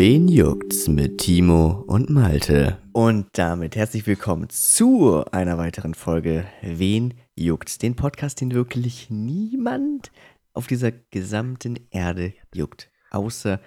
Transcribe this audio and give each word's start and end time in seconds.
Wen 0.00 0.28
juckt's 0.28 0.86
mit 0.86 1.18
Timo 1.18 1.82
und 1.88 2.08
Malte? 2.08 2.78
Und 2.92 3.26
damit 3.32 3.74
herzlich 3.74 4.06
willkommen 4.06 4.48
zu 4.48 5.24
einer 5.32 5.58
weiteren 5.58 5.92
Folge 5.92 6.46
Wen 6.62 7.14
juckt's? 7.34 7.78
Den 7.78 7.96
Podcast, 7.96 8.40
den 8.40 8.52
wirklich 8.52 9.10
niemand 9.10 10.12
auf 10.52 10.68
dieser 10.68 10.92
gesamten 10.92 11.80
Erde 11.90 12.32
juckt. 12.54 12.92
Außer 13.10 13.60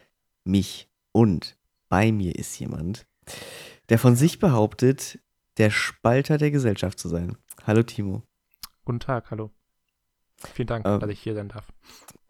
mich. 0.46 0.90
Und 1.12 1.58
bei 1.90 2.14
mir 2.14 2.34
ist 2.34 2.58
jemand, 2.58 3.06
der 3.90 4.00
von 4.00 4.16
sich 4.16 4.40
behauptet, 4.40 5.20
der 5.58 5.70
Spalter 5.70 6.38
der 6.38 6.52
Gesellschaft 6.52 6.98
zu 6.98 7.10
sein. 7.10 7.36
Hallo 7.68 7.84
Timo. 7.84 8.24
Guten 8.86 9.02
Tag, 9.02 9.32
hallo. 9.32 9.52
Vielen 10.38 10.68
Dank, 10.68 10.88
ähm, 10.88 11.02
dass 11.02 11.10
ich 11.10 11.20
hier 11.20 11.36
sein 11.36 11.50
darf. 11.50 11.68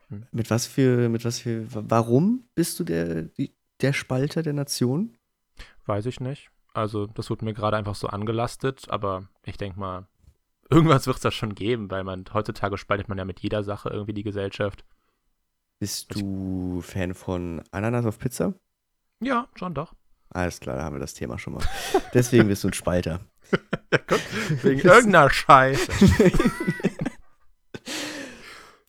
Hm. 0.07 0.25
Mit 0.31 0.49
was 0.49 0.65
für, 0.65 1.07
mit 1.07 1.23
was 1.23 1.37
für, 1.37 1.67
warum 1.69 2.49
bist 2.55 2.79
du 2.79 2.83
der, 2.83 3.29
der 3.81 3.93
Spalter 3.93 4.43
der 4.43 4.53
Nation? 4.53 5.17
Weiß 5.85 6.05
ich 6.05 6.19
nicht. 6.19 6.49
Also, 6.73 7.07
das 7.07 7.29
wurde 7.29 7.45
mir 7.45 7.53
gerade 7.53 7.77
einfach 7.77 7.95
so 7.95 8.07
angelastet, 8.07 8.85
aber 8.89 9.27
ich 9.43 9.57
denke 9.57 9.79
mal, 9.79 10.07
irgendwas 10.69 11.05
wird 11.07 11.17
es 11.17 11.23
da 11.23 11.31
schon 11.31 11.53
geben, 11.53 11.91
weil 11.91 12.03
man 12.03 12.25
heutzutage 12.33 12.77
spaltet 12.77 13.09
man 13.09 13.17
ja 13.17 13.25
mit 13.25 13.41
jeder 13.41 13.63
Sache 13.63 13.89
irgendwie 13.89 14.13
die 14.13 14.23
Gesellschaft. 14.23 14.85
Bist 15.79 16.15
du 16.15 16.81
Fan 16.81 17.13
von 17.13 17.61
Ananas 17.71 18.05
auf 18.05 18.19
Pizza? 18.19 18.53
Ja, 19.19 19.47
schon 19.55 19.73
doch. 19.73 19.93
Alles 20.29 20.59
klar, 20.59 20.77
da 20.77 20.83
haben 20.83 20.95
wir 20.95 20.99
das 20.99 21.13
Thema 21.13 21.37
schon 21.37 21.53
mal. 21.53 21.63
Deswegen 22.13 22.47
bist 22.47 22.63
du 22.63 22.69
ein 22.69 22.73
Spalter. 22.73 23.19
ja, 23.91 23.97
guck, 24.07 24.19
wegen 24.63 24.79
irgendeiner 24.79 25.29
Scheiße. 25.29 25.91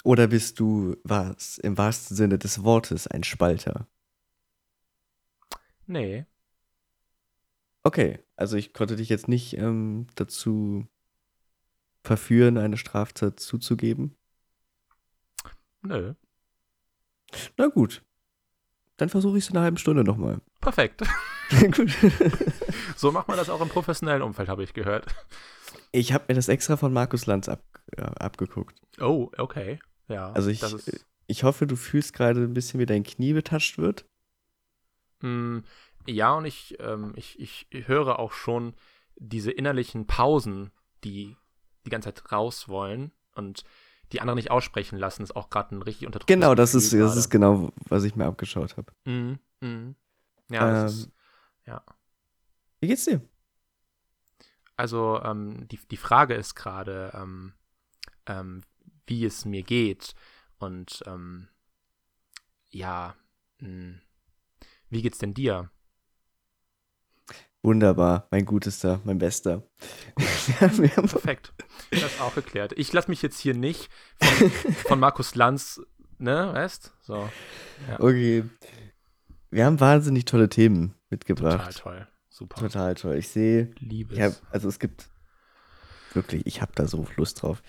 Oder 0.04 0.28
bist 0.28 0.60
du 0.60 0.96
was 1.04 1.58
im 1.58 1.78
wahrsten 1.78 2.16
Sinne 2.16 2.38
des 2.38 2.62
Wortes 2.62 3.06
ein 3.06 3.24
Spalter? 3.24 3.88
Nee. 5.86 6.26
Okay, 7.82 8.20
also 8.36 8.56
ich 8.56 8.72
konnte 8.72 8.96
dich 8.96 9.08
jetzt 9.08 9.28
nicht 9.28 9.56
ähm, 9.56 10.06
dazu 10.14 10.86
verführen, 12.04 12.58
eine 12.58 12.76
Straftat 12.76 13.40
zuzugeben. 13.40 14.16
Nö. 15.82 16.14
Na 17.56 17.66
gut. 17.66 18.02
Dann 18.96 19.08
versuche 19.08 19.38
ich 19.38 19.44
es 19.44 19.50
in 19.50 19.56
einer 19.56 19.64
halben 19.64 19.78
Stunde 19.78 20.04
nochmal. 20.04 20.40
Perfekt. 20.60 21.02
gut. 21.76 21.92
so 22.96 23.10
macht 23.10 23.28
man 23.28 23.36
das 23.36 23.50
auch 23.50 23.60
im 23.60 23.68
professionellen 23.68 24.22
Umfeld, 24.22 24.48
habe 24.48 24.62
ich 24.62 24.74
gehört. 24.74 25.06
Ich 25.90 26.12
habe 26.12 26.24
mir 26.28 26.34
das 26.34 26.48
extra 26.48 26.76
von 26.76 26.92
Markus 26.92 27.26
Lanz 27.26 27.48
ab, 27.48 27.64
äh, 27.96 28.02
abgeguckt. 28.02 28.80
Oh, 29.00 29.30
okay. 29.38 29.78
Ja. 30.08 30.32
Also 30.32 30.50
ich, 30.50 30.62
ich 31.26 31.44
hoffe, 31.44 31.66
du 31.66 31.76
fühlst 31.76 32.12
gerade 32.12 32.42
ein 32.42 32.54
bisschen, 32.54 32.78
wie 32.78 32.86
dein 32.86 33.02
Knie 33.02 33.32
betatscht 33.32 33.78
wird. 33.78 34.06
Mm, 35.22 35.60
ja, 36.06 36.34
und 36.34 36.44
ich, 36.44 36.76
ähm, 36.80 37.12
ich, 37.16 37.38
ich 37.40 37.66
höre 37.86 38.18
auch 38.18 38.32
schon 38.32 38.74
diese 39.16 39.50
innerlichen 39.50 40.06
Pausen, 40.06 40.70
die 41.04 41.36
die 41.86 41.90
ganze 41.90 42.12
Zeit 42.12 42.32
raus 42.32 42.68
wollen 42.68 43.12
und 43.34 43.64
die 44.12 44.20
anderen 44.20 44.36
nicht 44.36 44.50
aussprechen 44.50 44.98
lassen, 44.98 45.22
ist 45.22 45.34
auch 45.34 45.48
gerade 45.48 45.74
ein 45.74 45.82
richtig 45.82 46.06
unterdrücktes 46.06 46.34
Genau, 46.34 46.54
das 46.54 46.74
ist, 46.74 46.92
das 46.92 47.16
ist 47.16 47.30
genau, 47.30 47.72
was 47.88 48.04
ich 48.04 48.14
mir 48.14 48.26
abgeschaut 48.26 48.76
habe. 48.76 48.92
Mm, 49.04 49.38
mm. 49.64 49.96
Ja, 50.50 50.80
ähm, 50.80 50.86
ist, 50.86 51.10
ja. 51.66 51.82
Wie 52.80 52.88
geht's 52.88 53.04
dir? 53.04 53.22
Also, 54.76 55.20
ähm, 55.22 55.66
die, 55.68 55.78
die 55.90 55.96
Frage 55.96 56.34
ist 56.34 56.54
gerade, 56.54 57.12
ähm, 57.14 57.54
ähm, 58.26 58.62
wie 59.06 59.24
es 59.24 59.44
mir 59.44 59.62
geht 59.62 60.14
und 60.58 61.02
ähm, 61.06 61.48
ja, 62.70 63.14
mh, 63.60 63.68
hm, 63.68 64.00
wie 64.92 65.02
geht's 65.02 65.18
denn 65.18 65.34
dir? 65.34 65.70
Wunderbar, 67.62 68.26
mein 68.30 68.44
Gutester, 68.44 69.00
mein 69.04 69.18
Bester. 69.18 69.62
Perfekt. 70.58 71.54
Das 71.90 72.20
auch 72.20 72.34
geklärt. 72.34 72.72
Ich 72.76 72.92
lasse 72.92 73.10
mich 73.10 73.22
jetzt 73.22 73.38
hier 73.38 73.54
nicht 73.54 73.88
von, 74.20 74.50
von 74.50 75.00
Markus 75.00 75.34
Lanz, 75.34 75.80
ne, 76.18 76.52
weißt? 76.52 76.92
So. 77.02 77.28
Ja. 77.88 78.00
Okay. 78.00 78.44
Wir 79.50 79.64
haben 79.64 79.80
wahnsinnig 79.80 80.24
tolle 80.24 80.48
Themen 80.48 80.94
mitgebracht. 81.08 81.58
Total 81.58 81.72
toll. 81.74 82.08
Super. 82.28 82.60
Total 82.60 82.94
toll. 82.94 83.16
Ich 83.16 83.28
sehe. 83.28 83.70
Liebe. 83.78 84.20
Hab, 84.20 84.34
also 84.50 84.68
es 84.68 84.78
gibt 84.78 85.08
wirklich, 86.12 86.44
ich 86.46 86.60
habe 86.60 86.72
da 86.74 86.86
so 86.86 87.06
Lust 87.16 87.42
drauf. 87.42 87.62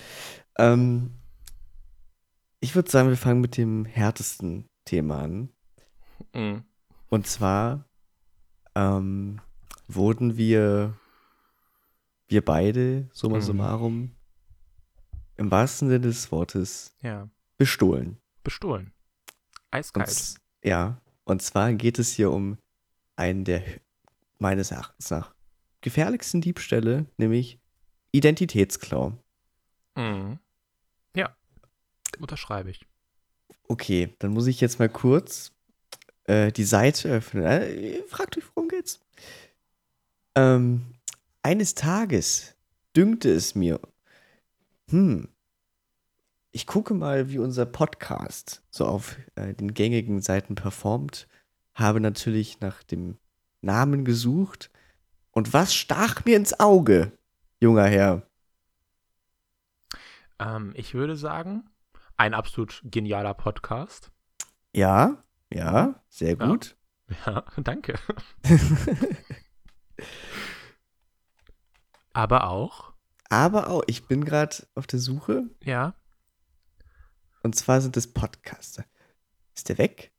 Ähm, 0.57 1.11
ich 2.59 2.75
würde 2.75 2.89
sagen, 2.89 3.09
wir 3.09 3.17
fangen 3.17 3.41
mit 3.41 3.57
dem 3.57 3.85
härtesten 3.85 4.67
Thema 4.85 5.19
an. 5.21 5.49
Mhm. 6.33 6.63
Und 7.13 7.27
zwar 7.27 7.87
ähm, 8.73 9.39
wurden 9.87 10.35
wir, 10.35 10.97
wir 12.25 12.43
beide, 12.43 13.07
summa 13.13 13.37
mhm. 13.37 13.41
summarum, 13.43 14.15
im 15.37 15.51
wahrsten 15.51 15.89
Sinne 15.89 16.07
des 16.07 16.31
Wortes, 16.31 16.97
ja. 17.01 17.29
bestohlen. 17.59 18.17
Bestohlen. 18.43 18.93
Eiskalt. 19.69 20.07
Und, 20.07 20.35
ja, 20.63 21.03
und 21.23 21.43
zwar 21.43 21.71
geht 21.73 21.99
es 21.99 22.13
hier 22.13 22.31
um 22.31 22.57
einen 23.15 23.45
der 23.45 23.61
meines 24.39 24.71
Erachtens 24.71 25.11
nach 25.11 25.35
gefährlichsten 25.81 26.41
Diebstähle, 26.41 27.05
nämlich 27.17 27.59
Identitätsklau. 28.11 29.23
Mhm. 29.95 30.39
Ja, 31.15 31.37
unterschreibe 32.17 32.71
ich. 32.71 32.87
Okay, 33.67 34.15
dann 34.17 34.31
muss 34.31 34.47
ich 34.47 34.59
jetzt 34.61 34.79
mal 34.79 34.89
kurz 34.89 35.52
äh, 36.25 36.51
die 36.51 36.63
Seite 36.63 37.09
öffnen. 37.09 37.43
Äh, 37.43 38.01
fragt 38.07 38.37
euch, 38.37 38.43
worum 38.55 38.69
geht's? 38.69 38.99
Ähm, 40.35 40.85
eines 41.41 41.75
Tages 41.75 42.55
dünkte 42.95 43.31
es 43.31 43.55
mir, 43.55 43.79
hm, 44.89 45.27
ich 46.51 46.67
gucke 46.67 46.93
mal, 46.93 47.29
wie 47.29 47.39
unser 47.39 47.65
Podcast 47.65 48.63
so 48.69 48.85
auf 48.85 49.17
äh, 49.35 49.53
den 49.53 49.73
gängigen 49.73 50.21
Seiten 50.21 50.55
performt, 50.55 51.27
habe 51.73 51.99
natürlich 51.99 52.59
nach 52.59 52.83
dem 52.83 53.17
Namen 53.61 54.05
gesucht. 54.05 54.69
Und 55.31 55.51
was 55.53 55.73
stach 55.73 56.25
mir 56.25 56.37
ins 56.37 56.59
Auge, 56.59 57.11
junger 57.59 57.85
Herr? 57.85 58.21
Ähm, 60.37 60.73
ich 60.75 60.93
würde 60.93 61.15
sagen, 61.15 61.63
ein 62.17 62.35
absolut 62.35 62.81
genialer 62.83 63.33
Podcast. 63.33 64.11
Ja, 64.75 65.22
ja, 65.53 66.03
sehr 66.09 66.35
gut. 66.35 66.75
Ja, 67.25 67.33
ja 67.33 67.45
danke. 67.63 67.95
Aber 72.13 72.47
auch. 72.47 72.93
Aber 73.29 73.69
auch, 73.69 73.83
ich 73.87 74.07
bin 74.07 74.25
gerade 74.25 74.55
auf 74.75 74.85
der 74.87 74.99
Suche. 74.99 75.49
Ja. 75.63 75.95
Und 77.41 77.55
zwar 77.55 77.81
sind 77.81 77.97
es 77.97 78.13
Podcaster. 78.13 78.85
Ist 79.55 79.69
der 79.69 79.77
weg? 79.77 80.11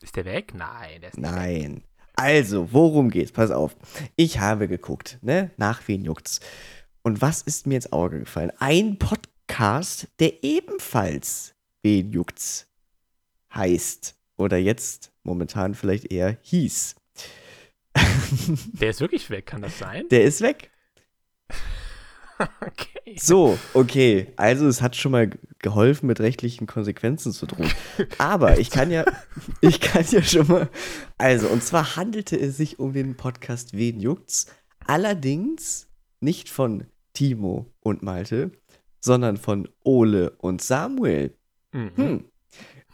Ist 0.00 0.16
der 0.16 0.24
weg? 0.24 0.54
Nein, 0.54 1.00
der 1.00 1.10
ist 1.10 1.18
Nein. 1.18 1.76
Weg. 1.76 1.84
Also, 2.16 2.72
worum 2.72 3.10
geht's? 3.10 3.32
Pass 3.32 3.50
auf. 3.50 3.76
Ich 4.16 4.40
habe 4.40 4.68
geguckt, 4.68 5.18
ne? 5.20 5.50
Nach 5.58 5.86
wen 5.86 6.04
juckt's? 6.04 6.40
Und 7.02 7.20
was 7.20 7.42
ist 7.42 7.66
mir 7.66 7.76
ins 7.76 7.92
Auge 7.92 8.20
gefallen? 8.20 8.52
Ein 8.58 8.98
Podcast, 8.98 10.08
der 10.18 10.42
ebenfalls 10.42 11.54
wen 11.82 12.10
juckt's 12.10 12.66
heißt 13.54 14.16
oder 14.36 14.56
jetzt 14.56 15.12
momentan 15.22 15.74
vielleicht 15.74 16.12
eher 16.12 16.38
hieß. 16.42 16.96
Der 18.80 18.90
ist 18.90 19.00
wirklich 19.00 19.30
weg, 19.30 19.46
kann 19.46 19.62
das 19.62 19.78
sein? 19.78 20.08
Der 20.10 20.24
ist 20.24 20.40
weg. 20.40 20.70
okay. 22.60 23.16
So, 23.18 23.58
okay. 23.72 24.32
Also 24.36 24.66
es 24.66 24.82
hat 24.82 24.96
schon 24.96 25.12
mal 25.12 25.30
geholfen, 25.60 26.06
mit 26.06 26.20
rechtlichen 26.20 26.66
Konsequenzen 26.66 27.32
zu 27.32 27.46
drohen. 27.46 27.70
Aber 28.18 28.58
ich 28.58 28.70
kann 28.70 28.90
ja, 28.90 29.04
ich 29.60 29.80
kann 29.80 30.04
ja 30.10 30.22
schon 30.22 30.46
mal. 30.48 30.68
Also, 31.18 31.48
und 31.48 31.62
zwar 31.62 31.96
handelte 31.96 32.38
es 32.38 32.56
sich 32.56 32.78
um 32.78 32.92
den 32.92 33.16
Podcast 33.16 33.76
Wen 33.76 34.00
juckt's? 34.00 34.46
Allerdings 34.86 35.88
nicht 36.20 36.48
von 36.48 36.86
Timo 37.14 37.72
und 37.80 38.02
Malte, 38.02 38.52
sondern 39.00 39.36
von 39.36 39.68
Ole 39.82 40.30
und 40.38 40.62
Samuel. 40.62 41.34
Mhm. 41.72 41.92
Hm. 41.96 42.24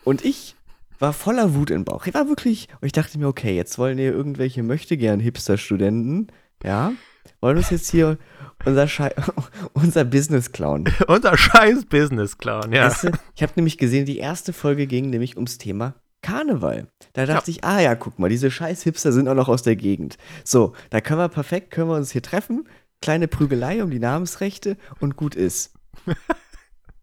Und 0.05 0.25
ich 0.25 0.57
war 1.03 1.13
voller 1.13 1.55
Wut 1.55 1.71
im 1.71 1.85
Bauch. 1.85 2.07
Ich 2.07 2.15
war 2.15 2.29
wirklich, 2.29 2.69
und 2.81 2.87
ich 2.87 2.93
dachte 2.93 3.19
mir, 3.19 3.27
okay, 3.27 3.55
jetzt 3.55 3.77
wollen 3.77 3.99
hier 3.99 4.13
irgendwelche 4.13 4.63
möchtegern 4.63 5.19
Hipster-Studenten, 5.19 6.29
ja, 6.63 6.93
wollen 7.41 7.57
uns 7.57 7.71
jetzt 7.71 7.91
hier 7.91 8.19
unser, 8.65 8.87
Schei 8.87 9.13
unser 9.73 10.05
Business 10.05 10.53
klauen. 10.53 10.89
unser 11.09 11.37
scheiß 11.37 11.87
Business 11.87 12.39
klauen, 12.39 12.73
ja. 12.73 12.87
Weißt 12.87 13.05
du, 13.05 13.11
ich 13.35 13.43
habe 13.43 13.53
nämlich 13.57 13.79
gesehen, 13.79 14.07
die 14.07 14.19
erste 14.19 14.53
Folge 14.53 14.87
ging 14.87 15.11
nämlich 15.11 15.37
ums 15.37 15.59
Thema 15.59 15.97
Karneval. 16.23 16.87
Da 17.15 17.27
dachte 17.27 17.51
ja. 17.51 17.57
ich, 17.57 17.65
ah 17.65 17.81
ja, 17.81 17.97
guck 17.97 18.21
mal, 18.21 18.29
diese 18.29 18.53
scheiß 18.53 18.85
Hipster 18.85 19.11
sind 19.11 19.29
auch 19.29 19.35
noch 19.35 19.49
aus 19.49 19.63
der 19.63 19.75
Gegend. 19.75 20.19
So, 20.45 20.73
da 20.91 21.01
können 21.01 21.19
wir 21.19 21.29
perfekt, 21.29 21.73
können 21.73 21.89
wir 21.89 21.97
uns 21.97 22.13
hier 22.13 22.23
treffen, 22.23 22.69
kleine 23.01 23.27
Prügelei 23.27 23.83
um 23.83 23.91
die 23.91 23.99
Namensrechte 23.99 24.77
und 25.01 25.17
gut 25.17 25.35
ist. 25.35 25.75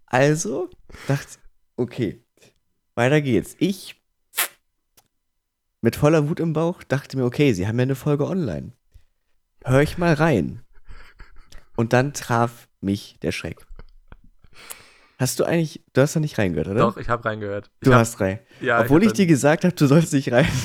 also 0.05 0.69
dachte, 1.07 1.37
okay, 1.75 2.23
weiter 2.95 3.21
geht's. 3.21 3.55
Ich 3.59 3.95
mit 5.81 5.95
voller 5.95 6.27
Wut 6.27 6.39
im 6.39 6.53
Bauch, 6.53 6.83
dachte 6.83 7.17
mir, 7.17 7.25
okay, 7.25 7.53
sie 7.53 7.67
haben 7.67 7.79
ja 7.79 7.83
eine 7.83 7.95
Folge 7.95 8.27
online. 8.27 8.73
Hör 9.63 9.81
ich 9.81 9.97
mal 9.97 10.13
rein. 10.13 10.61
Und 11.75 11.93
dann 11.93 12.13
traf 12.13 12.67
mich 12.81 13.17
der 13.21 13.31
Schreck. 13.31 13.65
Hast 15.17 15.39
du 15.39 15.43
eigentlich, 15.43 15.83
du 15.93 16.01
hast 16.01 16.15
da 16.15 16.21
nicht 16.21 16.37
reingehört, 16.37 16.69
oder? 16.69 16.79
Doch, 16.79 16.97
ich 16.97 17.09
habe 17.09 17.25
reingehört. 17.25 17.71
Du 17.81 17.89
ich 17.89 17.93
hab, 17.93 18.01
hast 18.01 18.21
rein. 18.21 18.39
ja, 18.61 18.81
Obwohl 18.81 19.03
ich, 19.03 19.09
hab 19.09 19.15
dir 19.15 19.27
gesagt 19.27 19.65
habe, 19.65 19.75
du 19.75 19.85
sollst 19.85 20.13
nicht 20.13 20.31
rein. 20.31 20.47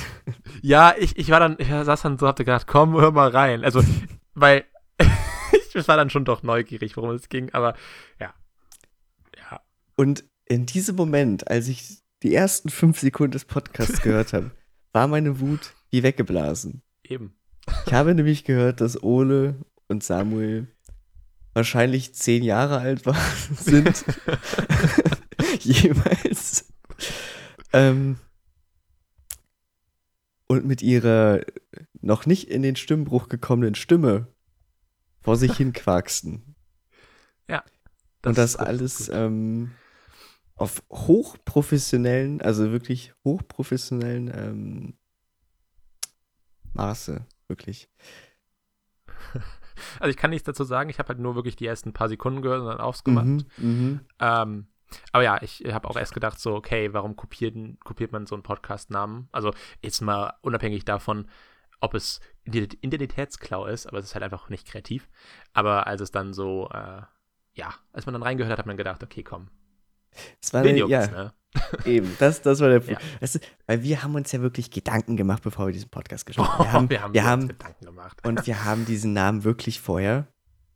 Ja, 0.62 0.94
ich, 0.98 1.18
ich 1.18 1.28
war 1.28 1.40
dann, 1.40 1.56
ich 1.58 1.68
saß 1.68 2.02
dann 2.02 2.16
so, 2.16 2.26
hab 2.26 2.36
gedacht, 2.36 2.66
komm, 2.66 2.98
hör 2.98 3.10
mal 3.10 3.28
rein. 3.28 3.64
Also, 3.64 3.82
weil 4.34 4.64
ich 5.74 5.88
war 5.88 5.96
dann 5.98 6.08
schon 6.08 6.24
doch 6.24 6.42
neugierig, 6.42 6.96
worum 6.96 7.10
es 7.10 7.28
ging, 7.28 7.52
aber 7.52 7.74
ja. 8.18 8.32
Ja. 9.36 9.60
Und 9.96 10.24
in 10.46 10.64
diesem 10.64 10.96
Moment, 10.96 11.50
als 11.50 11.68
ich 11.68 12.03
die 12.24 12.34
ersten 12.34 12.70
fünf 12.70 12.98
Sekunden 12.98 13.32
des 13.32 13.44
Podcasts 13.44 14.00
gehört 14.00 14.32
habe, 14.32 14.50
war 14.92 15.06
meine 15.06 15.38
Wut 15.38 15.74
wie 15.90 16.02
weggeblasen. 16.02 16.82
Eben. 17.04 17.36
Ich 17.86 17.92
habe 17.92 18.14
nämlich 18.14 18.44
gehört, 18.44 18.80
dass 18.80 19.02
Ole 19.02 19.56
und 19.88 20.02
Samuel 20.02 20.66
wahrscheinlich 21.52 22.14
zehn 22.14 22.42
Jahre 22.42 22.78
alt 22.78 23.06
waren, 23.06 23.16
sind. 23.56 24.04
Jeweils. 25.60 26.72
Ähm, 27.72 28.16
und 30.46 30.64
mit 30.64 30.82
ihrer 30.82 31.42
noch 32.00 32.26
nicht 32.26 32.48
in 32.48 32.62
den 32.62 32.76
Stimmbruch 32.76 33.28
gekommenen 33.28 33.74
Stimme 33.74 34.28
vor 35.20 35.36
sich 35.36 35.56
hin 35.56 35.72
quaksten. 35.72 36.54
und 38.30 38.38
das 38.38 38.52
ist 38.52 38.58
gut, 38.58 38.66
alles 38.66 39.08
ähm, 39.10 39.72
auf 40.56 40.82
hochprofessionellen, 40.90 42.40
also 42.40 42.70
wirklich 42.70 43.12
hochprofessionellen 43.24 44.32
ähm, 44.34 44.94
Maße, 46.74 47.26
wirklich. 47.48 47.88
Also 49.98 50.10
ich 50.10 50.16
kann 50.16 50.30
nichts 50.30 50.46
dazu 50.46 50.62
sagen, 50.62 50.88
ich 50.88 51.00
habe 51.00 51.08
halt 51.08 51.18
nur 51.18 51.34
wirklich 51.34 51.56
die 51.56 51.66
ersten 51.66 51.92
paar 51.92 52.08
Sekunden 52.08 52.42
gehört 52.42 52.60
und 52.60 52.68
dann 52.68 52.78
ausgemacht. 52.78 53.26
Mhm, 53.26 53.46
mhm. 53.58 54.00
Ähm, 54.20 54.66
aber 55.10 55.24
ja, 55.24 55.42
ich 55.42 55.64
habe 55.66 55.88
auch 55.88 55.96
erst 55.96 56.14
gedacht, 56.14 56.38
so, 56.38 56.54
okay, 56.54 56.92
warum 56.92 57.16
kopiert, 57.16 57.56
kopiert 57.80 58.12
man 58.12 58.26
so 58.26 58.36
einen 58.36 58.44
Podcast-Namen? 58.44 59.28
Also 59.32 59.52
jetzt 59.82 60.00
mal 60.00 60.34
unabhängig 60.42 60.84
davon, 60.84 61.28
ob 61.80 61.94
es 61.94 62.20
Ident- 62.46 62.78
Identitätsklau 62.82 63.66
ist, 63.66 63.86
aber 63.86 63.98
es 63.98 64.04
ist 64.06 64.14
halt 64.14 64.22
einfach 64.22 64.48
nicht 64.48 64.66
kreativ. 64.66 65.08
Aber 65.52 65.88
als 65.88 66.00
es 66.00 66.12
dann 66.12 66.32
so, 66.32 66.68
äh, 66.70 67.02
ja, 67.54 67.74
als 67.92 68.06
man 68.06 68.12
dann 68.12 68.22
reingehört 68.22 68.52
hat, 68.52 68.60
hat 68.60 68.66
man 68.66 68.76
gedacht, 68.76 69.02
okay, 69.02 69.24
komm, 69.24 69.48
Es 70.42 70.52
war 70.52 70.60
eine, 70.62 70.76
juckt's, 70.78 70.90
ja, 70.92 71.06
ne? 71.06 71.32
eben, 71.84 72.16
das, 72.18 72.42
das 72.42 72.58
war 72.60 72.68
der 72.68 72.80
Punkt. 72.80 73.00
Ja. 73.00 73.06
Weißt 73.20 73.36
du, 73.36 73.38
weil 73.66 73.82
wir 73.82 74.02
haben 74.02 74.14
uns 74.16 74.32
ja 74.32 74.40
wirklich 74.40 74.70
Gedanken 74.70 75.16
gemacht, 75.16 75.42
bevor 75.44 75.66
wir 75.66 75.72
diesen 75.72 75.88
Podcast 75.88 76.28
Oh, 76.36 76.42
haben. 76.46 76.90
wir 76.90 77.00
haben, 77.02 77.14
wir 77.14 77.20
uns 77.22 77.30
haben 77.30 77.48
Gedanken 77.48 77.84
gemacht. 77.84 78.26
und 78.26 78.46
wir 78.46 78.64
haben 78.64 78.84
diesen 78.86 79.12
Namen 79.12 79.44
wirklich 79.44 79.80
vorher 79.80 80.26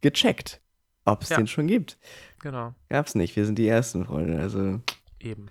gecheckt, 0.01 0.61
ob 1.05 1.23
es 1.23 1.31
Ja. 1.31 1.37
den 1.39 1.47
schon 1.49 1.67
gibt. 1.67 1.99
Genau, 2.41 2.75
Gab's 2.89 3.15
nicht, 3.17 3.35
wir 3.35 3.45
sind 3.45 3.59
die 3.59 3.67
ersten 3.67 4.05
Freunde. 4.05 4.39
Also 4.39 4.81
eben. 5.19 5.47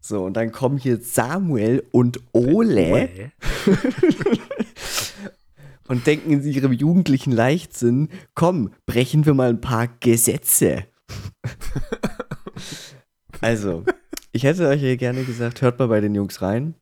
so 0.00 0.22
und 0.24 0.34
dann 0.34 0.52
kommen 0.52 0.76
hier 0.76 1.00
Samuel 1.00 1.82
und 1.92 2.20
Ole. 2.32 2.92
Ole. 2.92 3.32
und 5.88 6.06
denken 6.06 6.32
in 6.32 6.42
ihrem 6.42 6.72
jugendlichen 6.72 7.32
Leichtsinn, 7.32 8.10
komm, 8.34 8.74
brechen 8.84 9.24
wir 9.24 9.32
mal 9.32 9.48
ein 9.48 9.62
paar 9.62 9.88
Gesetze. 10.00 10.84
Also, 13.40 13.84
ich 14.32 14.44
hätte 14.44 14.68
euch 14.68 14.82
ja 14.82 14.96
gerne 14.96 15.24
gesagt, 15.24 15.62
hört 15.62 15.78
mal 15.78 15.88
bei 15.88 16.00
den 16.00 16.14
Jungs 16.14 16.42
rein. 16.42 16.74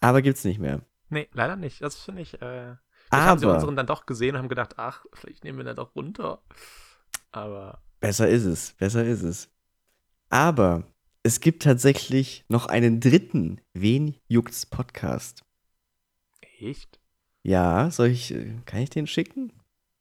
Aber 0.00 0.22
gibt's 0.22 0.44
nicht 0.44 0.58
mehr. 0.58 0.82
Nee, 1.08 1.28
leider 1.32 1.56
nicht. 1.56 1.82
Das 1.82 1.96
finde 1.96 2.22
ich. 2.22 2.34
Äh, 2.34 2.76
vielleicht 3.10 3.26
haben 3.26 3.38
sie 3.38 3.46
Aber 3.46 3.54
unseren 3.54 3.76
dann 3.76 3.86
doch 3.86 4.06
gesehen 4.06 4.34
und 4.34 4.42
haben 4.42 4.48
gedacht, 4.48 4.74
ach, 4.76 5.04
vielleicht 5.14 5.44
nehmen 5.44 5.58
wir 5.58 5.64
den 5.64 5.76
doch 5.76 5.94
runter. 5.94 6.42
Aber 7.32 7.82
besser 8.00 8.28
ist 8.28 8.44
es, 8.44 8.72
besser 8.74 9.04
ist 9.04 9.22
es. 9.22 9.50
Aber 10.30 10.84
es 11.22 11.40
gibt 11.40 11.62
tatsächlich 11.62 12.44
noch 12.48 12.66
einen 12.66 13.00
dritten 13.00 13.60
Wen 13.72 14.16
juckt's 14.28 14.66
Podcast. 14.66 15.44
echt? 16.60 17.00
Ja, 17.42 17.90
soll 17.90 18.08
ich, 18.08 18.34
äh, 18.34 18.56
kann 18.66 18.80
ich 18.80 18.90
den 18.90 19.06
schicken? 19.06 19.52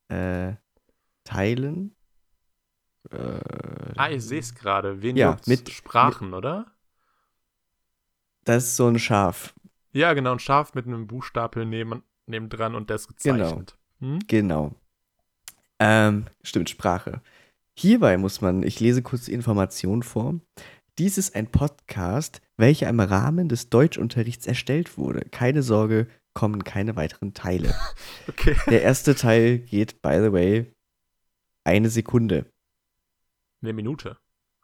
Äh, 0.10 0.56
teilen? 1.24 1.96
Äh, 3.12 3.40
Ah, 3.96 4.10
ich 4.12 4.24
sehe 4.24 4.40
es 4.40 4.54
gerade. 4.54 5.02
Wen 5.02 5.16
Ja, 5.18 5.38
mit- 5.48 5.70
Sprachen, 5.70 6.34
oder? 6.34 6.66
das 8.44 8.66
ist 8.66 8.76
so 8.78 8.88
ein 8.88 9.00
Schaf. 9.00 9.54
Ja, 9.92 10.14
genau. 10.14 10.34
Ein 10.34 10.40
Schaf 10.40 10.74
mit 10.74 10.86
einem 10.86 11.08
Buchstapel 11.08 11.66
neben, 11.66 12.04
nebendran 12.28 12.76
und 12.76 12.90
das 12.90 13.08
gezeichnet. 13.08 13.76
Hm? 14.00 14.20
Genau. 14.28 14.74
Ähm, 15.80 16.26
stimmt, 16.44 16.70
Sprache. 16.70 17.22
Hierbei 17.76 18.18
muss 18.18 18.42
man, 18.42 18.64
ich 18.64 18.80
lese 18.80 19.02
kurz 19.02 19.26
die 19.26 19.34
Information 19.34 20.04
vor. 20.04 20.36
Dies 20.98 21.18
ist 21.18 21.36
ein 21.36 21.52
Podcast, 21.52 22.42
welcher 22.58 22.90
im 22.90 23.00
Rahmen 23.00 23.50
des 23.50 23.70
Deutschunterrichts 23.70 24.48
erstellt 24.48 24.98
wurde. 24.98 25.22
Keine 25.30 25.62
Sorge, 25.62 26.08
kommen 26.34 26.64
keine 26.64 26.96
weiteren 26.96 27.34
Teile. 27.34 27.74
Okay. 28.30 28.56
Der 28.68 28.82
erste 28.82 29.16
Teil 29.16 29.60
geht, 29.60 30.02
by 30.02 30.20
the 30.22 30.32
way, 30.34 30.72
eine 31.64 31.90
Sekunde. 31.90 32.46
Eine 33.62 33.74
Minute, 33.74 34.18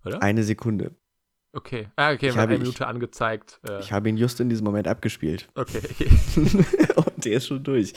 oder? 0.05 0.21
Eine 0.21 0.43
Sekunde. 0.43 0.95
okay. 1.53 1.89
Ah, 1.95 2.11
okay, 2.11 2.15
Ich 2.15 2.21
wir 2.21 2.31
haben 2.33 2.39
habe- 2.41 2.53
eine 2.53 2.59
Minute 2.63 2.87
angezeigt. 2.87 3.59
Äh, 3.67 3.79
Ich 3.79 3.91
habe 3.91 4.09
ihn 4.09 4.17
just 4.17 4.39
in 4.39 4.49
diesem 4.49 4.65
Moment 4.65 4.87
abgespielt. 4.87 5.49
okay. 5.55 5.81
Und 6.95 7.25
der 7.25 7.33
ist 7.37 7.47
schon 7.47 7.63
durch. 7.63 7.93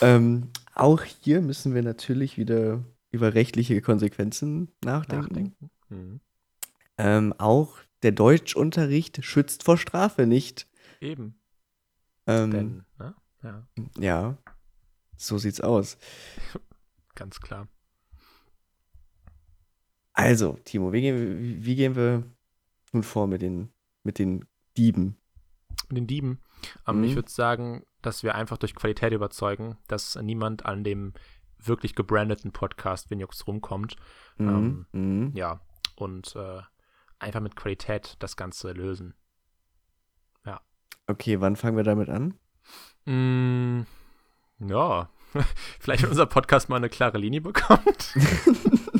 Ähm, 0.00 0.50
auch 0.74 1.02
hier 1.02 1.40
müssen 1.42 1.74
wir 1.74 1.82
natürlich 1.82 2.38
wieder 2.38 2.82
über 3.10 3.34
rechtliche 3.34 3.80
Konsequenzen 3.82 4.72
nachdenken. 4.84 5.24
Nachdenken. 5.26 5.70
Hm. 5.88 6.20
Ähm, 6.98 7.34
auch 7.38 7.78
der 8.02 8.12
Deutschunterricht 8.12 9.24
schützt 9.24 9.62
vor 9.64 9.76
Strafe 9.78 10.26
nicht. 10.26 10.66
Eben. 11.00 11.38
Ähm, 12.26 12.50
Denn, 12.50 12.84
ne? 12.98 13.14
Ja, 13.42 13.66
ja, 13.98 14.38
so 15.16 15.38
sieht's 15.38 15.60
aus. 15.60 15.98
ganz 17.14 17.40
klar. 17.40 17.68
Also, 20.16 20.58
Timo, 20.64 20.92
wie 20.92 21.02
gehen, 21.02 21.64
wie, 21.64 21.76
gehen 21.76 21.94
wir 21.94 22.24
nun 22.92 23.02
vor 23.02 23.26
mit 23.26 23.42
den, 23.42 23.70
mit 24.02 24.18
den 24.18 24.44
Dieben? 24.76 25.16
Mit 25.88 25.98
den 25.98 26.06
Dieben. 26.06 26.40
Ähm, 26.88 26.98
Mhm. 26.98 27.04
Ich 27.04 27.14
würde 27.14 27.30
sagen, 27.30 27.84
dass 28.02 28.22
wir 28.22 28.34
einfach 28.34 28.58
durch 28.58 28.74
Qualität 28.74 29.12
überzeugen, 29.12 29.76
dass 29.86 30.16
niemand 30.16 30.66
an 30.66 30.82
dem 30.82 31.12
wirklich 31.58 31.94
gebrandeten 31.94 32.50
Podcast 32.50 33.10
Vinjux 33.10 33.46
rumkommt. 33.46 33.96
Mhm. 34.38 34.86
Mhm. 34.92 35.32
Ja, 35.34 35.60
und 35.96 36.34
äh, 36.34 36.62
einfach 37.18 37.40
mit 37.40 37.54
Qualität 37.54 38.16
das 38.18 38.36
Ganze 38.36 38.72
lösen. 38.72 39.14
Okay, 41.08 41.40
wann 41.40 41.54
fangen 41.54 41.76
wir 41.76 41.84
damit 41.84 42.08
an? 42.08 42.34
Mm, 43.04 43.82
ja, 44.58 45.08
vielleicht 45.80 46.02
wenn 46.02 46.10
unser 46.10 46.26
Podcast 46.26 46.68
mal 46.68 46.76
eine 46.76 46.88
klare 46.88 47.18
Linie 47.18 47.40
bekommt. 47.40 48.12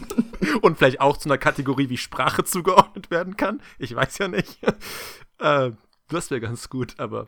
und 0.62 0.78
vielleicht 0.78 1.00
auch 1.00 1.16
zu 1.16 1.28
einer 1.28 1.38
Kategorie 1.38 1.88
wie 1.88 1.96
Sprache 1.98 2.44
zugeordnet 2.44 3.10
werden 3.10 3.36
kann. 3.36 3.60
Ich 3.78 3.94
weiß 3.94 4.18
ja 4.18 4.28
nicht. 4.28 4.58
äh, 5.38 5.70
das 6.08 6.30
wäre 6.30 6.40
ganz 6.40 6.68
gut, 6.68 6.98
aber 6.98 7.26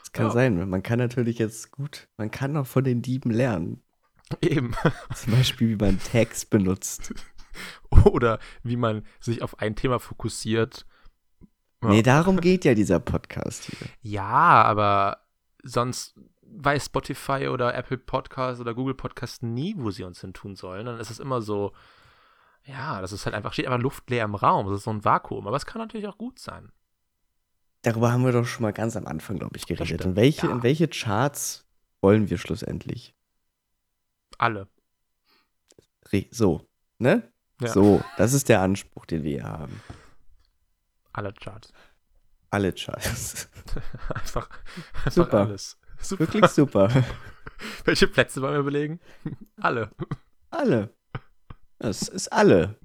Das 0.00 0.12
kann 0.12 0.26
Ja. 0.26 0.32
sein. 0.32 0.68
Man 0.70 0.82
kann 0.82 0.98
natürlich 0.98 1.38
jetzt 1.38 1.70
gut, 1.72 2.08
man 2.16 2.30
kann 2.30 2.56
auch 2.56 2.66
von 2.66 2.84
den 2.84 3.02
Dieben 3.02 3.30
lernen. 3.30 3.82
eben. 4.42 4.74
Zum 5.14 5.32
Beispiel, 5.32 5.68
wie 5.70 5.84
man 5.84 5.98
Tags 6.00 6.44
benutzt. 6.44 7.14
Oder 8.04 8.38
wie 8.62 8.76
man 8.76 9.04
sich 9.20 9.42
auf 9.42 9.58
ein 9.58 9.74
Thema 9.74 9.98
fokussiert. 9.98 10.86
Ja. 11.82 11.88
Nee, 11.90 12.02
darum 12.02 12.40
geht 12.40 12.64
ja 12.64 12.74
dieser 12.74 13.00
Podcast 13.00 13.64
hier. 13.64 13.88
Ja, 14.02 14.62
aber 14.62 15.18
sonst 15.62 16.14
weiß 16.56 16.86
Spotify 16.86 17.48
oder 17.48 17.74
Apple 17.74 17.98
Podcast 17.98 18.60
oder 18.60 18.74
Google 18.74 18.94
Podcast 18.94 19.42
nie, 19.42 19.74
wo 19.76 19.90
sie 19.90 20.04
uns 20.04 20.20
hin 20.20 20.32
tun 20.32 20.56
sollen. 20.56 20.86
Dann 20.86 20.98
ist 20.98 21.10
es 21.10 21.18
immer 21.18 21.42
so, 21.42 21.72
ja, 22.64 23.00
das 23.00 23.12
ist 23.12 23.24
halt 23.24 23.34
einfach, 23.34 23.52
steht 23.52 23.66
einfach 23.66 23.80
luftleer 23.80 24.24
im 24.24 24.34
Raum. 24.34 24.66
Das 24.66 24.76
ist 24.76 24.84
so 24.84 24.90
ein 24.90 25.04
Vakuum. 25.04 25.46
Aber 25.46 25.56
es 25.56 25.66
kann 25.66 25.80
natürlich 25.80 26.06
auch 26.06 26.18
gut 26.18 26.38
sein. 26.38 26.72
Darüber 27.82 28.12
haben 28.12 28.24
wir 28.24 28.32
doch 28.32 28.44
schon 28.44 28.62
mal 28.62 28.72
ganz 28.72 28.96
am 28.96 29.06
Anfang, 29.06 29.38
glaube 29.38 29.56
ich, 29.56 29.66
geredet. 29.66 30.04
In 30.04 30.16
welche, 30.16 30.46
ja. 30.46 30.52
in 30.52 30.62
welche 30.62 30.88
Charts 30.88 31.64
wollen 32.00 32.28
wir 32.28 32.38
schlussendlich? 32.38 33.14
Alle. 34.36 34.68
So, 36.30 36.66
ne? 36.98 37.30
Ja. 37.60 37.68
So, 37.68 38.02
das 38.16 38.32
ist 38.32 38.48
der 38.48 38.60
Anspruch, 38.60 39.06
den 39.06 39.22
wir 39.22 39.30
hier 39.30 39.44
haben. 39.44 39.80
Alle 41.12 41.32
Charts. 41.32 41.72
Alle 42.50 42.72
Charts. 42.72 43.48
einfach, 44.14 44.48
einfach 44.94 45.10
Super. 45.10 45.40
alles. 45.40 45.78
Super. 46.00 46.20
Wirklich 46.20 46.46
super. 46.46 46.88
Welche 47.84 48.08
Plätze 48.08 48.40
wollen 48.42 48.54
wir 48.54 48.62
belegen? 48.62 49.00
Alle. 49.60 49.90
Alle. 50.50 50.94
Das 51.78 52.08
ist 52.08 52.32
alle. 52.32 52.76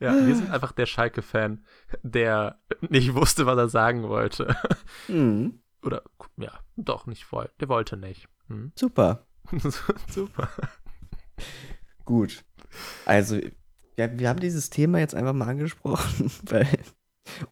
Ja, 0.00 0.26
wir 0.26 0.34
sind 0.34 0.50
einfach 0.50 0.72
der 0.72 0.86
Schalke-Fan, 0.86 1.64
der 2.02 2.60
nicht 2.88 3.14
wusste, 3.14 3.46
was 3.46 3.58
er 3.58 3.68
sagen 3.68 4.08
wollte. 4.08 4.56
Mhm. 5.08 5.62
Oder, 5.82 6.02
ja, 6.36 6.58
doch, 6.76 7.06
nicht 7.06 7.30
wollte. 7.32 7.52
Der 7.60 7.68
wollte 7.68 7.96
nicht. 7.96 8.28
Hm? 8.48 8.72
Super. 8.74 9.26
Super. 10.08 10.48
Gut. 12.04 12.44
Also, 13.04 13.38
ja, 13.96 14.18
wir 14.18 14.28
haben 14.28 14.40
dieses 14.40 14.70
Thema 14.70 14.98
jetzt 14.98 15.14
einfach 15.14 15.32
mal 15.32 15.48
angesprochen, 15.48 16.30
weil, 16.42 16.66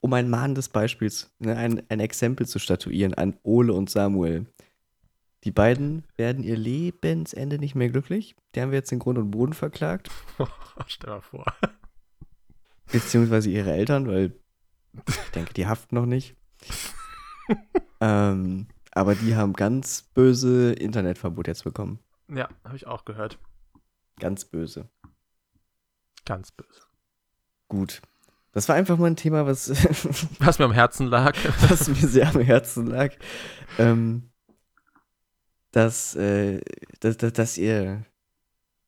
um 0.01 0.13
ein 0.13 0.31
mahnendes 0.31 0.69
Beispiel, 0.69 1.11
ne, 1.39 1.57
ein, 1.57 1.83
ein 1.89 2.01
Exempel 2.01 2.47
zu 2.47 2.59
statuieren 2.59 3.15
an 3.15 3.37
Ole 3.43 3.73
und 3.73 3.91
Samuel. 3.91 4.47
Die 5.45 5.53
beiden 5.53 6.05
werden 6.17 6.43
ihr 6.43 6.57
Lebensende 6.57 7.59
nicht 7.59 7.75
mehr 7.75 7.89
glücklich. 7.89 8.37
Die 8.55 8.61
haben 8.61 8.71
wir 8.71 8.79
jetzt 8.79 8.93
in 8.93 8.99
Grund 8.99 9.19
und 9.19 9.31
Boden 9.31 9.53
verklagt. 9.53 10.11
Stell 10.87 11.11
mal 11.11 11.21
vor. 11.21 11.47
Beziehungsweise 12.91 13.51
ihre 13.51 13.73
Eltern, 13.73 14.09
weil 14.09 14.33
ich 15.07 15.31
denke, 15.35 15.53
die 15.55 15.67
haften 15.67 15.95
noch 15.95 16.07
nicht. 16.07 16.35
ähm, 18.01 18.67
aber 18.93 19.15
die 19.15 19.37
haben 19.37 19.53
ganz 19.53 20.03
böse 20.03 20.73
Internetverbot 20.73 21.47
jetzt 21.47 21.65
bekommen. 21.65 22.01
Ja, 22.29 22.49
habe 22.65 22.77
ich 22.77 22.87
auch 22.87 23.05
gehört. 23.05 23.39
Ganz 24.19 24.45
böse. 24.45 24.89
Ganz 26.25 26.51
böse. 26.51 26.83
Gut. 27.69 28.03
Das 28.53 28.69
war 28.69 28.77
einfach 28.77 28.99
mal 28.99 29.07
ein 29.07 29.17
Thema, 29.17 29.47
was, 29.47 29.71
Was 30.39 30.59
mir 30.59 30.65
am 30.65 30.73
Herzen 30.73 31.07
lag. 31.07 31.37
was 31.69 31.89
mir 31.89 32.09
sehr 32.09 32.35
am 32.35 32.41
Herzen 32.41 32.87
lag. 32.87 33.15
Ähm, 33.79 34.31
dass, 35.73 36.15
äh, 36.17 36.61
dass, 37.01 37.19
dass, 37.19 37.33
dass 37.33 37.59
ihr 37.59 38.05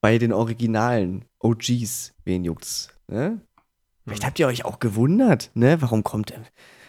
bei 0.01 0.19
den 0.19 0.33
originalen 0.33 1.27
OGs, 1.39 2.15
wen 2.25 2.45
juckt's, 2.45 2.89
ne? 3.07 3.41
Vielleicht 4.05 4.25
habt 4.25 4.39
ihr 4.39 4.47
euch 4.47 4.65
auch 4.65 4.79
gewundert, 4.79 5.51
ne? 5.55 5.81
Warum 5.83 6.03
kommt, 6.03 6.33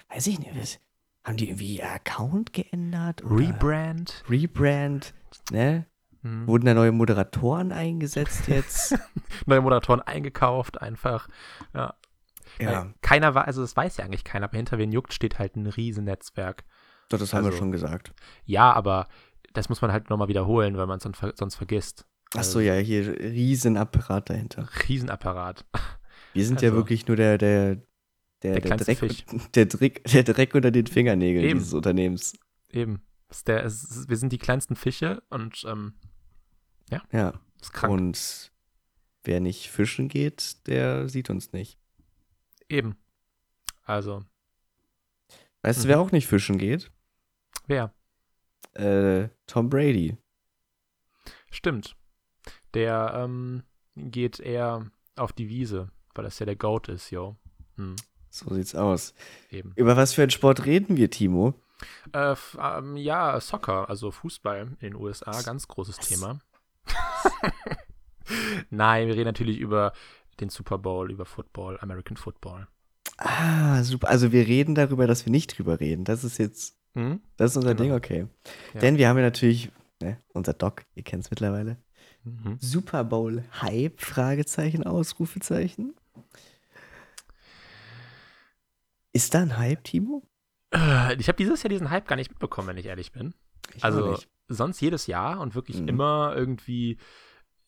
weiß 0.10 0.28
ich 0.28 0.40
nicht, 0.40 0.56
was, 0.58 0.80
haben 1.24 1.38
die 1.38 1.50
irgendwie 1.50 1.78
ihr 1.78 1.92
Account 1.92 2.54
geändert? 2.54 3.24
Oder 3.24 3.38
Rebrand. 3.38 4.24
Rebrand, 4.30 5.14
ne? 5.52 5.86
Hm. 6.24 6.48
Wurden 6.48 6.66
da 6.66 6.74
neue 6.74 6.92
Moderatoren 6.92 7.72
eingesetzt 7.72 8.48
jetzt? 8.48 8.96
Neue 9.48 9.62
Moderatoren 9.62 10.02
eingekauft, 10.02 10.80
einfach. 10.80 11.28
Ja. 11.74 11.96
Ja, 12.60 12.94
Keiner 13.02 13.34
war, 13.36 13.46
also 13.48 13.62
das 13.62 13.76
weiß 13.76 13.98
ja 13.98 14.06
eigentlich 14.06 14.24
keiner, 14.24 14.46
aber 14.46 14.58
hinter 14.58 14.78
wen 14.78 14.92
juckt 14.92 15.14
steht 15.14 15.40
halt 15.40 15.56
ein 15.56 15.68
riesen 15.68 16.06
Netzwerk. 16.06 16.64
doch, 17.10 17.20
das 17.20 17.34
haben 17.34 17.44
wir 17.44 17.48
also- 17.48 17.58
schon 17.60 17.72
gesagt. 17.72 18.14
Ja, 18.46 18.72
aber 18.74 19.08
das 19.54 19.70
muss 19.70 19.82
man 19.82 19.92
halt 19.92 20.10
nochmal 20.10 20.28
wiederholen, 20.30 20.78
weil 20.78 20.88
man 20.88 20.98
es 20.98 21.04
sonst, 21.04 21.18
ver- 21.18 21.34
sonst 21.36 21.56
vergisst. 21.56 22.06
Ach 22.36 22.44
so, 22.44 22.60
ja, 22.62 22.76
hier 22.76 23.08
Riesenapparat 23.20 24.30
dahinter. 24.30 24.70
Riesenapparat. 24.88 25.66
Wir 26.34 26.46
sind 26.46 26.62
ja 26.62 26.70
Also, 26.70 26.78
wirklich 26.78 27.06
nur 27.08 27.18
der, 27.18 27.38
der, 27.38 27.76
der, 27.76 27.84
der 28.44 28.52
der, 28.54 28.62
kleinste 28.62 28.86
Dreck, 28.86 28.98
Fisch. 29.00 29.26
der, 29.56 29.66
Dreck, 29.66 30.04
der 30.06 30.24
Dreck 30.24 30.56
unter 30.56 30.72
den 30.72 30.88
Fingernägeln 30.88 31.44
Eben. 31.46 31.60
dieses 31.60 31.74
Unternehmens. 31.74 32.34
Eben. 32.70 33.02
Ist 33.30 33.48
der, 33.50 33.64
ist, 33.64 34.08
wir 34.10 34.16
sind 34.16 34.32
die 34.32 34.38
kleinsten 34.38 34.78
Fische 34.78 35.22
und 35.30 35.66
ähm, 35.68 35.94
Ja. 37.12 37.34
ist 37.62 37.74
krank. 37.74 37.92
Und 37.94 38.52
wer 39.26 39.42
nicht 39.42 39.70
fischen 39.70 40.08
geht, 40.08 40.68
der 40.68 41.10
sieht 41.10 41.30
uns 41.30 41.52
nicht. 41.52 41.78
Eben. 42.72 42.96
Also, 43.84 44.24
Weißt 45.64 45.84
du, 45.84 45.88
Mhm. 45.88 45.90
wer 45.90 46.00
auch 46.00 46.12
nicht 46.12 46.26
fischen 46.28 46.58
geht? 46.58 46.92
wer? 47.68 47.94
Äh, 48.74 49.28
Tom 49.48 49.70
Brady. 49.70 50.18
Stimmt. 51.52 51.96
Der 52.74 53.12
ähm, 53.16 53.64
geht 53.96 54.40
eher 54.40 54.90
auf 55.18 55.34
die 55.34 55.50
Wiese, 55.50 55.92
weil 56.16 56.24
das 56.24 56.40
ja 56.40 56.46
der 56.46 56.56
Goat 56.56 56.88
ist, 56.88 57.12
yo. 57.12 57.36
Hm, 57.76 57.96
So 58.30 58.54
sieht's 58.54 58.74
aus. 58.76 59.14
eben. 59.50 59.74
Über 59.76 59.96
was 59.98 60.14
für 60.14 60.22
einen 60.24 60.32
Sport 60.32 60.66
reden 60.66 60.96
wir, 60.98 61.10
Timo? 61.12 61.54
Äh, 62.14 62.36
ähm, 62.58 62.96
ja, 62.98 63.40
Soccer, 63.42 63.90
also 63.90 64.10
Fußball 64.12 64.62
in 64.80 64.80
den 64.80 64.96
USA, 64.96 65.42
ganz 65.42 65.68
großes 65.68 65.98
Was? 66.00 66.08
Thema. 66.08 66.40
Nein, 68.70 69.08
wir 69.08 69.16
reden 69.16 69.26
natürlich 69.26 69.60
über 69.60 69.92
den 70.42 70.50
Super 70.50 70.78
Bowl, 70.78 71.12
über 71.12 71.26
Football, 71.26 71.78
American 71.82 72.18
Football. 72.18 72.68
Ah, 73.18 73.84
super. 73.84 74.10
Also 74.10 74.32
wir 74.32 74.48
reden 74.48 74.76
darüber, 74.76 75.08
dass 75.08 75.26
wir 75.26 75.32
nicht 75.32 75.58
drüber 75.58 75.80
reden. 75.80 76.04
Das 76.06 76.24
ist 76.24 76.38
jetzt, 76.38 76.76
Hm? 76.96 77.22
das 77.38 77.52
ist 77.52 77.58
unser 77.58 77.76
Genau. 77.76 77.84
Ding, 77.84 77.94
okay. 77.94 78.28
Ja. 78.74 78.80
Denn 78.82 78.98
wir 78.98 79.08
haben 79.08 79.18
ja 79.18 79.24
natürlich, 79.24 79.72
ne, 80.02 80.18
unser 80.34 80.54
Doc, 80.54 80.84
ihr 80.96 81.04
kennt 81.04 81.24
es 81.24 81.30
mittlerweile. 81.32 81.78
Mhm. 82.24 82.58
Super 82.60 83.04
Bowl 83.04 83.44
Hype, 83.62 84.00
Fragezeichen, 84.02 84.84
Ausrufezeichen. 84.86 85.96
Ist 89.14 89.34
da 89.34 89.42
ein 89.42 89.58
Hype, 89.58 89.84
Timo? 89.84 90.24
Äh, 90.74 91.16
Ich 91.16 91.28
habe 91.28 91.38
dieses 91.38 91.64
Jahr 91.64 91.70
diesen 91.70 91.90
Hype 91.90 92.08
gar 92.08 92.16
nicht 92.16 92.30
mitbekommen, 92.30 92.68
wenn 92.70 92.78
ich 92.78 92.86
ehrlich 92.86 93.12
bin. 93.12 93.34
Ich 93.76 93.84
Also 93.84 94.18
sonst 94.48 94.80
jedes 94.82 95.08
Jahr 95.08 95.40
und 95.40 95.56
wirklich 95.56 95.82
Mhm. 95.82 95.88
immer 95.88 96.34
irgendwie 96.36 96.98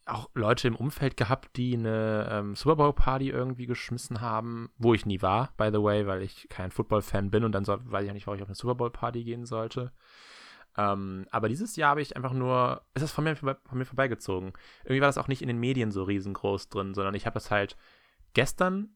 auch 0.05 0.29
Leute 0.33 0.67
im 0.67 0.75
Umfeld 0.75 1.15
gehabt, 1.15 1.55
die 1.55 1.75
eine 1.75 2.27
ähm, 2.29 2.55
Super 2.55 2.75
Bowl 2.75 2.93
Party 2.93 3.29
irgendwie 3.29 3.65
geschmissen 3.65 4.21
haben, 4.21 4.69
wo 4.77 4.93
ich 4.93 5.05
nie 5.05 5.21
war, 5.21 5.53
by 5.57 5.69
the 5.71 5.81
way, 5.81 6.05
weil 6.07 6.21
ich 6.21 6.47
kein 6.49 6.71
Football-Fan 6.71 7.31
bin 7.31 7.43
und 7.43 7.53
dann 7.53 7.63
soll, 7.63 7.79
weiß 7.83 8.01
ich 8.01 8.07
ja 8.07 8.13
nicht, 8.13 8.27
warum 8.27 8.37
ich 8.37 8.43
auf 8.43 8.49
eine 8.49 8.55
Super 8.55 8.75
Bowl 8.75 8.91
Party 8.91 9.23
gehen 9.23 9.45
sollte. 9.45 9.93
Ähm, 10.77 11.25
aber 11.31 11.49
dieses 11.49 11.75
Jahr 11.75 11.91
habe 11.91 12.01
ich 12.01 12.15
einfach 12.15 12.33
nur, 12.33 12.81
ist 12.95 13.03
das 13.03 13.11
von 13.11 13.23
mir, 13.23 13.35
von 13.35 13.57
mir 13.71 13.85
vorbeigezogen. 13.85 14.53
Irgendwie 14.83 15.01
war 15.01 15.07
das 15.07 15.17
auch 15.17 15.27
nicht 15.27 15.41
in 15.41 15.47
den 15.47 15.59
Medien 15.59 15.91
so 15.91 16.03
riesengroß 16.03 16.69
drin, 16.69 16.93
sondern 16.93 17.15
ich 17.15 17.25
habe 17.25 17.35
das 17.35 17.51
halt 17.51 17.77
gestern 18.33 18.95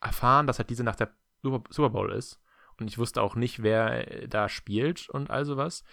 erfahren, 0.00 0.46
dass 0.46 0.58
halt 0.58 0.70
diese 0.70 0.84
Nacht 0.84 1.00
der 1.00 1.10
Super, 1.42 1.62
Super 1.70 1.90
Bowl 1.90 2.12
ist. 2.12 2.40
Und 2.78 2.88
ich 2.88 2.98
wusste 2.98 3.22
auch 3.22 3.34
nicht, 3.34 3.62
wer 3.62 4.22
äh, 4.22 4.28
da 4.28 4.48
spielt 4.48 5.08
und 5.10 5.30
all 5.30 5.44
sowas. 5.44 5.84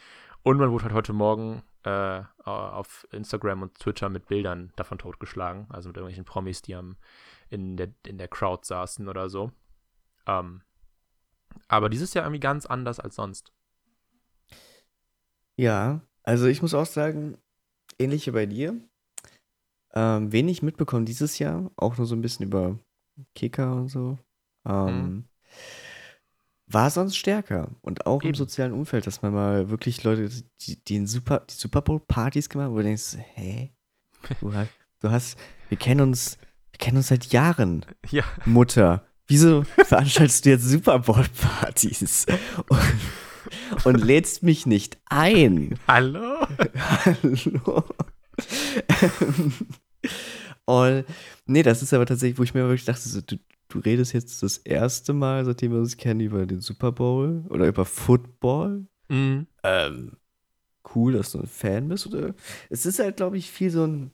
Und 0.44 0.58
man 0.58 0.72
wurde 0.72 0.86
halt 0.86 0.94
heute 0.94 1.14
Morgen 1.14 1.64
äh, 1.84 2.24
auf 2.44 3.08
Instagram 3.12 3.64
und 3.64 3.80
Twitter 3.80 4.10
mit 4.10 4.28
Bildern 4.28 4.72
davon 4.76 4.98
totgeschlagen. 4.98 5.68
Also 5.70 5.90
mit 5.90 5.98
irgendwelchen 5.98 6.26
Promis, 6.26 6.62
die 6.62 6.76
am, 6.76 6.98
in, 7.50 7.78
der, 7.78 7.94
in 8.06 8.18
der 8.18 8.28
Crowd 8.28 8.66
saßen 8.66 9.08
oder 9.08 9.30
so. 9.30 9.52
Ähm, 10.26 10.62
aber 11.68 11.90
dieses 11.90 12.14
Jahr 12.14 12.26
irgendwie 12.26 12.40
ganz 12.40 12.66
anders 12.66 13.00
als 13.00 13.16
sonst. 13.16 13.52
Ja, 15.56 16.02
also 16.24 16.48
ich 16.48 16.62
muss 16.62 16.74
auch 16.74 16.86
sagen, 16.86 17.38
ähnlich 18.00 18.28
wie 18.28 18.32
bei 18.32 18.46
dir. 18.46 18.80
Ähm, 19.94 20.32
wenig 20.32 20.64
mitbekommen 20.64 21.06
dieses 21.06 21.38
Jahr, 21.38 21.70
auch 21.76 21.98
nur 21.98 22.08
so 22.08 22.16
ein 22.16 22.22
bisschen 22.22 22.48
über 22.48 22.80
Kicker 23.36 23.76
und 23.76 23.90
so. 23.90 24.18
Ähm, 24.66 25.26
War 26.68 26.90
sonst 26.90 27.18
stärker. 27.18 27.70
Und 27.82 28.06
auch 28.06 28.22
im 28.22 28.30
Eben. 28.30 28.38
sozialen 28.38 28.72
Umfeld, 28.74 29.06
dass 29.06 29.22
man 29.22 29.34
mal 29.34 29.70
wirklich 29.70 30.04
Leute, 30.04 30.30
die, 30.62 30.84
die, 30.84 30.96
in 30.96 31.08
Super, 31.08 31.44
die 31.50 31.54
Super 31.54 31.82
Bowl-Partys 31.82 32.50
gemacht 32.50 32.66
haben, 32.68 32.74
wo 32.74 32.78
du 32.78 32.84
denkst, 32.84 33.18
hä? 33.36 33.74
Du 34.40 34.54
hast, 34.54 34.70
du 35.02 35.12
hast, 35.12 35.38
wir 35.70 35.78
kennen 35.78 36.02
uns, 36.02 36.38
wir 36.72 36.78
kennen 36.80 36.98
uns 36.98 37.10
seit 37.10 37.26
Jahren, 37.34 37.86
Ja, 38.10 38.24
Mutter. 38.46 39.06
Wieso 39.28 39.64
veranstaltest 39.64 40.46
du 40.46 40.50
jetzt 40.52 40.64
Super 40.64 41.00
Bowl-Partys? 41.00 42.26
Und, 42.68 43.86
und 43.86 44.04
lädst 44.04 44.44
mich 44.44 44.66
nicht 44.66 44.98
ein? 45.06 45.78
hallo? 45.88 46.48
Hallo. 47.06 47.84
Und 50.66 51.06
nee, 51.46 51.64
das 51.64 51.82
ist 51.82 51.94
aber 51.94 52.06
tatsächlich, 52.06 52.38
wo 52.40 52.44
ich 52.44 52.54
mir 52.54 52.62
wirklich 52.62 52.86
dachte, 52.86 53.08
so, 53.08 53.22
du, 53.22 53.38
du 53.74 53.80
redest 53.80 54.14
jetzt 54.14 54.44
das 54.44 54.58
erste 54.58 55.14
Mal, 55.14 55.46
seitdem 55.46 55.72
wir 55.72 55.80
uns 55.80 55.98
kennen, 55.98 56.20
über 56.20 56.46
den 56.46 56.62
Super 56.62 56.92
Bowl 56.92 57.44
oder 57.50 57.68
über 57.68 57.86
Football. 57.86 58.86
Mhm. 59.10 59.48
Ähm, 59.64 60.18
cool, 60.94 61.14
dass 61.14 61.32
du 61.32 61.40
ein 61.40 61.48
Fan 61.48 61.88
bist. 61.88 62.06
Oder? 62.06 62.36
Es 62.70 62.86
ist 62.86 63.00
halt, 63.00 63.18
glaube 63.18 63.38
ich, 63.38 63.50
viel 63.50 63.72
so 63.72 63.86
ein, 63.86 64.12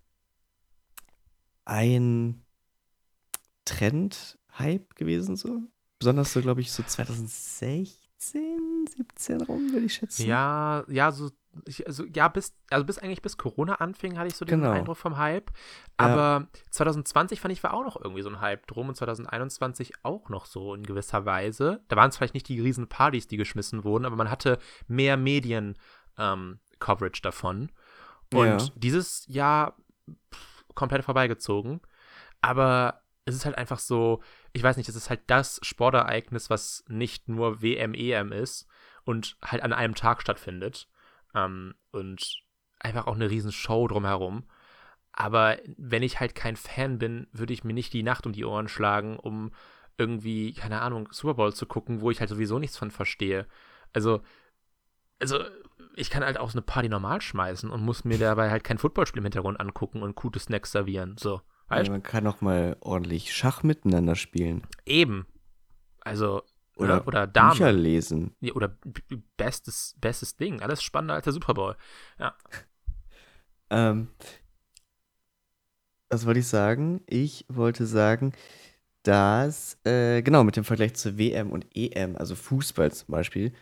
ein 1.66 2.42
Trend-Hype 3.66 4.96
gewesen, 4.96 5.36
so. 5.36 5.64
Besonders 6.00 6.32
so, 6.32 6.42
glaube 6.42 6.62
ich, 6.62 6.72
so 6.72 6.82
2016, 6.82 8.88
17 8.88 9.42
rum, 9.42 9.74
würde 9.74 9.88
ich 9.88 9.96
schätzen. 9.96 10.26
Ja, 10.26 10.86
ja, 10.88 11.12
so, 11.12 11.32
ich, 11.66 11.86
also, 11.88 12.06
ja, 12.06 12.28
bis, 12.28 12.54
also 12.70 12.86
bis 12.86 13.00
eigentlich 13.00 13.22
bis 13.22 13.38
Corona 13.38 13.76
anfing, 13.76 14.18
hatte 14.18 14.28
ich 14.28 14.36
so 14.36 14.46
den 14.46 14.62
Genau. 14.62 14.72
Eindruck 14.72 14.98
vom 14.98 15.18
Hype. 15.18 15.52
Aber 15.98 16.48
2020 16.70 17.42
fand 17.42 17.52
ich, 17.52 17.64
war 17.64 17.74
auch 17.74 17.84
noch 17.84 18.02
irgendwie 18.02 18.22
so 18.22 18.30
ein 18.30 18.40
Hype 18.40 18.68
drum 18.68 18.90
und 18.90 18.96
2021 18.96 19.94
auch 20.04 20.30
noch 20.30 20.46
so 20.46 20.74
in 20.76 20.84
gewisser 20.84 21.26
Weise. 21.26 21.82
Da 21.88 21.96
waren 21.96 22.10
es 22.10 22.18
vielleicht 22.18 22.36
nicht 22.36 22.48
die 22.48 22.62
riesen 22.62 22.88
Partys, 22.88 23.28
die 23.28 23.38
geschmissen 23.38 23.84
wurden, 23.84 24.06
aber 24.06 24.16
man 24.16 24.30
hatte 24.30 24.60
mehr 24.88 25.18
Medien-Coverage 25.18 27.22
davon. 27.22 27.72
Und 28.34 28.62
Ja. 28.62 28.68
dieses 28.76 29.26
Jahr 29.28 29.76
pff, 30.34 30.66
komplett 30.76 31.04
vorbeigezogen. 31.04 31.82
Aber 32.42 33.02
es 33.26 33.36
ist 33.36 33.46
halt 33.46 33.58
einfach 33.58 33.80
so, 33.80 34.22
ich 34.54 34.64
weiß 34.64 34.78
nicht, 34.78 34.90
es 34.90 34.96
ist 34.96 35.10
halt 35.10 35.22
das 35.28 35.60
Sportereignis, 35.64 36.50
was 36.50 36.84
nicht 36.88 37.28
nur 37.28 37.62
WM, 37.62 37.94
EM 37.94 38.32
ist 38.32 38.68
und 39.04 39.38
halt 39.44 39.62
an 39.64 39.74
einem 39.74 39.96
Tag 39.96 40.22
stattfindet. 40.22 40.88
Ähm, 41.36 41.76
und 41.92 42.44
einfach 42.80 43.08
auch 43.08 43.16
eine 43.16 43.30
riesen 43.30 43.52
Show 43.52 43.88
drumherum. 43.88 44.44
Aber 45.12 45.58
wenn 45.78 46.04
ich 46.04 46.20
halt 46.20 46.36
kein 46.36 46.56
Fan 46.56 46.98
bin, 46.98 47.28
würde 47.32 47.54
ich 47.54 47.64
mir 47.64 47.74
nicht 47.74 47.94
die 47.94 48.04
Nacht 48.04 48.26
um 48.26 48.34
die 48.34 48.46
Ohren 48.46 48.68
schlagen, 48.68 49.18
um 49.18 49.52
irgendwie, 49.98 50.54
keine 50.54 50.82
Ahnung, 50.82 51.10
Super 51.12 51.34
Bowl 51.34 51.54
zu 51.54 51.66
gucken, 51.66 52.02
wo 52.02 52.10
ich 52.10 52.20
halt 52.22 52.30
sowieso 52.30 52.58
nichts 52.58 52.78
von 52.78 52.90
verstehe. 52.90 53.48
Also, 53.92 54.22
also 55.20 55.44
ich 55.96 56.10
kann 56.10 56.24
halt 56.24 56.40
auch 56.40 56.50
so 56.50 56.58
eine 56.58 56.66
Party 56.66 56.88
normal 56.88 57.22
schmeißen 57.22 57.70
und 57.70 57.82
muss 57.82 58.06
mir 58.06 58.18
dabei 58.18 58.50
halt 58.50 58.64
kein 58.64 58.78
Footballspiel 58.78 59.20
im 59.20 59.26
Hintergrund 59.26 59.60
angucken 59.60 60.02
und 60.02 60.16
gute 60.16 60.40
Snacks 60.40 60.72
servieren. 60.72 61.18
So. 61.20 61.42
Ja, 61.70 61.84
man 61.90 62.02
kann 62.02 62.26
auch 62.26 62.42
mal 62.42 62.78
ordentlich 62.80 63.34
Schach 63.34 63.62
miteinander 63.64 64.16
spielen. 64.16 64.64
Eben. 64.86 65.28
Also, 66.02 66.44
Oder, 66.80 67.08
oder, 67.08 67.28
Dame. 67.28 67.52
Bücher 67.52 67.72
lesen. 67.72 68.36
Ja, 68.40 68.54
oder 68.54 68.78
bestes, 69.38 69.96
bestes 70.00 70.36
Ding. 70.38 70.62
Alles 70.62 70.82
spannender 70.82 71.16
als 71.16 71.26
der 71.26 71.34
Super 71.34 71.54
Bowl. 71.54 71.76
Ja. 72.20 72.36
Ähm, 73.72 74.08
was 76.10 76.26
wollte 76.26 76.40
ich 76.40 76.48
sagen? 76.48 77.02
Ich 77.06 77.46
wollte 77.50 77.86
sagen, 77.86 78.34
dass, 79.04 79.78
äh, 79.86 80.24
genau, 80.24 80.44
mit 80.44 80.56
dem 80.56 80.64
Vergleich 80.64 80.96
zur 80.96 81.20
WM 81.20 81.52
und 81.52 81.68
EM, 81.76 82.18
also 82.18 82.34
Fußball 82.34 82.92
zum 82.92 83.12
Beispiel, 83.12 83.54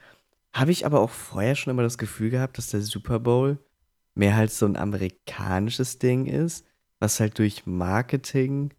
habe 0.54 0.72
ich 0.72 0.86
aber 0.86 1.02
auch 1.02 1.10
vorher 1.10 1.56
schon 1.56 1.72
immer 1.72 1.84
das 1.84 1.98
Gefühl 1.98 2.30
gehabt, 2.30 2.58
dass 2.58 2.70
der 2.70 2.82
Super 2.82 3.20
Bowl 3.20 3.60
mehr 4.16 4.36
halt 4.36 4.52
so 4.52 4.66
ein 4.66 4.78
amerikanisches 4.78 6.00
Ding 6.00 6.26
ist, 6.26 6.66
was 7.00 7.20
halt 7.20 7.38
durch 7.38 7.66
Marketing 7.66 8.74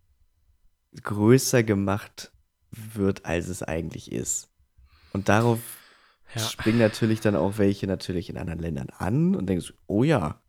größer 1.02 1.62
gemacht 1.62 2.33
wird, 2.70 3.25
als 3.25 3.48
es 3.48 3.62
eigentlich 3.62 4.10
ist. 4.12 4.48
Und 5.12 5.28
darauf 5.28 5.58
Ja. 6.34 6.40
springen 6.42 6.78
natürlich 6.78 7.20
dann 7.20 7.34
auch 7.37 7.56
welche 7.58 7.87
natürlich 7.87 8.28
in 8.30 8.37
anderen 8.37 8.60
Ländern 8.60 8.88
an 8.90 9.34
und 9.34 9.46
denken 9.46 9.62
so, 9.62 9.72
oh 9.87 10.04
ja. 10.04 10.40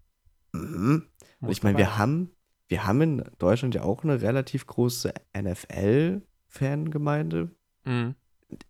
Mhm. 0.51 1.07
Und 1.41 1.49
ich 1.49 1.63
meine, 1.63 1.77
wir 1.77 1.97
haben, 1.97 2.31
wir 2.67 2.85
haben 2.85 3.01
in 3.01 3.23
Deutschland 3.37 3.75
ja 3.75 3.83
auch 3.83 4.03
eine 4.03 4.21
relativ 4.21 4.67
große 4.67 5.13
NFL-Fangemeinde. 6.49 7.49
Mhm. 7.85 8.15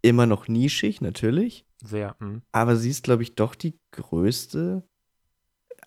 Immer 0.01 0.25
noch 0.25 0.47
nischig, 0.47 1.01
natürlich. 1.01 1.65
Sehr. 1.83 2.15
Mhm. 2.19 2.41
Aber 2.51 2.75
sie 2.75 2.89
ist, 2.89 3.03
glaube 3.03 3.23
ich, 3.23 3.35
doch 3.35 3.55
die 3.55 3.79
größte 3.91 4.83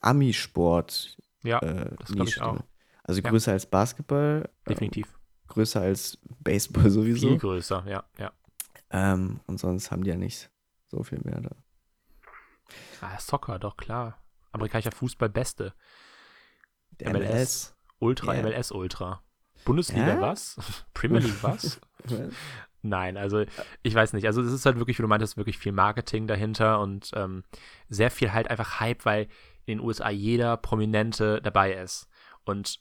Ami-Sport. 0.01 1.19
Ja, 1.43 1.59
Äh, 1.61 1.91
das 1.99 2.09
glaube 2.13 2.29
ich 2.31 2.37
Nische. 2.37 2.45
auch. 2.47 2.61
Also 3.05 3.21
Ja. 3.21 3.31
größer 3.31 3.53
als 3.53 3.67
Basketball, 3.67 4.49
Definitiv. 4.69 5.13
Größer 5.53 5.81
als 5.81 6.19
Baseball 6.41 6.91
sowieso. 6.91 7.29
Viel 7.29 7.39
größer, 7.39 7.85
ja, 7.87 8.05
ja. 8.19 8.33
Ähm, 8.91 9.41
und 9.47 9.59
sonst 9.59 9.91
haben 9.91 10.05
die 10.05 10.11
ja 10.11 10.17
nicht 10.17 10.51
so 10.89 11.03
viel 11.03 11.21
mehr 11.25 11.41
da. 11.41 11.51
Ah, 13.01 13.19
Soccer, 13.19 13.59
doch, 13.59 13.77
klar. 13.77 14.19
Amerikanischer 14.53 14.93
Fußball, 14.93 15.29
beste. 15.29 15.75
Der 17.01 17.11
MLS. 17.13 17.75
Ultra, 17.99 18.35
Ja. 18.35 18.43
MLS 18.43 18.71
Ultra. 18.71 19.23
Bundesliga 19.65 20.09
Ja? 20.09 20.21
was? 20.21 20.57
Premier 20.95 21.21
League 21.21 21.39
was? 21.43 21.81
Nein, 22.83 23.17
also 23.17 23.45
ich 23.83 23.95
weiß 23.95 24.13
nicht. 24.13 24.27
Also 24.27 24.43
es 24.43 24.53
ist 24.53 24.67
halt 24.67 24.77
wirklich, 24.79 24.99
wie 24.99 25.03
du 25.03 25.09
meintest, 25.09 25.37
wirklich 25.37 25.57
viel 25.59 25.73
Marketing 25.73 26.27
dahinter 26.27 26.81
und 26.81 27.11
ähm, 27.15 27.45
sehr 27.89 28.11
viel 28.11 28.33
halt 28.33 28.49
einfach 28.51 28.81
Hype, 28.81 29.05
weil 29.05 29.29
in 29.67 29.79
den 29.79 29.81
USA 29.81 30.11
jeder 30.11 30.57
Prominente 30.57 31.41
dabei 31.41 31.75
ist. 31.75 32.09
Und 32.45 32.81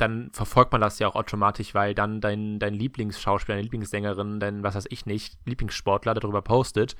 dann 0.00 0.30
verfolgt 0.32 0.72
man 0.72 0.80
das 0.80 0.98
ja 0.98 1.08
auch 1.08 1.14
automatisch, 1.14 1.74
weil 1.74 1.94
dann 1.94 2.20
dein, 2.20 2.58
dein 2.58 2.74
Lieblingsschauspieler, 2.74 3.56
deine 3.56 3.64
Lieblingssängerin, 3.64 4.40
dein, 4.40 4.62
was 4.62 4.74
weiß 4.74 4.86
ich 4.90 5.06
nicht, 5.06 5.38
Lieblingssportler 5.46 6.14
darüber 6.14 6.42
postet. 6.42 6.96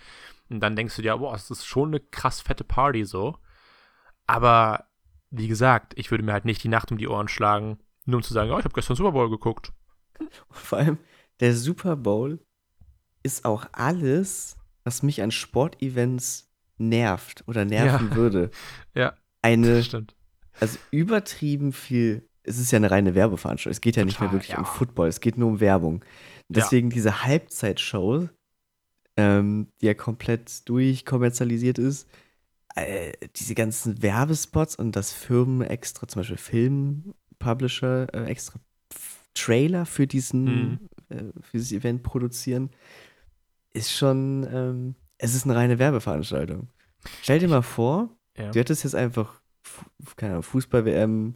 Und 0.49 0.61
dann 0.61 0.77
denkst 0.77 0.97
du 0.97 1.03
dir, 1.03 1.17
boah, 1.17 1.33
das 1.33 1.51
ist 1.51 1.65
schon 1.65 1.89
eine 1.91 2.01
krass 2.01 2.41
fette 2.41 2.65
Party 2.65 3.05
so. 3.05 3.37
Aber 4.27 4.87
wie 5.31 5.49
gesagt, 5.49 5.93
ich 5.97 6.11
würde 6.11 6.25
mir 6.25 6.33
halt 6.33 6.45
nicht 6.45 6.63
die 6.65 6.69
Nacht 6.69 6.91
um 6.91 6.99
die 6.99 7.09
Ohren 7.09 7.29
schlagen, 7.29 7.79
nur 8.05 8.17
um 8.19 8.23
zu 8.23 8.33
sagen, 8.35 8.51
ja, 8.51 8.59
ich 8.59 8.65
habe 8.65 8.75
gestern 8.75 8.97
Super 8.97 9.13
Bowl 9.13 9.31
geguckt. 9.31 9.73
Vor 10.51 10.79
allem, 10.79 10.99
der 11.41 11.55
Super 11.55 11.97
Bowl 11.97 12.41
ist 13.23 13.45
auch 13.45 13.67
alles, 13.73 14.57
was 14.85 15.03
mich 15.03 15.23
an 15.23 15.31
Sportevents 15.31 16.51
nervt 16.79 17.45
oder 17.47 17.65
nerven 17.65 18.11
Ja. 18.11 18.15
würde. 18.17 18.51
Ja, 18.95 19.15
Eine, 19.43 19.77
das 19.77 19.87
stimmt. 19.87 20.15
also 20.59 20.79
übertrieben 20.91 21.73
viel. 21.73 22.29
Es 22.43 22.59
ist 22.59 22.71
ja 22.71 22.77
eine 22.77 22.91
reine 22.91 23.15
Werbeveranstaltung. 23.15 23.73
Es 23.73 23.81
geht 23.81 23.97
ja 23.97 24.05
nicht 24.05 24.21
mehr 24.21 24.29
Total, 24.31 24.41
wirklich 24.41 24.53
ja. 24.53 24.59
um 24.59 24.65
Football, 24.65 25.09
es 25.09 25.21
geht 25.21 25.37
nur 25.39 25.49
um 25.49 25.61
Werbung. 25.61 26.05
Deswegen 26.49 26.91
diese 26.91 27.25
Halbzeitshow, 27.25 28.29
ähm, 29.17 29.69
die 29.81 29.87
ja 29.87 29.95
komplett 29.95 30.69
durchkommerzialisiert 30.69 31.79
ist, 31.79 32.09
äh, 32.75 33.13
diese 33.37 33.55
ganzen 33.55 34.03
Werbespots 34.03 34.77
und 34.77 34.97
das 34.97 35.13
Firmen 35.13 35.63
extra, 35.63 36.09
zum 36.09 36.21
Beispiel 36.21 36.37
Filmpublisher, 36.39 38.09
äh, 38.15 38.25
extra 38.27 38.59
Trailer 39.35 39.87
für 39.87 40.07
diesen, 40.07 40.45
Mhm. 40.45 40.79
äh, 41.11 41.17
für 41.43 41.53
dieses 41.59 41.73
Event 41.73 42.03
produzieren, 42.03 42.71
ist 43.73 43.93
schon, 43.93 44.47
ähm, 44.53 44.95
es 45.19 45.35
ist 45.35 45.45
eine 45.45 45.55
reine 45.55 45.79
Werbeveranstaltung. 45.79 46.69
Stell 47.23 47.39
dir 47.39 47.49
mal 47.49 47.63
vor, 47.63 48.17
Ja. 48.37 48.51
Du 48.53 48.59
hättest 48.59 48.85
jetzt 48.85 48.95
einfach, 48.95 49.41
keine 50.17 50.33
Ahnung, 50.33 50.43
Fußball-WM 50.45 51.35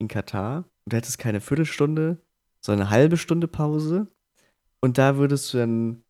in 0.00 0.08
Katar 0.08 0.64
und 0.84 0.92
du 0.92 0.96
hättest 0.96 1.18
keine 1.18 1.40
Viertelstunde, 1.40 2.20
sondern 2.60 2.86
eine 2.88 2.90
halbe 2.90 3.16
Stunde 3.16 3.46
Pause 3.46 4.08
und 4.80 4.98
da 4.98 5.16
würdest 5.16 5.52
du 5.54 5.58
dann 5.58 6.02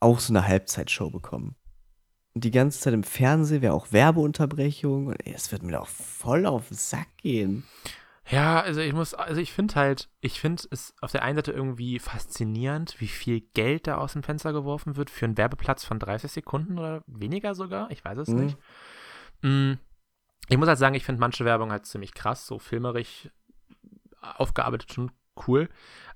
auch 0.00 0.18
so 0.18 0.32
eine 0.32 0.46
Halbzeitshow 0.46 1.10
bekommen. 1.10 1.54
Und 2.34 2.44
die 2.44 2.50
ganze 2.50 2.80
Zeit 2.80 2.94
im 2.94 3.02
Fernsehen 3.02 3.60
wäre 3.62 3.74
auch 3.74 3.92
Werbeunterbrechung 3.92 5.08
und 5.08 5.26
ey, 5.26 5.32
das 5.32 5.52
wird 5.52 5.62
mir 5.62 5.72
doch 5.72 5.88
voll 5.88 6.46
auf 6.46 6.68
den 6.68 6.76
Sack 6.76 7.08
gehen. 7.18 7.64
Ja, 8.30 8.60
also 8.60 8.80
ich 8.80 8.92
muss, 8.92 9.12
also 9.14 9.40
ich 9.40 9.52
finde 9.52 9.74
halt, 9.74 10.08
ich 10.20 10.40
finde 10.40 10.62
es 10.70 10.94
auf 11.00 11.10
der 11.10 11.22
einen 11.24 11.36
Seite 11.36 11.50
irgendwie 11.50 11.98
faszinierend, 11.98 13.00
wie 13.00 13.08
viel 13.08 13.40
Geld 13.54 13.88
da 13.88 13.96
aus 13.98 14.12
dem 14.12 14.22
Fenster 14.22 14.52
geworfen 14.52 14.96
wird 14.96 15.10
für 15.10 15.24
einen 15.24 15.36
Werbeplatz 15.36 15.84
von 15.84 15.98
30 15.98 16.30
Sekunden 16.30 16.78
oder 16.78 17.02
weniger 17.08 17.56
sogar. 17.56 17.90
Ich 17.90 18.04
weiß 18.04 18.18
es 18.18 18.28
Mhm. 18.28 18.36
nicht. 18.40 18.56
Mm, 19.42 19.72
Ich 20.50 20.58
muss 20.58 20.68
halt 20.68 20.78
sagen, 20.78 20.94
ich 20.94 21.04
finde 21.04 21.20
manche 21.20 21.44
Werbung 21.44 21.70
halt 21.70 21.86
ziemlich 21.86 22.12
krass, 22.12 22.46
so 22.46 22.58
filmerisch 22.58 23.28
aufgearbeitet 24.20 24.92
schon 24.92 25.10
cool. 25.46 25.68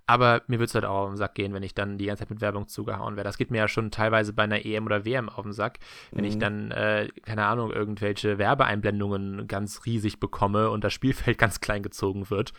Aber 0.06 0.42
mir 0.48 0.58
würde 0.58 0.66
es 0.66 0.74
halt 0.74 0.84
auch 0.84 1.04
auf 1.04 1.10
den 1.10 1.16
Sack 1.16 1.34
gehen, 1.34 1.54
wenn 1.54 1.62
ich 1.62 1.74
dann 1.74 1.96
die 1.96 2.04
ganze 2.04 2.22
Zeit 2.24 2.30
mit 2.30 2.42
Werbung 2.42 2.68
zugehauen 2.68 3.16
werde. 3.16 3.26
Das 3.26 3.38
geht 3.38 3.50
mir 3.50 3.56
ja 3.56 3.68
schon 3.68 3.90
teilweise 3.90 4.34
bei 4.34 4.42
einer 4.42 4.62
EM 4.66 4.84
oder 4.84 5.06
WM 5.06 5.30
auf 5.30 5.44
den 5.44 5.54
Sack, 5.54 5.78
wenn 6.12 6.24
ich 6.26 6.34
Mhm. 6.34 6.40
dann, 6.40 6.70
äh, 6.72 7.08
keine 7.22 7.46
Ahnung, 7.46 7.72
irgendwelche 7.72 8.36
Werbeeinblendungen 8.36 9.46
ganz 9.48 9.86
riesig 9.86 10.20
bekomme 10.20 10.68
und 10.68 10.84
das 10.84 10.92
Spielfeld 10.92 11.38
ganz 11.38 11.60
klein 11.60 11.82
gezogen 11.82 12.28
wird. 12.28 12.52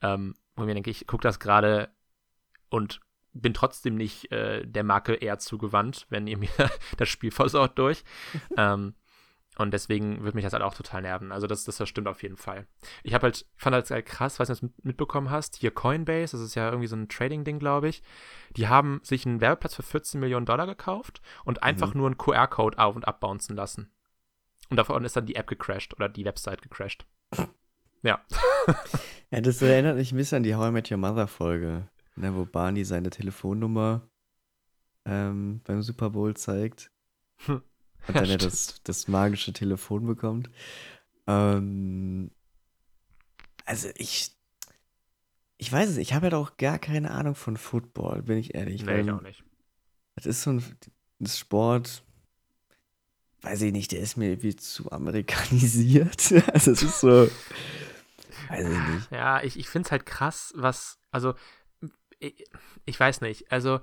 Ähm, 0.00 0.34
wo 0.54 0.62
ich 0.62 0.66
mir 0.68 0.74
denke, 0.74 0.90
ich 0.90 1.08
gucke 1.08 1.22
das 1.22 1.40
gerade 1.40 1.88
und 2.68 3.00
bin 3.32 3.54
trotzdem 3.54 3.96
nicht 3.96 4.30
äh, 4.30 4.64
der 4.64 4.84
Marke 4.84 5.14
eher 5.14 5.38
zugewandt, 5.38 6.06
wenn 6.08 6.28
ihr 6.28 6.38
mir 6.38 6.50
das 6.98 7.08
Spiel 7.08 7.32
versaut 7.32 7.78
durch. 7.80 8.04
ähm, 8.56 8.94
und 9.58 9.72
deswegen 9.72 10.22
würde 10.22 10.34
mich 10.36 10.44
das 10.44 10.52
halt 10.54 10.62
auch 10.62 10.74
total 10.74 11.02
nerven. 11.02 11.30
Also 11.32 11.46
das, 11.46 11.64
das, 11.64 11.76
das 11.76 11.88
stimmt 11.88 12.08
auf 12.08 12.22
jeden 12.22 12.36
Fall. 12.36 12.66
Ich 13.02 13.12
habe 13.14 13.24
halt, 13.24 13.46
fand 13.56 13.74
halt 13.74 13.90
halt 13.90 14.06
krass, 14.06 14.38
weiß 14.40 14.48
nicht, 14.48 14.62
ob 14.62 14.68
du 14.70 14.74
das 14.76 14.84
mitbekommen 14.84 15.30
hast, 15.30 15.56
hier 15.56 15.70
Coinbase, 15.72 16.36
das 16.36 16.40
ist 16.46 16.54
ja 16.54 16.68
irgendwie 16.68 16.86
so 16.88 16.96
ein 16.96 17.08
Trading-Ding, 17.08 17.58
glaube 17.58 17.88
ich. 17.88 18.02
Die 18.56 18.68
haben 18.68 19.00
sich 19.02 19.26
einen 19.26 19.40
Werbeplatz 19.40 19.74
für 19.74 19.82
14 19.82 20.20
Millionen 20.20 20.46
Dollar 20.46 20.66
gekauft 20.66 21.20
und 21.44 21.62
einfach 21.62 21.92
Mhm. 21.92 21.98
nur 22.00 22.06
einen 22.08 22.18
QR-Code 22.18 22.78
auf- 22.78 22.96
und 22.96 23.06
abbouncen 23.06 23.54
lassen. 23.56 23.90
Und 24.70 24.78
davon 24.78 25.04
ist 25.04 25.16
dann 25.16 25.26
die 25.26 25.34
App 25.36 25.48
gecrashed 25.48 25.94
oder 25.94 26.08
die 26.08 26.24
Website 26.24 26.62
gecrashed. 26.62 27.06
Ja. 28.04 28.20
Ja, 29.30 29.40
das 29.40 29.62
erinnert 29.62 29.96
mich 29.96 30.10
ein 30.10 30.16
bisschen 30.16 30.38
an 30.38 30.42
die 30.42 30.56
How 30.56 30.70
I 30.70 30.72
Met 30.72 30.90
Your 30.90 30.96
Mother 30.98 31.28
Folge, 31.28 31.88
ne, 32.16 32.34
wo 32.34 32.44
Barney 32.44 32.84
seine 32.84 33.10
Telefonnummer 33.10 34.08
ähm, 35.04 35.60
beim 35.62 35.82
Super 35.82 36.10
Bowl 36.10 36.34
zeigt. 36.34 36.90
Hm. 37.46 37.62
Und 38.08 38.16
dann 38.16 38.24
Ja, 38.24 38.32
er 38.32 38.38
das, 38.38 38.80
das 38.84 39.08
magische 39.08 39.52
Telefon 39.52 40.06
bekommt. 40.06 40.50
Ähm, 41.26 42.30
also 43.64 43.88
ich, 43.96 44.32
ich 45.58 45.72
weiß 45.72 45.90
es, 45.90 45.96
ich 45.96 46.12
habe 46.12 46.24
halt 46.24 46.34
auch 46.34 46.56
gar 46.56 46.78
keine 46.78 47.12
Ahnung 47.12 47.34
von 47.34 47.56
Football, 47.56 48.22
bin 48.22 48.38
ich 48.38 48.54
ehrlich. 48.54 48.84
nee, 48.84 49.00
ich 49.00 49.06
weil 49.06 49.14
auch 49.14 49.22
nicht. 49.22 49.44
Das 50.16 50.26
ist 50.26 50.42
so 50.42 50.50
ein, 50.50 50.64
ein 51.20 51.26
Sport, 51.26 52.02
weiß 53.42 53.62
ich 53.62 53.72
nicht, 53.72 53.92
der 53.92 54.00
ist 54.00 54.16
mir 54.16 54.30
irgendwie 54.30 54.56
zu 54.56 54.90
amerikanisiert. 54.90 56.32
Also 56.52 56.72
es 56.72 56.82
ist 56.82 57.00
so, 57.00 57.28
weiß 58.48 58.68
ich 58.68 58.94
nicht. 58.94 59.10
Ja, 59.10 59.42
ich, 59.42 59.58
ich 59.58 59.68
finde 59.68 59.86
es 59.86 59.92
halt 59.92 60.06
krass, 60.06 60.52
was, 60.56 60.98
also, 61.10 61.34
ich, 62.18 62.44
ich 62.84 62.98
weiß 62.98 63.20
nicht, 63.20 63.50
also, 63.50 63.80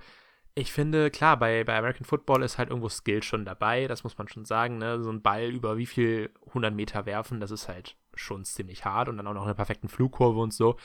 ich 0.59 0.71
finde, 0.71 1.09
klar, 1.11 1.37
bei, 1.37 1.63
bei 1.63 1.77
American 1.77 2.05
Football 2.05 2.43
ist 2.43 2.57
halt 2.57 2.69
irgendwo 2.69 2.89
Skill 2.89 3.23
schon 3.23 3.45
dabei, 3.45 3.87
das 3.87 4.03
muss 4.03 4.17
man 4.17 4.27
schon 4.27 4.45
sagen, 4.45 4.77
ne? 4.77 5.01
So 5.01 5.11
ein 5.11 5.21
Ball 5.21 5.45
über 5.49 5.77
wie 5.77 5.85
viel 5.85 6.31
100 6.53 6.73
Meter 6.73 7.05
werfen, 7.05 7.39
das 7.39 7.51
ist 7.51 7.67
halt 7.67 7.97
schon 8.15 8.45
ziemlich 8.45 8.85
hart 8.85 9.09
und 9.09 9.17
dann 9.17 9.27
auch 9.27 9.33
noch 9.33 9.45
eine 9.45 9.55
perfekten 9.55 9.87
Flugkurve 9.89 10.39
und 10.39 10.53
so. 10.53 10.77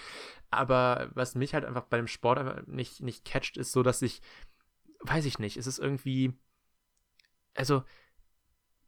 Aber 0.50 1.10
was 1.14 1.34
mich 1.34 1.54
halt 1.54 1.64
einfach 1.64 1.84
bei 1.84 1.96
dem 1.96 2.06
Sport 2.06 2.38
einfach 2.38 2.66
nicht, 2.66 3.02
nicht 3.02 3.24
catcht, 3.24 3.56
ist 3.56 3.72
so, 3.72 3.82
dass 3.82 4.02
ich, 4.02 4.22
weiß 5.00 5.24
ich 5.24 5.38
nicht, 5.38 5.56
es 5.56 5.66
ist 5.66 5.78
irgendwie, 5.78 6.32
also, 7.54 7.84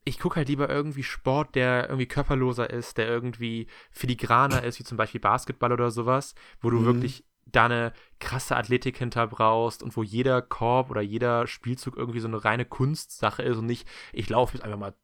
ich 0.04 0.20
gucke 0.20 0.36
halt 0.36 0.48
lieber 0.48 0.68
irgendwie 0.68 1.02
Sport, 1.02 1.56
der 1.56 1.88
irgendwie 1.88 2.06
körperloser 2.06 2.70
ist, 2.70 2.96
der 2.96 3.08
irgendwie 3.08 3.66
filigraner 3.90 4.62
ist, 4.62 4.78
wie 4.78 4.84
zum 4.84 4.96
Beispiel 4.96 5.20
Basketball 5.20 5.72
oder 5.72 5.90
sowas, 5.90 6.34
wo 6.60 6.70
du 6.70 6.78
Mhm. 6.78 6.84
wirklich 6.84 7.24
da 7.46 7.66
eine 7.66 7.92
krasse 8.18 8.56
Athletik 8.56 8.98
hinter 8.98 9.26
brauchst 9.26 9.82
und 9.82 9.96
wo 9.96 10.02
jeder 10.02 10.42
Korb 10.42 10.90
oder 10.90 11.00
jeder 11.00 11.46
Spielzug 11.46 11.96
irgendwie 11.96 12.20
so 12.20 12.28
eine 12.28 12.44
reine 12.44 12.64
Kunstsache 12.64 13.42
ist 13.42 13.56
und 13.56 13.66
nicht, 13.66 13.88
ich 14.12 14.28
laufe 14.28 14.54
jetzt 14.54 14.64
einfach 14.64 14.78
mal 14.78 14.94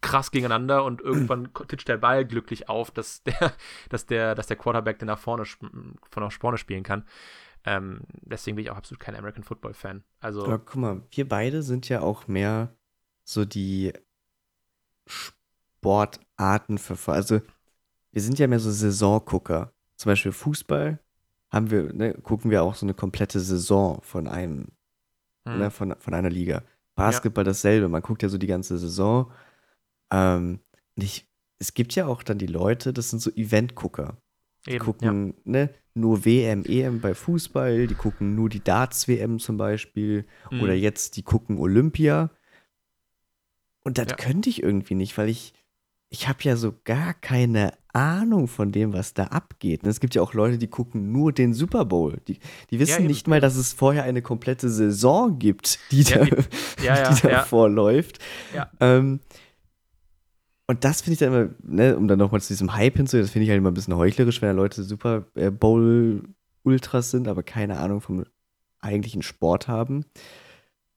krass 0.00 0.30
gegeneinander 0.30 0.84
und 0.84 1.00
irgendwann 1.00 1.50
titscht 1.68 1.88
der 1.88 1.98
Ball 1.98 2.24
glücklich 2.24 2.68
auf, 2.68 2.90
dass 2.90 3.22
der, 3.24 3.52
dass 3.90 4.06
der, 4.06 4.34
dass 4.34 4.46
der 4.46 4.56
Quarterback 4.56 4.98
den 4.98 5.06
nach 5.06 5.18
vorne, 5.18 5.44
von 5.44 5.98
nach 6.16 6.32
vorne 6.32 6.58
spielen 6.58 6.84
kann. 6.84 7.04
Ähm, 7.64 8.00
deswegen 8.22 8.56
bin 8.56 8.64
ich 8.64 8.70
auch 8.70 8.76
absolut 8.76 9.00
kein 9.00 9.14
American 9.14 9.44
Football 9.44 9.74
Fan. 9.74 10.02
Also, 10.20 10.44
Aber 10.44 10.58
guck 10.58 10.76
mal, 10.76 11.02
wir 11.10 11.28
beide 11.28 11.62
sind 11.62 11.88
ja 11.88 12.00
auch 12.00 12.26
mehr 12.26 12.74
so 13.24 13.44
die 13.44 13.92
Sportartenverfolger. 15.06 17.16
Also, 17.16 17.40
wir 18.10 18.22
sind 18.22 18.38
ja 18.38 18.48
mehr 18.48 18.58
so 18.58 18.70
Saisongucker. 18.70 19.72
Zum 19.96 20.10
Beispiel 20.10 20.32
Fußball 20.32 20.98
haben 21.52 21.70
wir, 21.70 21.92
ne, 21.92 22.14
gucken 22.14 22.50
wir 22.50 22.62
auch 22.62 22.74
so 22.74 22.86
eine 22.86 22.94
komplette 22.94 23.38
Saison 23.38 24.00
von 24.02 24.26
einem, 24.26 24.68
hm, 25.46 25.58
ne, 25.58 25.70
von, 25.70 25.94
von 25.98 26.14
einer 26.14 26.30
Liga. 26.30 26.62
Basketball 26.94 27.44
dasselbe, 27.44 27.88
man 27.88 28.02
guckt 28.02 28.22
ja 28.22 28.28
so 28.28 28.38
die 28.38 28.46
ganze 28.46 28.78
Saison. 28.78 29.30
Ähm, 30.10 30.60
ich, 30.96 31.28
es 31.58 31.74
gibt 31.74 31.94
ja 31.94 32.06
auch 32.06 32.22
dann 32.22 32.38
die 32.38 32.46
Leute, 32.46 32.92
das 32.92 33.10
sind 33.10 33.20
so 33.20 33.30
Event-Gucker. 33.30 34.16
Die 34.66 34.70
eben, 34.72 34.78
ja. 34.78 34.84
gucken 34.84 35.34
ne, 35.44 35.70
nur 35.94 36.24
WM, 36.24 36.64
EM 36.64 37.00
bei 37.00 37.14
Fußball, 37.14 37.86
die 37.86 37.94
gucken 37.94 38.34
nur 38.34 38.48
die 38.48 38.62
Darts-WM 38.62 39.38
zum 39.38 39.56
Beispiel. 39.56 40.26
Mhm. 40.50 40.60
Oder 40.62 40.74
jetzt, 40.74 41.16
die 41.16 41.22
gucken 41.22 41.58
Olympia. 41.58 42.30
Und 43.84 43.98
das 43.98 44.08
Ja. 44.10 44.16
könnte 44.16 44.48
ich 44.48 44.62
irgendwie 44.62 44.94
nicht, 44.94 45.18
weil 45.18 45.28
ich, 45.28 45.54
ich 46.08 46.28
habe 46.28 46.38
ja 46.42 46.56
so 46.56 46.74
gar 46.84 47.14
keine 47.14 47.72
Ahnung 47.92 48.48
von 48.48 48.72
dem, 48.72 48.92
was 48.92 49.14
da 49.14 49.24
abgeht. 49.24 49.84
Und 49.84 49.90
es 49.90 50.00
gibt 50.00 50.14
ja 50.14 50.22
auch 50.22 50.34
Leute, 50.34 50.58
die 50.58 50.68
gucken 50.68 51.12
nur 51.12 51.32
den 51.32 51.54
Super 51.54 51.84
Bowl. 51.84 52.18
Die, 52.26 52.38
die 52.70 52.78
wissen 52.78 53.00
eben. 53.00 53.06
nicht 53.06 53.28
mal, 53.28 53.40
dass 53.40 53.56
es 53.56 53.72
vorher 53.72 54.04
eine 54.04 54.22
komplette 54.22 54.68
Saison 54.68 55.38
gibt, 55.38 55.78
die 55.90 56.02
Ja, 56.02 56.24
da. 56.24 56.24
Ja, 56.24 56.36
ja, 56.82 57.14
die 57.14 57.22
da 57.22 57.30
ja. 57.30 57.42
vorläuft. 57.44 58.18
Ja. 58.54 58.70
Ähm, 58.80 59.20
und 60.66 60.84
das 60.84 61.02
finde 61.02 61.12
ich 61.12 61.18
dann 61.18 61.28
immer, 61.28 61.54
ne, 61.62 61.96
um 61.96 62.08
dann 62.08 62.18
nochmal 62.18 62.40
zu 62.40 62.48
diesem 62.48 62.74
Hype 62.74 62.96
hinzugehen, 62.96 63.24
das 63.24 63.30
finde 63.30 63.44
ich 63.44 63.50
halt 63.50 63.58
immer 63.58 63.70
ein 63.70 63.74
bisschen 63.74 63.96
heuchlerisch, 63.96 64.40
wenn 64.40 64.48
da 64.48 64.54
Leute 64.54 64.84
Super 64.84 65.26
äh, 65.34 65.50
Bowl-Ultras 65.50 67.10
sind, 67.10 67.28
aber 67.28 67.42
keine 67.42 67.78
Ahnung 67.78 68.00
vom 68.00 68.24
eigentlichen 68.80 69.22
Sport 69.22 69.68
haben. 69.68 70.06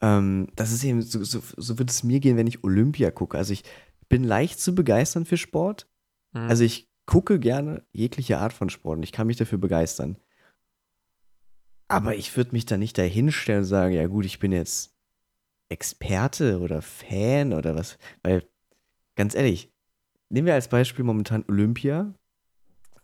Ähm, 0.02 0.48
das 0.56 0.72
ist 0.72 0.84
eben, 0.84 1.02
so, 1.02 1.24
so, 1.24 1.42
so 1.58 1.80
wird 1.80 1.90
es 1.90 2.04
mir 2.04 2.20
gehen, 2.20 2.38
wenn 2.38 2.48
ich 2.48 2.64
Olympia 2.64 3.12
gucke. 3.12 3.38
Also 3.38 3.54
ich 3.54 3.64
bin 4.08 4.24
leicht 4.24 4.60
zu 4.60 4.76
begeistern 4.76 5.26
für 5.26 5.38
Sport. 5.38 5.88
Mhm. 6.36 6.50
Also 6.50 6.64
ich 6.64 6.90
gucke 7.06 7.40
gerne 7.40 7.84
jegliche 7.92 8.38
Art 8.38 8.54
von 8.54 8.70
Sport 8.70 8.98
und 8.98 9.04
ich 9.04 9.12
kann 9.12 9.28
mich 9.28 9.38
dafür 9.38 9.58
begeistern. 9.58 10.18
Aber 11.88 12.16
ich 12.16 12.36
würde 12.36 12.52
mich 12.52 12.66
da 12.66 12.78
nicht 12.78 12.98
dahinstellen 12.98 13.62
und 13.62 13.66
sagen, 13.66 13.94
ja 13.94 14.08
gut, 14.08 14.26
ich 14.26 14.40
bin 14.40 14.52
jetzt 14.52 14.96
Experte 15.70 16.60
oder 16.60 16.82
Fan 16.82 17.54
oder 17.54 17.76
was. 17.76 17.98
Weil, 18.24 18.48
ganz 19.16 19.36
ehrlich, 19.36 19.72
nehmen 20.30 20.48
wir 20.48 20.56
als 20.56 20.68
Beispiel 20.68 21.06
momentan 21.06 21.46
Olympia. 21.48 22.14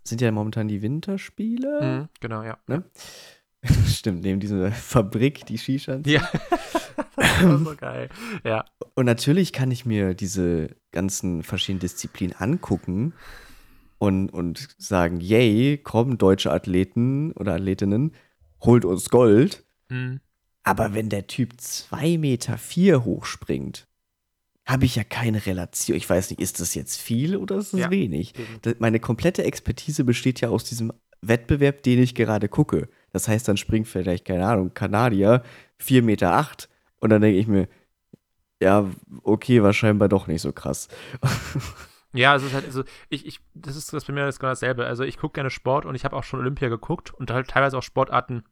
Sind 0.04 0.22
ja 0.22 0.32
momentan 0.32 0.68
die 0.68 0.82
Winterspiele. 0.82 1.80
Mhm, 1.82 2.10
genau, 2.20 2.42
ja. 2.42 2.58
Stimmt, 3.88 4.24
neben 4.24 4.40
dieser 4.40 4.72
Fabrik, 4.72 5.46
die 5.46 5.58
Skishans. 5.58 6.10
Ja. 6.10 6.28
das 7.16 7.44
war 7.44 7.58
so 7.60 7.76
geil. 7.76 8.10
Ja. 8.44 8.66
Und 8.96 9.06
natürlich 9.06 9.54
kann 9.54 9.72
ich 9.72 9.86
mir 9.86 10.14
diese 10.14 10.76
ganzen 10.92 11.44
verschiedenen 11.44 11.80
Disziplinen 11.82 12.36
angucken 12.38 13.14
und, 13.98 14.30
und 14.30 14.70
sagen, 14.78 15.20
yay, 15.22 15.78
kommen 15.78 16.18
deutsche 16.18 16.52
Athleten 16.52 17.32
oder 17.34 17.54
Athletinnen, 17.56 18.14
holt 18.62 18.86
uns 18.86 19.10
Gold. 19.10 19.64
Mhm. 19.90 20.20
Aber 20.64 20.94
wenn 20.94 21.10
der 21.10 21.28
Typ 21.28 21.54
2,4 21.60 22.20
Meter 22.20 22.58
vier 22.58 23.04
hochspringt, 23.04 23.88
habe 24.66 24.86
ich 24.86 24.96
ja 24.96 25.04
keine 25.04 25.46
Relation. 25.46 25.98
Ich 25.98 26.08
weiß 26.10 26.30
nicht, 26.30 26.40
ist 26.40 26.60
das 26.60 26.76
jetzt 26.76 27.02
viel 27.02 27.36
oder 27.36 27.58
ist 27.58 27.74
das 27.74 27.80
Ja. 27.82 27.90
wenig? 27.92 28.34
Das- 28.62 28.76
Meine 28.80 29.00
komplette 29.00 29.44
Expertise 29.44 30.04
besteht 30.04 30.40
ja 30.40 30.50
aus 30.50 30.64
diesem 30.64 30.94
Wettbewerb, 31.22 31.84
den 31.84 32.00
ich 32.02 32.14
gerade 32.16 32.48
gucke. 32.48 32.90
Das 33.12 33.28
heißt, 33.28 33.48
dann 33.48 33.58
springt 33.58 33.88
vielleicht, 33.88 34.26
keine 34.26 34.46
Ahnung, 34.48 34.74
Kanadier 34.74 35.44
4,8 35.80 36.02
Meter 36.04 36.34
acht, 36.34 36.70
und 37.02 37.10
dann 37.10 37.22
denke 37.22 37.38
ich 37.38 37.48
mir, 37.48 37.68
ja, 38.62 38.90
okay, 39.24 39.62
war 39.62 39.74
scheinbar 39.74 40.08
doch 40.08 40.28
nicht 40.28 40.42
so 40.42 40.54
krass. 40.54 40.88
Ja, 42.14 42.36
es 42.36 42.44
ist 42.44 42.54
halt, 42.54 42.66
also 42.66 42.84
ich, 43.10 43.26
ich, 43.26 43.40
das 43.54 43.78
ist 43.78 43.94
das 43.94 44.04
bei 44.04 44.12
mir 44.14 44.28
ist 44.28 44.40
genau 44.40 44.52
dasselbe. 44.52 44.86
Also 44.86 45.04
ich 45.04 45.18
gucke 45.18 45.36
gerne 45.36 45.50
Sport 45.50 45.86
und 45.86 45.96
ich 45.96 46.04
habe 46.04 46.16
auch 46.16 46.24
schon 46.24 46.42
Olympia 46.42 46.68
geguckt 46.68 47.14
und 47.14 47.32
halt 47.32 47.48
teilweise 47.48 47.78
auch 47.78 47.84
Sportarten, 47.84 48.44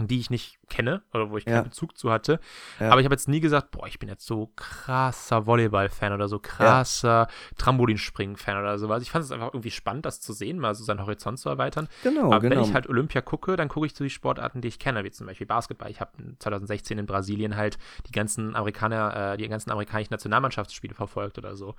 die 0.00 0.18
ich 0.20 0.30
nicht 0.30 0.58
kenne 0.70 1.02
oder 1.12 1.28
wo 1.30 1.36
ich 1.36 1.44
keinen 1.44 1.56
Ja. 1.56 1.62
Bezug 1.62 1.98
zu 1.98 2.10
hatte. 2.10 2.40
Ja. 2.80 2.90
Aber 2.90 3.00
ich 3.00 3.04
habe 3.04 3.14
jetzt 3.14 3.28
nie 3.28 3.40
gesagt, 3.40 3.70
boah, 3.72 3.86
ich 3.86 3.98
bin 3.98 4.08
jetzt 4.08 4.24
so 4.26 4.50
krasser 4.56 5.44
Volleyball-Fan 5.46 6.14
oder 6.14 6.28
so 6.28 6.38
krasser 6.38 7.28
Trampolinspringen-Fan 7.58 8.56
oder 8.58 8.78
sowas. 8.78 9.02
Ich 9.02 9.10
fand 9.10 9.24
es 9.24 9.30
einfach 9.32 9.48
irgendwie 9.52 9.70
spannend, 9.70 10.06
das 10.06 10.20
zu 10.20 10.32
sehen, 10.32 10.58
mal 10.58 10.74
so 10.74 10.84
seinen 10.84 11.00
Horizont 11.00 11.38
zu 11.38 11.48
erweitern. 11.48 11.88
Genau, 12.02 12.26
Aber 12.26 12.40
genau. 12.40 12.56
wenn 12.56 12.62
ich 12.64 12.74
halt 12.74 12.88
Olympia 12.88 13.20
gucke, 13.20 13.56
dann 13.56 13.68
gucke 13.68 13.86
ich 13.86 13.94
zu 13.94 14.02
die 14.04 14.10
Sportarten, 14.10 14.60
die 14.60 14.68
ich 14.68 14.78
kenne, 14.78 15.04
wie 15.04 15.10
zum 15.10 15.26
Beispiel 15.26 15.46
Basketball. 15.46 15.90
Ich 15.90 16.00
habe 16.00 16.10
2016 16.38 16.98
in 16.98 17.06
Brasilien 17.06 17.56
halt 17.56 17.78
die 18.06 18.12
ganzen 18.12 18.54
Amerikaner, 18.56 19.32
äh, 19.34 19.36
die 19.36 19.48
ganzen 19.48 19.70
amerikanischen 19.70 20.12
Nationalmannschaftsspiele 20.12 20.94
verfolgt 20.94 21.38
oder 21.38 21.56
so. 21.56 21.74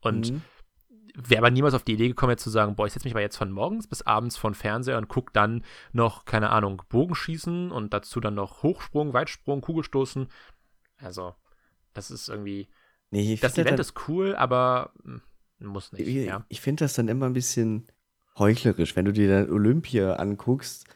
Und 0.00 0.30
Mhm. 0.32 0.42
Wäre 1.14 1.40
aber 1.40 1.50
niemals 1.50 1.74
auf 1.74 1.82
die 1.82 1.94
Idee 1.94 2.08
gekommen, 2.08 2.30
jetzt 2.30 2.42
zu 2.42 2.50
sagen, 2.50 2.76
boah, 2.76 2.86
ich 2.86 2.92
setze 2.92 3.06
mich 3.06 3.14
aber 3.14 3.20
jetzt 3.20 3.36
von 3.36 3.50
morgens 3.50 3.86
bis 3.86 4.02
abends 4.02 4.36
vor 4.36 4.50
den 4.50 4.54
Fernseher 4.54 4.98
und 4.98 5.08
gucke 5.08 5.32
dann 5.32 5.64
noch, 5.92 6.24
keine 6.24 6.50
Ahnung, 6.50 6.82
Bogenschießen 6.88 7.70
und 7.70 7.92
dazu 7.92 8.20
dann 8.20 8.34
noch 8.34 8.62
Hochsprung, 8.62 9.12
Weitsprung, 9.12 9.60
Kugelstoßen. 9.60 10.28
Also, 10.98 11.34
das 11.94 12.10
ist 12.10 12.28
irgendwie, 12.28 12.68
nee, 13.10 13.34
ich 13.34 13.40
das 13.40 13.58
Event 13.58 13.78
das 13.78 13.88
ist 13.88 14.08
cool, 14.08 14.34
aber 14.36 14.92
hm, 15.02 15.22
muss 15.60 15.92
nicht, 15.92 16.06
Ich, 16.06 16.26
ja. 16.26 16.44
ich 16.48 16.60
finde 16.60 16.84
das 16.84 16.94
dann 16.94 17.08
immer 17.08 17.26
ein 17.26 17.34
bisschen 17.34 17.86
heuchlerisch, 18.38 18.96
wenn 18.96 19.04
du 19.04 19.12
dir 19.12 19.28
dann 19.28 19.50
Olympia 19.50 20.14
anguckst. 20.14 20.86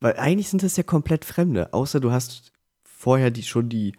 Weil 0.00 0.16
eigentlich 0.16 0.48
sind 0.48 0.62
das 0.62 0.76
ja 0.76 0.82
komplett 0.82 1.24
Fremde. 1.24 1.72
Außer 1.74 2.00
du 2.00 2.10
hast 2.10 2.52
vorher 2.82 3.30
die 3.30 3.42
schon 3.42 3.68
die, 3.68 3.94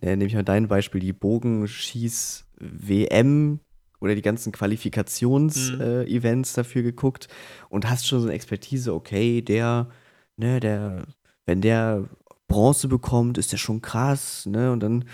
äh, 0.00 0.16
nehme 0.16 0.26
ich 0.26 0.34
mal 0.34 0.44
dein 0.44 0.68
Beispiel, 0.68 1.00
die 1.00 1.12
Bogenschieß-WM 1.12 3.60
oder 4.00 4.14
die 4.14 4.22
ganzen 4.22 4.48
Mhm. 4.50 4.54
Qualifikationsevents 4.54 6.52
dafür 6.54 6.82
geguckt 6.82 7.28
und 7.68 7.88
hast 7.88 8.06
schon 8.06 8.20
so 8.20 8.26
eine 8.26 8.34
Expertise, 8.34 8.92
okay, 8.94 9.42
der, 9.42 9.88
ne, 10.36 10.60
der, 10.60 11.04
wenn 11.46 11.60
der 11.60 12.08
Bronze 12.48 12.88
bekommt, 12.88 13.38
ist 13.38 13.52
der 13.52 13.58
schon 13.58 13.80
krass, 13.82 14.46
ne? 14.46 14.72
Und 14.72 14.80
dann, 14.80 15.04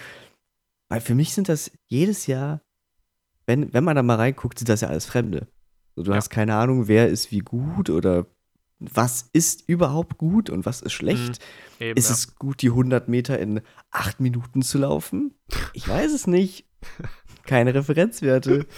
weil 0.88 1.00
für 1.00 1.14
mich 1.14 1.34
sind 1.34 1.48
das 1.48 1.70
jedes 1.86 2.26
Jahr 2.26 2.60
wenn, 3.48 3.72
wenn 3.72 3.84
man 3.84 3.94
da 3.94 4.02
mal 4.02 4.16
reinguckt, 4.16 4.58
sind 4.58 4.68
das 4.68 4.80
ja 4.80 4.88
alles 4.88 5.06
Fremde. 5.06 5.46
So, 5.94 6.02
du 6.02 6.10
Ja. 6.10 6.16
hast 6.16 6.30
keine 6.30 6.56
Ahnung, 6.56 6.88
wer 6.88 7.06
ist 7.08 7.30
wie 7.30 7.38
gut 7.38 7.90
oder 7.90 8.26
was 8.80 9.30
ist 9.32 9.68
überhaupt 9.68 10.18
gut 10.18 10.50
und 10.50 10.66
was 10.66 10.82
ist 10.82 10.92
schlecht. 10.94 11.38
Eben, 11.78 11.96
Ist 11.96 12.08
ja. 12.08 12.14
es 12.14 12.34
gut, 12.34 12.60
die 12.60 12.70
100 12.70 13.06
Meter 13.08 13.38
in 13.38 13.60
acht 13.92 14.18
Minuten 14.18 14.62
zu 14.62 14.78
laufen? 14.78 15.32
Ich 15.74 15.86
weiß 15.88 16.12
es 16.12 16.26
nicht. 16.26 16.66
Keine 17.46 17.74
Referenzwerte. 17.74 18.66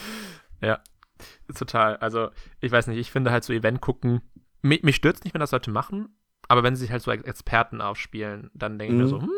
Total. 1.54 1.96
Also, 1.96 2.30
ich 2.60 2.70
weiß 2.70 2.86
nicht, 2.86 2.98
ich 2.98 3.10
finde 3.10 3.30
halt 3.30 3.42
so 3.42 3.52
Event 3.52 3.80
gucken, 3.80 4.20
mich, 4.62 4.82
mich 4.82 4.96
stört 4.96 5.24
nicht, 5.24 5.34
wenn 5.34 5.40
das 5.40 5.50
Leute 5.50 5.70
machen, 5.70 6.16
aber 6.46 6.62
wenn 6.62 6.76
sie 6.76 6.82
sich 6.82 6.92
halt 6.92 7.02
so 7.02 7.10
als 7.10 7.24
Experten 7.24 7.80
aufspielen, 7.80 8.50
dann 8.54 8.78
denke 8.78 8.94
ich 8.94 8.98
mir 8.98 9.04
Mhm. 9.06 9.08
so, 9.08 9.20
hm, 9.22 9.30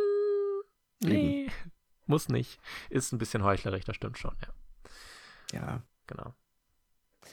nee, 1.05 1.47
muss 2.07 2.29
nicht. 2.29 2.59
Ist 2.91 3.13
ein 3.13 3.19
bisschen 3.19 3.45
heuchlerisch, 3.45 3.85
das 3.85 3.97
stimmt 3.97 4.19
schon, 4.19 4.37
ja. 4.43 4.49
Ja. 5.53 5.83
Genau. 6.07 6.35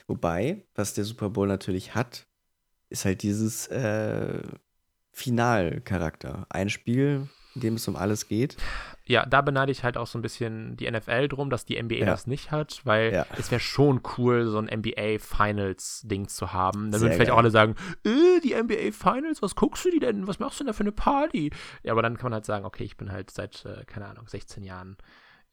Wobei, 0.06 0.66
was 0.76 0.94
der 0.94 1.04
Super 1.04 1.30
Bowl 1.32 1.48
natürlich 1.48 1.96
hat, 1.96 2.28
ist 2.90 3.04
halt 3.06 3.24
dieses 3.24 3.68
äh, 3.68 4.42
Finalcharakter. 5.12 6.46
Ein 6.50 6.70
Spiel, 6.70 7.28
in 7.58 7.62
dem 7.62 7.74
es 7.76 7.88
um 7.88 7.96
alles 7.96 8.28
geht. 8.28 8.56
Ja, 9.06 9.26
da 9.26 9.42
beneide 9.42 9.72
ich 9.72 9.84
halt 9.84 9.98
auch 9.98 10.08
so 10.08 10.18
ein 10.20 10.22
bisschen 10.22 10.76
die 10.78 10.90
NFL 10.90 11.28
drum, 11.30 11.50
dass 11.50 11.66
die 11.66 11.82
NBA 11.82 11.96
Ja. 11.96 12.06
das 12.06 12.28
nicht 12.28 12.52
hat, 12.52 12.82
weil 12.84 13.14
Ja. 13.14 13.26
es 13.38 13.50
wäre 13.52 13.60
schon 13.62 14.02
cool, 14.18 14.46
so 14.46 14.58
ein 14.58 14.68
NBA 14.68 15.18
Finals-Ding 15.20 16.28
zu 16.28 16.54
haben. 16.54 16.92
Dann 16.92 17.00
Sehr 17.00 17.02
würden 17.02 17.14
vielleicht 17.16 17.32
auch 17.32 17.38
alle 17.38 17.52
sagen, 17.52 17.76
äh, 18.06 18.40
die 18.44 18.54
NBA 18.54 18.92
Finals, 18.92 19.42
was 19.42 19.56
guckst 19.56 19.86
du 19.86 19.92
die 19.92 20.00
denn? 20.00 20.28
Was 20.28 20.40
machst 20.40 20.60
du 20.60 20.64
denn 20.64 20.68
da 20.68 20.74
für 20.74 20.82
eine 20.84 20.92
Party? 20.92 21.52
Ja, 21.84 21.94
aber 21.94 22.02
dann 22.02 22.16
kann 22.18 22.26
man 22.26 22.34
halt 22.34 22.46
sagen, 22.46 22.66
okay, 22.66 22.84
ich 22.84 22.98
bin 22.98 23.12
halt 23.12 23.32
seit, 23.32 23.66
äh, 23.66 23.84
keine 23.86 24.08
Ahnung, 24.08 24.28
16 24.28 24.64
Jahren 24.64 24.98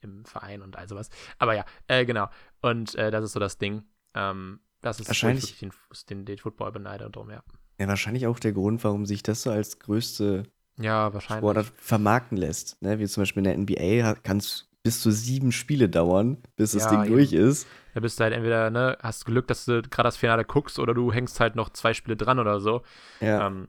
im 0.01 0.25
Verein 0.25 0.61
und 0.61 0.77
all 0.77 0.89
sowas. 0.89 1.09
Aber 1.39 1.55
ja, 1.55 1.65
äh, 1.89 2.05
genau. 2.05 2.29
Und 2.61 2.95
äh, 2.97 3.11
das 3.11 3.25
ist 3.25 3.33
so 3.33 3.41
das 3.41 3.59
Ding. 3.59 3.85
Ähm, 4.15 4.61
das 4.83 5.01
ist 5.01 5.09
Wahrscheinlich- 5.09 5.59
den, 5.61 5.73
den, 6.11 6.25
den 6.27 6.39
Football 6.39 6.73
beneide 6.73 7.09
drum, 7.11 7.31
ja. 7.31 7.43
Ja, 7.79 7.89
wahrscheinlich 7.89 8.27
auch 8.27 8.39
der 8.39 8.53
Grund, 8.53 8.85
warum 8.85 9.07
sich 9.07 9.23
das 9.23 9.43
so 9.43 9.51
als 9.51 9.79
größte 9.79 10.45
Ja, 10.79 11.13
wahrscheinlich. 11.15 11.41
Sportart 11.43 11.73
vermarkten 11.77 12.37
lässt. 12.37 12.81
Ne? 12.83 12.99
Wie 12.99 13.07
zum 13.07 13.23
Beispiel 13.23 13.47
in 13.47 13.67
der 13.67 13.75
NBA 13.77 14.07
ha- 14.07 14.17
kannst, 14.23 14.69
bis 14.83 15.01
zu 15.01 15.11
sieben 15.11 15.53
Spiele 15.53 15.89
dauern, 15.89 16.39
bis 16.57 16.73
das 16.73 16.85
Ja, 16.85 16.91
Ding 16.91 17.05
eben. 17.05 17.13
durch 17.15 17.33
ist. 17.33 17.67
Da 17.95 18.01
bist 18.01 18.19
du 18.19 18.25
halt 18.25 18.35
entweder, 18.35 18.71
ne, 18.71 18.99
hast 19.01 19.25
Glück, 19.25 19.47
dass 19.47 19.65
du 19.65 19.83
gerade 19.83 20.09
das 20.09 20.17
Finale 20.17 20.45
guckst 20.45 20.79
oder 20.79 20.93
du 20.95 21.13
hängst 21.13 21.39
halt 21.41 21.55
noch 21.57 21.71
zwei 21.71 21.95
Spiele 21.95 22.17
dran 22.17 22.39
oder 22.39 22.61
so. 22.61 22.83
Ja. 23.21 23.47
Ähm, 23.47 23.69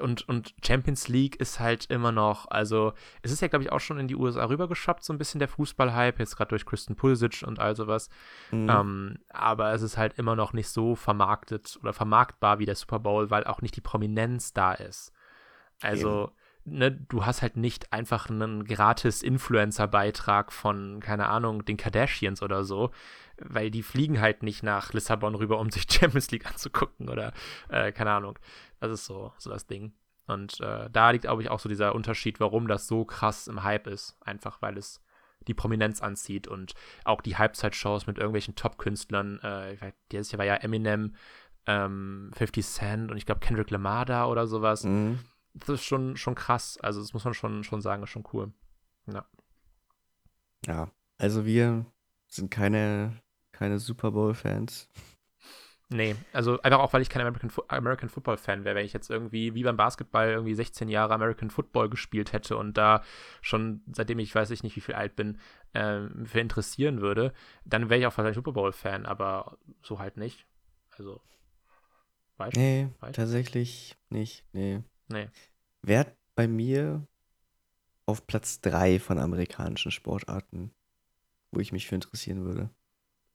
und, 0.00 0.26
und 0.28 0.54
Champions 0.64 1.08
League 1.08 1.36
ist 1.36 1.60
halt 1.60 1.86
immer 1.90 2.10
noch, 2.12 2.46
also 2.50 2.94
es 3.22 3.30
ist 3.30 3.42
ja, 3.42 3.48
glaube 3.48 3.62
ich, 3.64 3.72
auch 3.72 3.80
schon 3.80 3.98
in 3.98 4.08
die 4.08 4.14
USA 4.16 4.44
rübergeschoppt, 4.46 5.04
so 5.04 5.12
ein 5.12 5.18
bisschen 5.18 5.38
der 5.38 5.48
Fußball-Hype, 5.48 6.18
jetzt 6.18 6.36
gerade 6.36 6.48
durch 6.50 6.64
Kristen 6.64 6.96
Pulisic 6.96 7.42
und 7.46 7.58
all 7.58 7.76
sowas. 7.76 8.08
Mhm. 8.52 8.70
Ähm, 8.70 9.18
aber 9.30 9.72
es 9.74 9.82
ist 9.82 9.98
halt 9.98 10.14
immer 10.18 10.34
noch 10.36 10.52
nicht 10.54 10.68
so 10.68 10.94
vermarktet 10.94 11.78
oder 11.82 11.92
vermarktbar 11.92 12.58
wie 12.58 12.64
der 12.66 12.74
Super 12.74 13.00
Bowl, 13.00 13.30
weil 13.30 13.44
auch 13.44 13.60
nicht 13.62 13.76
die 13.76 13.82
Prominenz 13.82 14.52
da 14.54 14.72
ist. 14.72 15.12
Also, 15.82 16.32
ne, 16.64 16.90
du 16.90 17.24
hast 17.24 17.42
halt 17.42 17.56
nicht 17.56 17.92
einfach 17.92 18.28
einen 18.28 18.64
gratis 18.64 19.22
Influencer-Beitrag 19.22 20.52
von, 20.52 21.00
keine 21.00 21.28
Ahnung, 21.28 21.64
den 21.64 21.76
Kardashians 21.76 22.42
oder 22.42 22.64
so, 22.64 22.90
weil 23.38 23.70
die 23.70 23.82
fliegen 23.82 24.20
halt 24.20 24.42
nicht 24.42 24.62
nach 24.62 24.92
Lissabon 24.92 25.34
rüber, 25.34 25.58
um 25.58 25.70
sich 25.70 25.86
Champions 25.90 26.30
League 26.30 26.46
anzugucken 26.46 27.08
oder, 27.08 27.32
äh, 27.68 27.92
keine 27.92 28.12
Ahnung. 28.12 28.38
Das 28.80 28.90
ist 28.90 29.06
so, 29.06 29.32
so 29.38 29.50
das 29.50 29.66
Ding. 29.66 29.92
Und 30.26 30.60
äh, 30.60 30.90
da 30.90 31.10
liegt, 31.10 31.22
glaube 31.22 31.42
ich, 31.42 31.50
auch 31.50 31.60
so 31.60 31.68
dieser 31.68 31.94
Unterschied, 31.94 32.40
warum 32.40 32.66
das 32.66 32.88
so 32.88 33.04
krass 33.04 33.46
im 33.46 33.62
Hype 33.62 33.86
ist. 33.86 34.16
Einfach 34.20 34.60
weil 34.60 34.76
es 34.76 35.00
die 35.46 35.54
Prominenz 35.54 36.02
anzieht 36.02 36.48
und 36.48 36.74
auch 37.04 37.20
die 37.20 37.36
Halbzeitshows 37.36 38.08
mit 38.08 38.18
irgendwelchen 38.18 38.56
Top-Künstlern. 38.56 39.38
Äh, 39.40 39.92
dieses 40.10 40.32
Jahr 40.32 40.38
war 40.38 40.46
ja 40.46 40.56
Eminem, 40.56 41.14
ähm, 41.66 42.30
50 42.34 42.66
Cent 42.66 43.10
und 43.10 43.16
ich 43.16 43.26
glaube 43.26 43.40
Kendrick 43.40 43.70
Lamar 43.70 44.04
da 44.04 44.26
oder 44.26 44.46
sowas. 44.46 44.84
Mhm. 44.84 45.20
Das 45.58 45.68
ist 45.70 45.84
schon, 45.84 46.16
schon 46.16 46.34
krass. 46.34 46.78
Also, 46.82 47.00
das 47.00 47.12
muss 47.12 47.24
man 47.24 47.34
schon, 47.34 47.64
schon 47.64 47.80
sagen, 47.80 48.02
ist 48.02 48.10
schon 48.10 48.24
cool. 48.32 48.52
Ja, 50.66 50.90
also 51.18 51.44
wir 51.46 51.86
sind 52.26 52.50
keine, 52.50 53.20
keine 53.52 53.78
Super 53.78 54.10
Bowl-Fans. 54.10 54.88
Nee, 55.88 56.16
also 56.32 56.60
einfach 56.62 56.80
auch, 56.80 56.92
weil 56.92 57.02
ich 57.02 57.08
kein 57.08 57.22
American, 57.22 57.48
Fo 57.48 57.64
American 57.68 58.08
Football-Fan 58.08 58.64
wäre. 58.64 58.74
Wenn 58.74 58.84
ich 58.84 58.92
jetzt 58.92 59.08
irgendwie 59.08 59.54
wie 59.54 59.62
beim 59.62 59.76
Basketball 59.76 60.30
irgendwie 60.30 60.54
16 60.54 60.88
Jahre 60.88 61.14
American 61.14 61.48
Football 61.50 61.88
gespielt 61.88 62.32
hätte 62.32 62.56
und 62.56 62.76
da 62.76 63.04
schon, 63.40 63.82
seitdem 63.92 64.18
ich 64.18 64.34
weiß 64.34 64.50
ich 64.50 64.64
nicht, 64.64 64.74
wie 64.74 64.80
viel 64.80 64.96
alt 64.96 65.14
bin, 65.14 65.38
ähm, 65.74 66.26
für 66.26 66.40
interessieren 66.40 67.00
würde, 67.00 67.32
dann 67.64 67.88
wäre 67.88 68.00
ich 68.00 68.06
auch 68.06 68.10
wahrscheinlich 68.10 68.34
Super 68.34 68.52
Bowl-Fan, 68.52 69.06
aber 69.06 69.58
so 69.80 70.00
halt 70.00 70.16
nicht. 70.16 70.44
Also, 70.90 71.20
weißt 72.38 72.56
du? 72.56 72.60
Nee, 72.60 72.88
Weiß. 72.98 73.14
tatsächlich 73.14 73.96
nicht. 74.10 74.44
Nee. 74.52 74.82
Nee. 75.08 75.28
Wer 75.82 76.00
hat 76.00 76.16
bei 76.34 76.48
mir 76.48 77.06
auf 78.06 78.26
Platz 78.26 78.60
3 78.60 78.98
von 79.00 79.18
amerikanischen 79.18 79.90
Sportarten, 79.90 80.72
wo 81.50 81.60
ich 81.60 81.72
mich 81.72 81.86
für 81.86 81.94
interessieren 81.94 82.44
würde? 82.44 82.70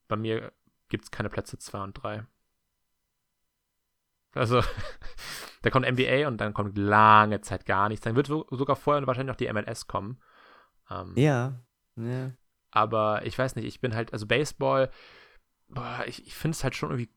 Bei 0.07 0.15
mir 0.15 0.51
gibt 0.89 1.05
es 1.05 1.11
keine 1.11 1.29
Plätze 1.29 1.57
2 1.57 1.83
und 1.83 1.93
3. 1.93 2.25
Also, 4.33 4.61
da 5.61 5.69
kommt 5.69 5.85
NBA 5.85 6.27
und 6.27 6.37
dann 6.37 6.53
kommt 6.53 6.77
lange 6.77 7.41
Zeit 7.41 7.65
gar 7.65 7.89
nichts. 7.89 8.03
Dann 8.03 8.15
wird 8.15 8.27
so, 8.27 8.47
sogar 8.49 8.75
vorher 8.75 9.05
wahrscheinlich 9.07 9.31
noch 9.31 9.37
die 9.37 9.51
MLS 9.51 9.87
kommen. 9.87 10.21
Ähm, 10.89 11.13
Ja. 11.15 11.59
ja. 11.97 12.31
Aber 12.71 13.25
ich 13.25 13.37
weiß 13.37 13.55
nicht, 13.55 13.65
ich 13.65 13.81
bin 13.81 13.93
halt, 13.93 14.13
also 14.13 14.25
Baseball, 14.25 14.89
boah, 15.67 16.03
ich, 16.07 16.25
ich 16.25 16.35
finde 16.35 16.55
es 16.55 16.63
halt 16.63 16.75
schon 16.75 16.91
irgendwie 16.91 17.11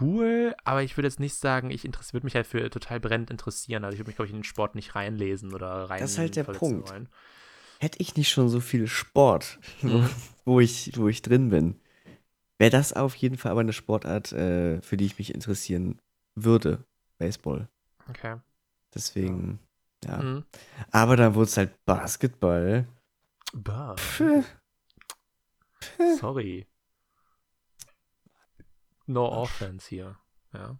cool, 0.00 0.54
aber 0.64 0.82
ich 0.82 0.96
würde 0.96 1.08
jetzt 1.08 1.20
nicht 1.20 1.34
sagen, 1.34 1.70
ich 1.70 1.84
würde 1.84 2.24
mich 2.24 2.34
halt 2.34 2.46
für 2.46 2.68
total 2.70 3.00
brennend 3.00 3.30
interessieren. 3.30 3.84
Also 3.84 3.94
ich 3.94 3.98
würde 4.00 4.08
mich, 4.08 4.16
glaube 4.16 4.26
ich, 4.26 4.32
in 4.32 4.38
den 4.38 4.44
Sport 4.44 4.74
nicht 4.74 4.94
reinlesen 4.94 5.54
oder 5.54 5.88
rein. 5.90 6.00
Das 6.00 6.12
ist 6.12 6.18
halt 6.18 6.36
der 6.36 6.44
Punkt. 6.44 6.90
Wollen. 6.90 7.08
Hätte 7.80 8.00
ich 8.00 8.16
nicht 8.16 8.28
schon 8.30 8.48
so 8.48 8.60
viel 8.60 8.86
Sport, 8.86 9.58
wo, 9.82 9.98
Mhm. 9.98 10.10
wo, 10.44 10.60
ich, 10.60 10.92
wo 10.96 11.08
ich 11.08 11.22
drin 11.22 11.48
bin, 11.50 11.80
wäre 12.58 12.70
das 12.70 12.92
auf 12.92 13.14
jeden 13.14 13.36
Fall 13.36 13.52
aber 13.52 13.60
eine 13.60 13.72
Sportart, 13.72 14.32
äh, 14.32 14.80
für 14.82 14.96
die 14.96 15.06
ich 15.06 15.18
mich 15.18 15.32
interessieren 15.34 16.00
würde. 16.34 16.84
Baseball. 17.18 17.68
Okay. 18.08 18.36
Deswegen, 18.94 19.58
ja. 20.04 20.22
Mhm. 20.22 20.44
Aber 20.90 21.16
dann 21.16 21.34
wurde 21.34 21.46
es 21.48 21.56
halt 21.56 21.84
Basketball. 21.84 22.86
Bah, 23.52 23.94
Puh. 24.16 24.44
sorry. 26.18 26.66
No 29.08 29.26
offense 29.26 29.88
hier. 29.88 30.16
Ja, 30.52 30.78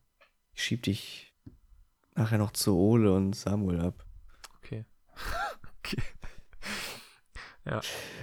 Ich 0.55 0.62
schieb 0.62 0.83
dich 0.83 1.35
nachher 2.14 2.38
noch 2.38 2.53
zu 2.53 2.77
Ole 2.77 3.12
und 3.12 3.35
Samuel 3.35 3.81
ab. 3.81 4.05
okay. 4.59 4.85
okay. 5.83 6.03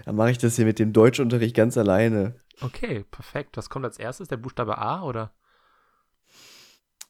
Dann 0.06 0.15
mache 0.15 0.32
ich 0.32 0.38
das 0.38 0.56
hier 0.56 0.65
mit 0.65 0.80
dem 0.80 0.91
Deutschunterricht 0.94 1.56
ganz 1.56 1.78
alleine. 1.78 2.39
Okay, 2.62 3.04
perfekt. 3.12 3.58
Was 3.58 3.70
kommt 3.70 3.86
als 3.86 3.98
erstes? 4.00 4.28
Der 4.28 4.38
Buchstabe 4.38 4.78
A 4.78 5.04
oder? 5.04 5.34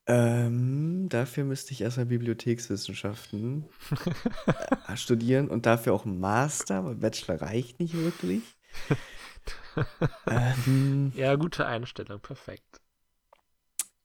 Ähm, 0.08 1.08
dafür 1.10 1.44
müsste 1.46 1.72
ich 1.72 1.82
erstmal 1.82 2.06
Bibliothekswissenschaften 2.06 3.66
äh, 4.88 4.96
studieren 4.98 5.50
und 5.50 5.66
dafür 5.66 5.94
auch 5.94 6.06
Master, 6.06 6.86
weil 6.86 6.96
Bachelor 6.96 7.42
reicht 7.42 7.80
nicht 7.80 7.94
wirklich. 7.96 8.44
ähm, 10.28 11.12
Ja, 11.16 11.36
gute 11.36 11.66
Einstellung. 11.66 12.20
Perfekt. 12.20 12.82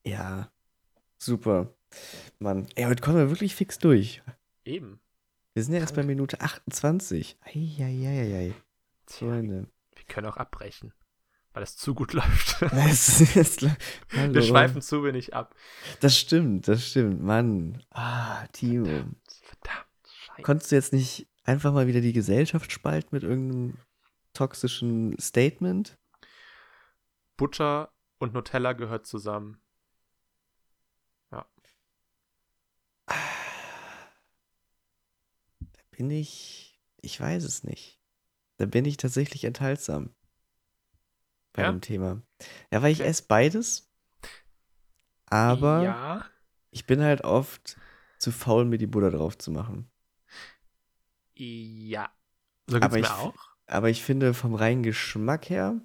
Ja, 0.05 0.51
super. 1.19 1.75
Mann, 2.39 2.67
ey, 2.77 2.85
heute 2.85 3.03
kommen 3.03 3.17
wir 3.19 3.31
wirklich 3.31 3.55
fix 3.55 3.79
durch. 3.79 4.23
Eben. 4.65 5.01
Wir 5.55 5.65
sind 5.65 5.75
ja 5.75 5.81
erst 5.81 5.97
bei. 5.97 6.03
Minute 6.05 6.41
28. 6.41 7.39
Eieieiei. 7.43 8.55
Freunde. 9.07 9.67
wir 9.97 10.05
können 10.05 10.29
auch 10.29 10.37
abbrechen, 10.37 10.93
weil 11.53 11.65
es 11.65 11.77
zu 11.77 11.95
gut 11.95 12.13
läuft. 12.15 12.61
Das. 12.71 13.21
Wir 14.11 14.43
schweifen 14.43 14.83
zu 14.83 15.03
wenig 15.03 15.35
ab. 15.35 15.55
Das 16.01 16.17
stimmt, 16.17 16.69
das 16.69 16.87
stimmt. 16.87 17.23
Mann. 17.23 17.83
Ah, 17.91 18.47
Timo. 18.53 18.87
Verdammt, 18.87 19.87
scheiße. 20.07 20.43
Konntest 20.43 20.71
du 20.71 20.77
jetzt 20.77 20.93
nicht 20.93 21.27
einfach 21.43 21.73
mal 21.73 21.89
wieder 21.89 22.01
die 22.01 22.13
Gesellschaft 22.13 22.71
spalten 22.71 23.09
mit 23.11 23.25
irgendeinem 23.25 23.77
toxischen 24.33 25.19
Statement? 25.19 25.99
Butter 27.37 27.93
und 28.19 28.35
Nutella 28.35 28.75
gehört 28.75 29.07
zusammen. 29.07 29.61
Bin 36.01 36.11
ich, 36.11 36.81
ich 37.03 37.21
weiß 37.21 37.45
es 37.45 37.63
nicht. 37.63 38.01
Da 38.57 38.65
bin 38.65 38.87
ich 38.87 38.97
tatsächlich 38.97 39.45
enthaltsam 39.45 40.15
bei 41.53 41.61
Ja? 41.63 41.71
dem 41.71 41.83
Thema. 41.83 42.23
Ja, 42.73 42.81
weil 42.81 42.91
ich 42.93 43.01
esse 43.03 43.25
beides, 43.29 43.93
aber 45.27 45.83
Ja. 45.83 46.27
ich 46.71 46.87
bin 46.87 47.03
halt 47.03 47.23
oft 47.25 47.77
zu 48.19 48.33
faul, 48.33 48.65
mir 48.65 48.79
die 48.79 48.87
Butter 48.87 49.11
drauf 49.11 49.37
zu 49.37 49.51
machen. 49.51 49.91
Ja. 51.35 52.11
So 52.67 52.77
geht's 52.77 52.85
Aber 52.87 52.95
mir 52.97 53.03
ich- 53.03 53.11
auch. 53.11 53.35
Aber 53.67 53.91
ich 53.91 54.03
finde, 54.03 54.33
vom 54.33 54.55
reinen 54.55 54.83
Geschmack 54.83 55.51
her 55.51 55.83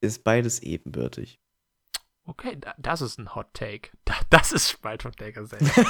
ist 0.00 0.22
beides 0.22 0.60
ebenbürtig. 0.60 1.40
Okay, 2.26 2.56
da, 2.60 2.76
das 2.78 3.00
ist 3.00 3.18
ein 3.18 3.34
Hot 3.34 3.52
Take. 3.54 3.90
Da, 4.04 4.14
das 4.30 4.52
ist 4.52 4.70
Spaltung 4.70 5.10
der 5.18 5.32
Gesellschaft. 5.32 5.84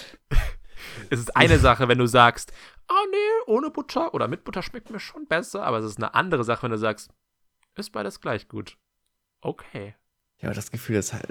es 1.13 1.21
ist 1.21 1.37
eine 1.37 1.59
Sache, 1.59 1.89
wenn 1.89 1.99
du 1.99 2.07
sagst, 2.07 2.55
ah 2.89 3.05
nee, 3.11 3.45
ohne 3.47 3.71
Butter 3.71 4.15
oder 4.15 4.29
mit 4.29 4.45
Butter 4.45 4.63
schmeckt 4.63 4.91
mir 4.91 4.99
schon 4.99 5.27
besser, 5.27 5.63
aber 5.63 5.79
es 5.79 5.85
ist 5.85 5.99
eine 5.99 6.15
andere 6.15 6.43
Sache, 6.43 6.63
wenn 6.63 6.71
du 6.71 6.79
sagst, 6.79 7.11
ist 7.77 7.93
beides 7.93 8.23
gleich 8.23 8.49
gut. 8.49 8.79
Okay. 9.43 9.95
Ich 10.39 10.45
habe 10.45 10.55
das 10.55 10.71
Gefühl, 10.71 10.97
das 10.97 11.13
halt. 11.13 11.27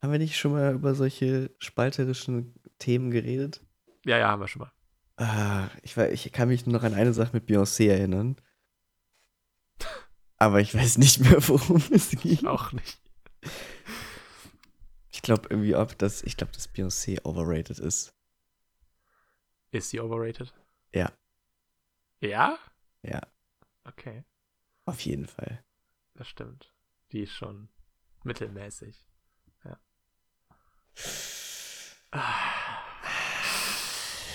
Haben 0.00 0.12
wir 0.12 0.18
nicht 0.18 0.38
schon 0.38 0.52
mal 0.52 0.72
über 0.72 0.94
solche 0.94 1.50
spalterischen 1.58 2.54
Themen 2.78 3.10
geredet? 3.10 3.60
Ja, 4.06 4.16
ja, 4.16 4.28
haben 4.28 4.40
wir 4.40 4.48
schon 4.48 4.62
mal. 4.62 4.72
Ah, 5.18 5.68
ich, 5.82 5.94
weiß, 5.94 6.12
ich 6.14 6.32
kann 6.32 6.48
mich 6.48 6.64
nur 6.64 6.72
noch 6.72 6.82
an 6.84 6.94
eine 6.94 7.12
Sache 7.12 7.32
mit 7.34 7.46
Beyoncé 7.46 7.90
erinnern. 7.90 8.36
Aber 10.38 10.60
ich 10.60 10.74
weiß 10.74 10.96
nicht 10.96 11.20
mehr, 11.20 11.46
worum 11.46 11.82
es 11.90 12.10
ging. 12.10 12.46
Auch 12.46 12.72
nicht. 12.72 12.98
Ich 15.10 15.20
glaube 15.20 15.48
irgendwie, 15.50 15.76
ob 15.76 15.98
das, 15.98 16.22
ich 16.22 16.38
glaube, 16.38 16.54
dass 16.54 16.72
Beyoncé 16.72 17.22
overrated 17.26 17.78
ist. 17.78 18.14
Ist 19.72 19.90
sie 19.90 20.00
overrated? 20.00 20.52
Ja. 20.92 21.12
Ja? 22.20 22.58
Ja, 23.02 23.20
Okay, 23.84 24.24
auf 24.84 25.00
jeden 25.00 25.26
Fall. 25.26 25.64
das 26.14 26.28
stimmt. 26.28 26.74
Die 27.12 27.22
ist 27.22 27.32
schon 27.32 27.68
mittelmäßig. 28.24 29.04
Ja. 29.64 29.80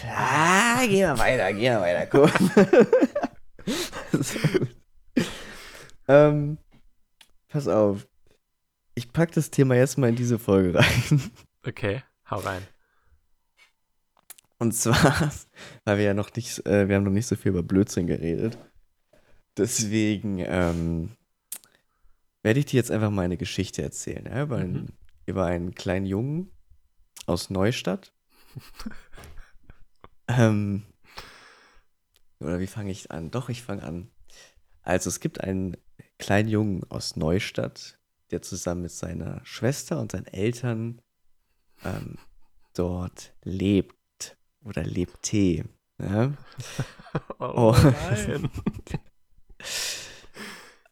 Ah, 0.08 0.86
geh 0.88 1.04
mal 1.06 1.17
weiter, 1.17 1.54
geh 1.54 1.69
mal 1.71 1.82
weiter, 1.82 2.08
guck. 2.08 2.30
so 4.24 4.39
ähm, 6.08 6.58
pass 7.48 7.67
auf. 7.67 8.08
Ich 8.95 9.12
pack 9.12 9.32
das 9.34 9.52
Thema 9.52 9.76
jetzt 9.76 9.98
mal 9.98 10.10
in 10.10 10.15
diese 10.15 10.39
Folge 10.39 10.76
rein. 10.80 11.32
Okay, 11.65 12.04
hau 12.30 12.38
rein. 12.39 12.65
Und 14.58 14.74
zwar, 14.74 15.32
weil 15.86 15.98
wir 15.98 16.06
ja 16.06 16.13
noch 16.13 16.34
nicht, 16.36 16.65
äh, 16.65 16.88
wir 16.88 16.96
haben 16.96 17.04
noch 17.04 17.12
nicht 17.12 17.28
so 17.28 17.36
viel 17.36 17.50
über 17.52 17.63
Blödsinn 17.63 18.08
geredet. 18.08 18.58
Deswegen 19.58 20.39
ähm, 20.39 21.12
werde 22.44 22.60
ich 22.60 22.65
dir 22.65 22.78
jetzt 22.78 22.91
einfach 22.91 23.10
mal 23.12 23.24
eine 23.24 23.38
Geschichte 23.38 23.82
erzählen. 23.82 24.26
Ja? 24.26 24.44
Über, 24.44 24.58
einen, 24.58 24.74
Mhm. 24.74 24.88
über 25.26 25.46
einen 25.46 25.76
kleinen 25.76 26.06
Jungen 26.06 26.52
aus 27.26 27.50
Neustadt. 27.50 28.13
ähm, 30.28 30.84
oder 32.39 32.60
wie 32.60 32.68
fange 32.68 32.91
ich 32.91 33.12
an? 33.12 33.32
Doch, 33.32 33.50
ich 33.50 33.63
fange 33.63 33.84
an. 33.84 34.12
Also 34.82 35.10
es 35.10 35.20
gibt 35.20 35.41
einen 35.41 35.78
kleinen 36.18 36.50
Jungen 36.50 36.84
aus 36.89 37.15
Neustadt, 37.15 37.98
der 38.32 38.41
zusammen 38.41 38.84
mit 38.84 38.91
seiner 38.91 39.44
Schwester 39.46 40.00
und 40.00 40.12
seinen 40.12 40.28
Eltern 40.28 41.02
ähm, 41.84 42.18
dort 42.74 43.34
lebt 43.44 43.96
oder 44.65 44.84
lebte. 44.84 45.65
Ja? 45.99 46.34
Oh, 47.39 47.73
Oh. 47.73 47.75
nein. 47.82 48.49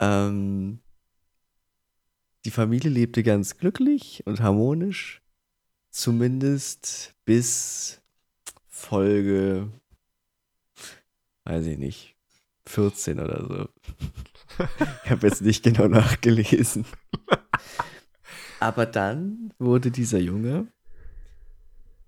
Ähm, 0.00 0.80
die 2.44 2.50
Familie 2.50 2.90
lebte 2.90 3.22
ganz 3.22 3.56
glücklich 3.58 4.22
und 4.26 4.40
harmonisch, 4.40 5.22
zumindest 5.90 7.14
bis 7.24 8.02
Folge, 8.66 9.70
weiß 11.44 11.66
ich 11.66 11.78
nicht, 11.78 12.16
14 12.66 13.20
oder 13.20 13.46
so. 13.46 13.68
Ich 15.04 15.10
habe 15.10 15.26
jetzt 15.28 15.42
nicht 15.42 15.62
genau 15.62 15.86
nachgelesen. 15.88 16.84
Aber 18.60 18.86
dann 18.86 19.52
wurde 19.58 19.90
dieser 19.90 20.18
Junge 20.18 20.72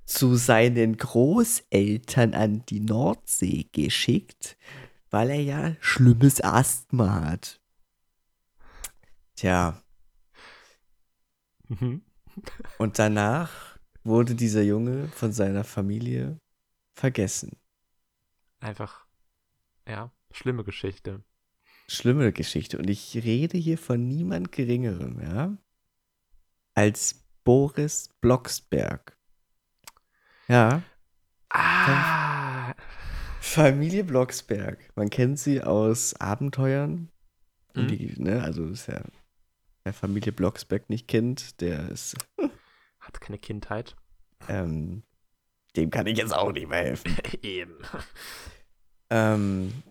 zu 0.07 0.37
seinen 0.37 0.97
Großeltern 0.97 2.35
an 2.35 2.64
die 2.66 2.81
Nordsee 2.81 3.66
geschickt, 3.73 4.57
weil 5.11 5.31
er 5.31 5.42
ja 5.42 5.77
schlimmes 5.81 6.42
Asthma 6.42 7.23
hat. 7.25 7.61
Tja, 9.35 9.83
Mhm. 11.69 12.03
und 12.79 12.99
danach 12.99 13.77
wurde 14.05 14.35
dieser 14.37 14.62
Junge 14.62 15.09
von 15.09 15.33
seiner 15.33 15.64
Familie 15.64 16.38
vergessen. 16.95 17.57
Einfach, 18.61 19.07
ja, 19.87 20.12
schlimme 20.31 20.62
Geschichte. 20.64 21.25
Schlimme 21.88 22.33
Geschichte. 22.33 22.79
Und 22.79 22.88
ich 22.88 23.16
rede 23.16 23.59
hier 23.59 23.79
von 23.79 24.07
niemand 24.07 24.53
Geringerem, 24.53 25.21
ja, 25.21 25.57
als 26.75 27.25
Boris 27.45 28.11
Blocksberg. 28.21 29.15
Ja, 30.48 30.82
Ah, 31.50 32.74
Familie 33.40 34.04
Blocksberg. 34.04 34.90
Man 34.96 35.09
kennt 35.11 35.38
sie 35.38 35.62
aus 35.62 36.14
Abenteuern. 36.14 37.09
Und 37.74 37.85
Mhm. 37.85 37.88
die, 37.88 38.14
ne, 38.20 38.42
also 38.42 38.66
ist 38.66 38.88
ja, 38.88 39.00
wer 39.85 39.92
Familie 39.92 40.32
Blocksberg 40.32 40.90
nicht 40.90 41.06
kennt, 41.09 41.61
der 41.61 41.88
ist, 41.88 42.16
hat 43.00 43.20
keine 43.20 43.38
Kindheit. 43.38 43.96
ähm, 44.48 45.02
dem 45.76 45.90
kann 45.90 46.06
ich 46.06 46.18
jetzt 46.18 46.35
auch 46.35 46.52
nicht 46.52 46.68
mehr 46.68 46.82
helfen. 46.85 47.16
Eben. 47.42 47.76
Ähm, 49.11 49.82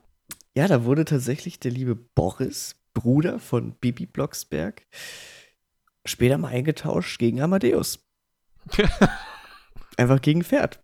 ja, 0.55 0.67
da 0.67 0.83
wurde 0.83 1.05
tatsächlich 1.05 1.59
der 1.59 1.71
liebe 1.71 1.95
Boris, 1.95 2.75
Bruder 2.93 3.39
von 3.39 3.73
Bibi 3.75 4.05
Blocksberg, 4.05 4.85
später 6.05 6.37
mal 6.37 6.49
eingetauscht 6.49 7.17
gegen 7.19 7.41
Amadeus. 7.41 8.05
Einfach 9.97 10.21
gegen 10.21 10.43
Pferd. 10.43 10.81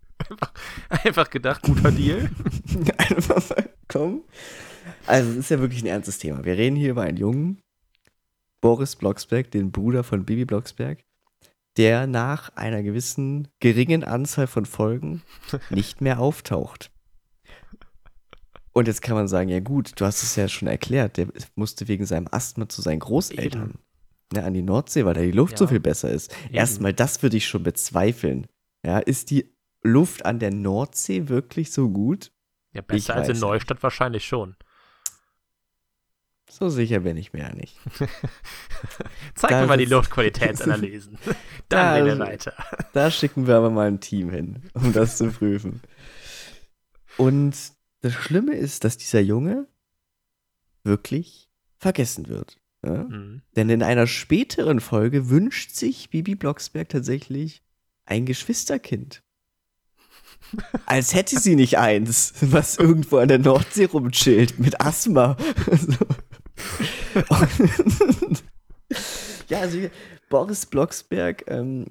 Einfach 0.89 1.29
gedacht, 1.29 1.63
guter 1.63 1.91
Deal. 1.91 2.29
Einfach 2.97 3.49
mal, 3.49 3.69
komm. 3.87 4.21
Also, 5.07 5.31
es 5.31 5.37
ist 5.37 5.49
ja 5.51 5.59
wirklich 5.59 5.81
ein 5.83 5.87
ernstes 5.87 6.19
Thema. 6.19 6.43
Wir 6.45 6.57
reden 6.57 6.75
hier 6.75 6.91
über 6.91 7.01
einen 7.03 7.17
Jungen, 7.17 7.61
Boris 8.61 8.95
Blocksberg, 8.95 9.49
den 9.51 9.71
Bruder 9.71 10.03
von 10.03 10.25
Bibi 10.25 10.45
Blocksberg, 10.45 11.03
der 11.77 12.05
nach 12.07 12.55
einer 12.55 12.83
gewissen 12.83 13.47
geringen 13.59 14.03
Anzahl 14.03 14.47
von 14.47 14.65
Folgen 14.65 15.23
nicht 15.69 16.01
mehr 16.01 16.19
auftaucht. 16.19 16.91
Und 18.73 18.87
jetzt 18.87 19.01
kann 19.01 19.15
man 19.15 19.27
sagen, 19.27 19.49
ja 19.49 19.59
gut, 19.59 19.93
du 19.99 20.05
hast 20.05 20.23
es 20.23 20.35
ja 20.37 20.47
schon 20.47 20.67
erklärt, 20.69 21.17
der 21.17 21.27
musste 21.55 21.87
wegen 21.87 22.05
seinem 22.05 22.27
Asthma 22.31 22.69
zu 22.69 22.81
seinen 22.81 22.99
Großeltern 22.99 23.73
ne, 24.31 24.43
an 24.43 24.53
die 24.53 24.61
Nordsee, 24.61 25.03
weil 25.03 25.13
da 25.13 25.21
die 25.21 25.31
Luft 25.31 25.57
so 25.57 25.65
Ja. 25.65 25.69
viel 25.71 25.79
besser 25.81 26.09
ist. 26.09 26.31
Eben. 26.45 26.55
Erstmal, 26.55 26.93
das 26.93 27.21
würde 27.21 27.35
ich 27.37 27.47
schon 27.47 27.63
bezweifeln. 27.63 28.47
Ja, 28.83 28.99
ist 28.99 29.29
die 29.29 29.53
Luft 29.83 30.25
an 30.25 30.39
der 30.39 30.51
Nordsee 30.51 31.27
wirklich 31.27 31.71
so 31.71 31.89
gut? 31.89 32.31
Ja, 32.73 32.81
besser 32.81 33.13
als 33.15 33.21
weiß 33.21 33.27
in 33.29 33.33
nicht. 33.33 33.41
Neustadt 33.41 33.83
wahrscheinlich 33.83 34.25
schon. 34.25 34.55
So 36.49 36.67
sicher 36.67 36.99
bin 36.99 37.15
ich 37.15 37.31
mir 37.31 37.43
ja 37.43 37.55
nicht. 37.55 37.77
Zeig 39.35 39.51
Da 39.51 39.61
mir 39.61 39.67
mal 39.67 39.77
die 39.77 39.85
Luftqualitätsanalysen. 39.85 41.17
Dann 41.25 41.35
Da 41.69 41.93
reden 41.93 42.19
wir 42.19 42.19
weiter. 42.19 42.53
Da 42.91 43.09
schicken 43.09 43.47
wir 43.47 43.55
aber 43.55 43.69
mal 43.69 43.87
ein 43.87 44.01
Team 44.01 44.29
hin, 44.29 44.63
um 44.73 44.91
das 44.91 45.17
zu 45.17 45.31
prüfen. 45.31 45.81
Und 47.17 47.55
das 48.01 48.13
Schlimme 48.13 48.55
ist, 48.55 48.83
dass 48.83 48.97
dieser 48.97 49.21
Junge 49.21 49.67
wirklich 50.83 51.49
vergessen 51.77 52.27
wird. 52.27 52.57
Ja? 52.83 53.03
Mhm. 53.03 53.43
Denn 53.55 53.69
in 53.69 53.81
einer 53.81 54.07
späteren 54.07 54.81
Folge 54.81 55.29
wünscht 55.29 55.71
sich 55.71 56.09
Bibi 56.09 56.35
Blocksberg 56.35 56.89
tatsächlich 56.89 57.63
ein 58.11 58.25
Geschwisterkind. 58.25 59.23
Als 60.85 61.13
hätte 61.13 61.39
sie 61.39 61.55
nicht 61.55 61.77
eins, 61.77 62.33
was 62.41 62.77
irgendwo 62.77 63.17
an 63.17 63.29
der 63.29 63.39
Nordsee 63.39 63.85
rumchillt 63.85 64.59
mit 64.59 64.81
Asthma. 64.81 65.37
Ja, 69.47 69.61
also 69.61 69.89
Boris 70.29 70.65
Blocksberg 70.65 71.45
ähm, 71.47 71.87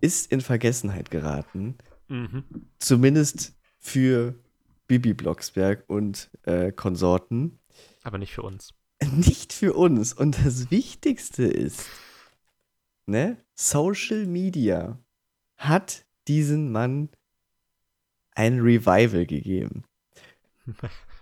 ist 0.00 0.32
in 0.32 0.40
Vergessenheit 0.40 1.12
geraten. 1.12 1.78
Mhm. 2.08 2.44
Zumindest 2.80 3.52
für 3.78 4.34
Bibi 4.88 5.14
Blocksberg 5.14 5.84
und 5.86 6.30
äh, 6.42 6.72
Konsorten. 6.72 7.60
Aber 8.02 8.18
nicht 8.18 8.32
für 8.32 8.42
uns. 8.42 8.74
Nicht 9.12 9.52
für 9.52 9.74
uns. 9.74 10.12
Und 10.12 10.44
das 10.44 10.72
Wichtigste 10.72 11.44
ist, 11.44 11.86
ne, 13.06 13.36
Social 13.54 14.26
Media 14.26 14.98
hat 15.60 16.06
diesen 16.26 16.72
Mann 16.72 17.10
ein 18.34 18.60
Revival 18.60 19.26
gegeben. 19.26 19.84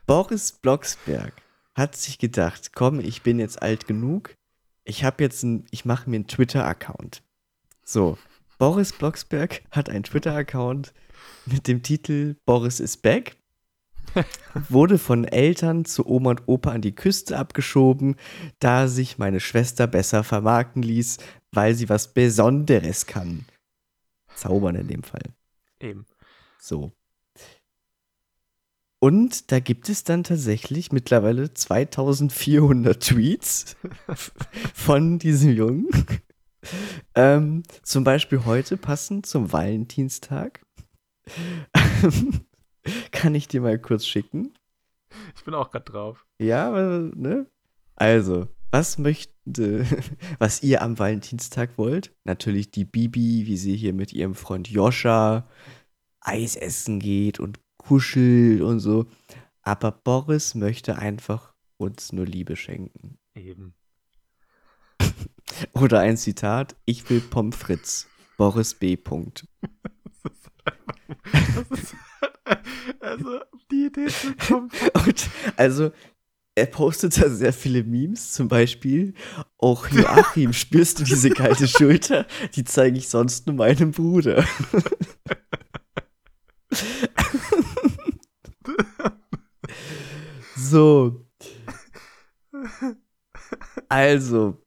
Boris 0.06 0.52
Blocksberg 0.52 1.34
hat 1.74 1.96
sich 1.96 2.18
gedacht, 2.18 2.72
komm, 2.74 3.00
ich 3.00 3.22
bin 3.22 3.38
jetzt 3.38 3.60
alt 3.60 3.86
genug, 3.86 4.34
ich 4.84 5.04
habe 5.04 5.22
jetzt 5.22 5.42
ein, 5.42 5.66
ich 5.70 5.84
mache 5.84 6.08
mir 6.08 6.16
einen 6.16 6.28
Twitter-Account. 6.28 7.22
So, 7.84 8.16
Boris 8.58 8.92
Blocksberg 8.92 9.62
hat 9.70 9.90
einen 9.90 10.04
Twitter-Account 10.04 10.94
mit 11.46 11.66
dem 11.66 11.82
Titel 11.82 12.36
Boris 12.46 12.80
is 12.80 12.96
back. 12.96 13.36
Wurde 14.68 14.98
von 14.98 15.24
Eltern 15.24 15.84
zu 15.84 16.06
Oma 16.06 16.30
und 16.30 16.42
Opa 16.46 16.70
an 16.70 16.80
die 16.80 16.94
Küste 16.94 17.36
abgeschoben, 17.36 18.16
da 18.60 18.88
sich 18.88 19.18
meine 19.18 19.40
Schwester 19.40 19.86
besser 19.86 20.24
vermarkten 20.24 20.82
ließ, 20.82 21.18
weil 21.52 21.74
sie 21.74 21.88
was 21.88 22.14
Besonderes 22.14 23.06
kann. 23.06 23.44
Zaubern 24.38 24.76
in 24.76 24.88
dem 24.88 25.02
Fall. 25.02 25.22
Eben. 25.80 26.06
So. 26.60 26.92
Und 29.00 29.52
da 29.52 29.60
gibt 29.60 29.88
es 29.88 30.02
dann 30.02 30.24
tatsächlich 30.24 30.90
mittlerweile 30.90 31.54
2400 31.54 33.02
Tweets 33.08 33.76
von 34.74 35.18
diesem 35.18 35.52
Jungen. 35.52 35.88
Ähm, 37.14 37.62
zum 37.82 38.04
Beispiel 38.04 38.44
heute 38.44 38.76
passend 38.76 39.26
zum 39.26 39.52
Valentinstag. 39.52 40.64
Kann 43.12 43.34
ich 43.34 43.48
dir 43.48 43.60
mal 43.60 43.78
kurz 43.78 44.06
schicken? 44.06 44.54
Ich 45.36 45.44
bin 45.44 45.54
auch 45.54 45.70
gerade 45.70 45.84
drauf. 45.84 46.26
Ja, 46.38 46.70
ne? 46.70 47.46
Also, 47.94 48.48
was 48.70 48.98
möchte, 48.98 49.86
was 50.38 50.62
ihr 50.62 50.82
am 50.82 50.98
Valentinstag 50.98 51.78
wollt? 51.78 52.14
Natürlich 52.24 52.70
die 52.70 52.84
Bibi, 52.84 53.46
wie 53.46 53.56
sie 53.56 53.76
hier 53.76 53.92
mit 53.92 54.12
ihrem 54.12 54.34
Freund 54.34 54.68
Joscha 54.68 55.48
Eis 56.20 56.56
essen 56.56 56.98
geht 56.98 57.40
und 57.40 57.58
kuschelt 57.76 58.60
und 58.60 58.80
so. 58.80 59.06
Aber 59.62 59.92
Boris 59.92 60.54
möchte 60.54 60.98
einfach 60.98 61.54
uns 61.76 62.12
nur 62.12 62.26
Liebe 62.26 62.56
schenken. 62.56 63.18
Eben. 63.34 63.74
Oder 65.72 66.00
ein 66.00 66.16
Zitat: 66.16 66.76
Ich 66.84 67.08
will 67.08 67.20
Pommes 67.20 67.56
frites. 67.56 68.06
Boris 68.36 68.74
B. 68.74 68.96
Punkt. 68.96 69.46
Das 71.54 71.78
ist, 71.78 71.94
also, 73.00 73.40
die 73.70 73.86
Idee 73.86 74.04
ist 74.04 74.38
komplett. 74.46 75.28
Also, 75.56 75.92
er 76.58 76.66
postet 76.66 77.20
da 77.20 77.30
sehr 77.30 77.52
viele 77.52 77.84
Memes, 77.84 78.32
zum 78.32 78.48
Beispiel 78.48 79.14
auch 79.58 79.88
Joachim, 79.88 80.52
spürst 80.52 80.98
du 81.00 81.04
diese 81.04 81.30
kalte 81.30 81.68
Schulter? 81.68 82.26
Die 82.54 82.64
zeige 82.64 82.98
ich 82.98 83.08
sonst 83.08 83.46
nur 83.46 83.56
meinem 83.56 83.92
Bruder. 83.92 84.44
so. 90.56 91.24
Also, 93.88 94.60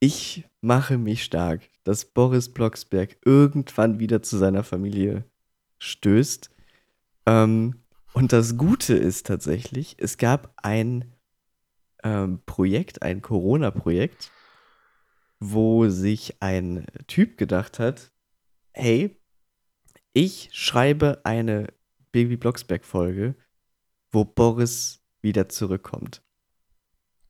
ich 0.00 0.48
mache 0.60 0.98
mich 0.98 1.22
stark, 1.24 1.62
dass 1.84 2.04
Boris 2.04 2.52
Blocksberg 2.52 3.18
irgendwann 3.24 4.00
wieder 4.00 4.22
zu 4.22 4.38
seiner 4.38 4.64
Familie 4.64 5.24
stößt. 5.78 6.50
Ähm, 7.26 7.76
und 8.16 8.32
das 8.32 8.56
Gute 8.56 8.94
ist 8.94 9.26
tatsächlich, 9.26 9.96
es 9.98 10.16
gab 10.16 10.50
ein 10.56 11.12
ähm, 12.02 12.40
Projekt, 12.46 13.02
ein 13.02 13.20
Corona-Projekt, 13.20 14.30
wo 15.38 15.90
sich 15.90 16.40
ein 16.40 16.86
Typ 17.08 17.36
gedacht 17.36 17.78
hat, 17.78 18.12
hey, 18.72 19.20
ich 20.14 20.48
schreibe 20.52 21.20
eine 21.24 21.66
Baby 22.10 22.38
Blocksberg-Folge, 22.38 23.34
wo 24.10 24.24
Boris 24.24 25.02
wieder 25.20 25.50
zurückkommt. 25.50 26.22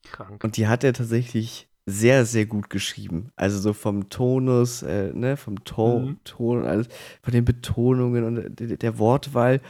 Krank. 0.05 0.45
Und 0.45 0.57
die 0.57 0.69
hat 0.69 0.85
er 0.85 0.93
tatsächlich 0.93 1.69
sehr, 1.85 2.25
sehr 2.27 2.47
gut 2.47 2.71
geschrieben. 2.71 3.33
Also 3.35 3.59
so 3.59 3.73
vom 3.73 4.09
Tonus, 4.09 4.83
äh, 4.83 5.13
ne, 5.13 5.37
vom 5.37 5.65
Ton, 5.65 6.05
Mhm. 6.05 6.21
Ton 6.23 6.59
und 6.59 6.67
alles, 6.67 6.87
von 7.23 7.33
den 7.33 7.45
Betonungen 7.45 8.23
und 8.23 8.61
der, 8.61 8.77
der 8.77 8.99
Wortwahl 9.01 9.61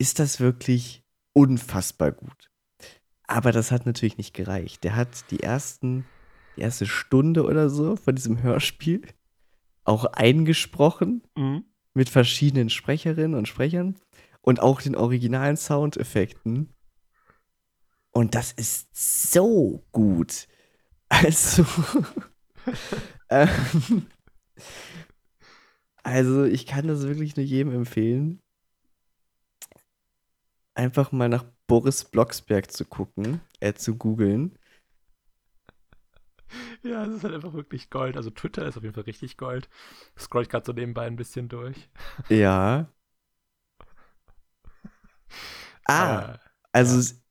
ist 0.00 0.18
das 0.18 0.40
wirklich 0.40 1.04
unfassbar 1.34 2.10
gut. 2.12 2.50
Aber 3.26 3.52
das 3.52 3.70
hat 3.70 3.86
natürlich 3.86 4.18
nicht 4.18 4.34
gereicht. 4.34 4.82
Der 4.82 4.96
hat 4.96 5.30
die 5.30 5.40
ersten, 5.40 6.04
die 6.56 6.62
erste 6.62 6.86
Stunde 6.86 7.44
oder 7.44 7.68
so 7.70 7.96
von 7.96 8.16
diesem 8.16 8.42
Hörspiel 8.42 9.02
auch 9.84 10.04
eingesprochen 10.06 11.22
Mhm. 11.36 11.64
mit 11.94 12.08
verschiedenen 12.08 12.70
Sprecherinnen 12.70 13.34
und 13.38 13.46
Sprechern 13.46 13.96
und 14.40 14.60
auch 14.60 14.80
den 14.80 14.96
originalen 14.96 15.56
Soundeffekten. 15.56 16.72
Und 18.10 18.34
das 18.34 18.52
ist 18.52 18.88
so 19.32 19.84
gut. 19.92 20.48
Also, 21.08 21.64
ähm, 23.28 24.06
also 26.02 26.44
ich 26.44 26.66
kann 26.66 26.88
das 26.88 27.02
wirklich 27.02 27.36
nur 27.36 27.44
jedem 27.44 27.72
empfehlen, 27.72 28.40
einfach 30.74 31.12
mal 31.12 31.28
nach 31.28 31.44
Boris 31.66 32.04
Blocksberg 32.04 32.70
zu 32.72 32.84
gucken, 32.84 33.40
äh, 33.60 33.74
zu 33.74 33.96
googeln. 33.96 34.58
Ja, 36.82 37.04
es 37.04 37.14
ist 37.16 37.24
halt 37.24 37.34
einfach 37.34 37.52
wirklich 37.52 37.90
Gold. 37.90 38.16
Also 38.16 38.30
Twitter 38.30 38.66
ist 38.66 38.76
auf 38.76 38.82
jeden 38.82 38.94
Fall 38.94 39.04
richtig 39.04 39.36
Gold. 39.36 39.68
Scroll 40.18 40.42
ich 40.42 40.48
gerade 40.48 40.66
so 40.66 40.72
nebenbei 40.72 41.06
ein 41.06 41.16
bisschen 41.16 41.48
durch. 41.48 41.88
Ja. 42.28 42.86
Ah, 45.88 46.38
Also 46.72 46.98
s- 46.98 47.22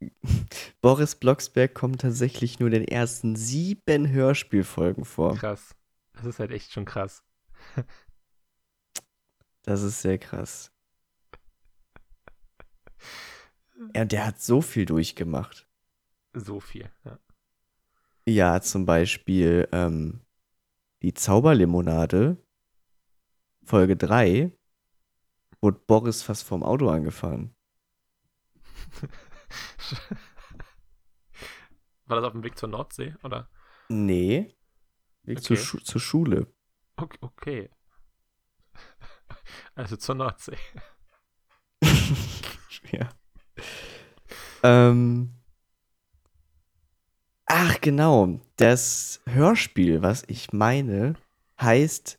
Boris 0.82 1.16
Blocksberg 1.16 1.74
kommt 1.74 2.02
tatsächlich 2.02 2.58
nur 2.60 2.68
in 2.68 2.74
den 2.74 2.88
ersten 2.88 3.36
sieben 3.36 4.08
Hörspielfolgen 4.10 5.04
vor. 5.04 5.34
krass. 5.34 5.74
Das 6.14 6.24
ist 6.26 6.38
halt 6.38 6.50
echt 6.52 6.72
schon 6.72 6.84
krass. 6.86 7.22
Das 9.62 9.82
ist 9.82 10.00
sehr 10.02 10.18
krass. 10.18 10.70
Ja, 13.94 14.02
und 14.02 14.12
der 14.12 14.26
hat 14.26 14.40
so 14.40 14.60
viel 14.60 14.86
durchgemacht. 14.86 15.66
So 16.32 16.60
viel. 16.60 16.90
Ja. 17.04 17.18
Ja, 18.26 18.60
zum 18.60 18.86
Beispiel 18.86 19.68
ähm, 19.72 20.20
die 21.02 21.12
Zauberlimonade, 21.12 22.38
Folge 23.64 23.96
3, 23.96 24.50
wurde 25.60 25.78
Boris 25.86 26.22
fast 26.22 26.44
vom 26.44 26.62
Auto 26.62 26.88
angefahren. 26.88 27.54
War 32.06 32.16
das 32.16 32.24
auf 32.24 32.32
dem 32.32 32.42
Weg 32.42 32.58
zur 32.58 32.68
Nordsee, 32.68 33.14
oder? 33.22 33.48
Nee, 33.88 34.54
Weg 35.24 35.42
zur, 35.42 35.56
Okay. 35.56 35.64
Schu 35.64 35.78
zur 35.78 36.00
Schule. 36.00 36.46
Okay. 36.96 37.18
okay. 37.20 37.70
Also 39.74 39.96
zur 39.96 40.14
Nordsee. 40.14 40.56
ja. 42.92 43.08
Ähm. 44.62 45.34
Ach, 47.44 47.80
genau. 47.82 48.40
Das 48.56 49.20
Hörspiel, 49.26 50.00
was 50.00 50.24
ich 50.26 50.54
meine, 50.54 51.16
heißt 51.60 52.18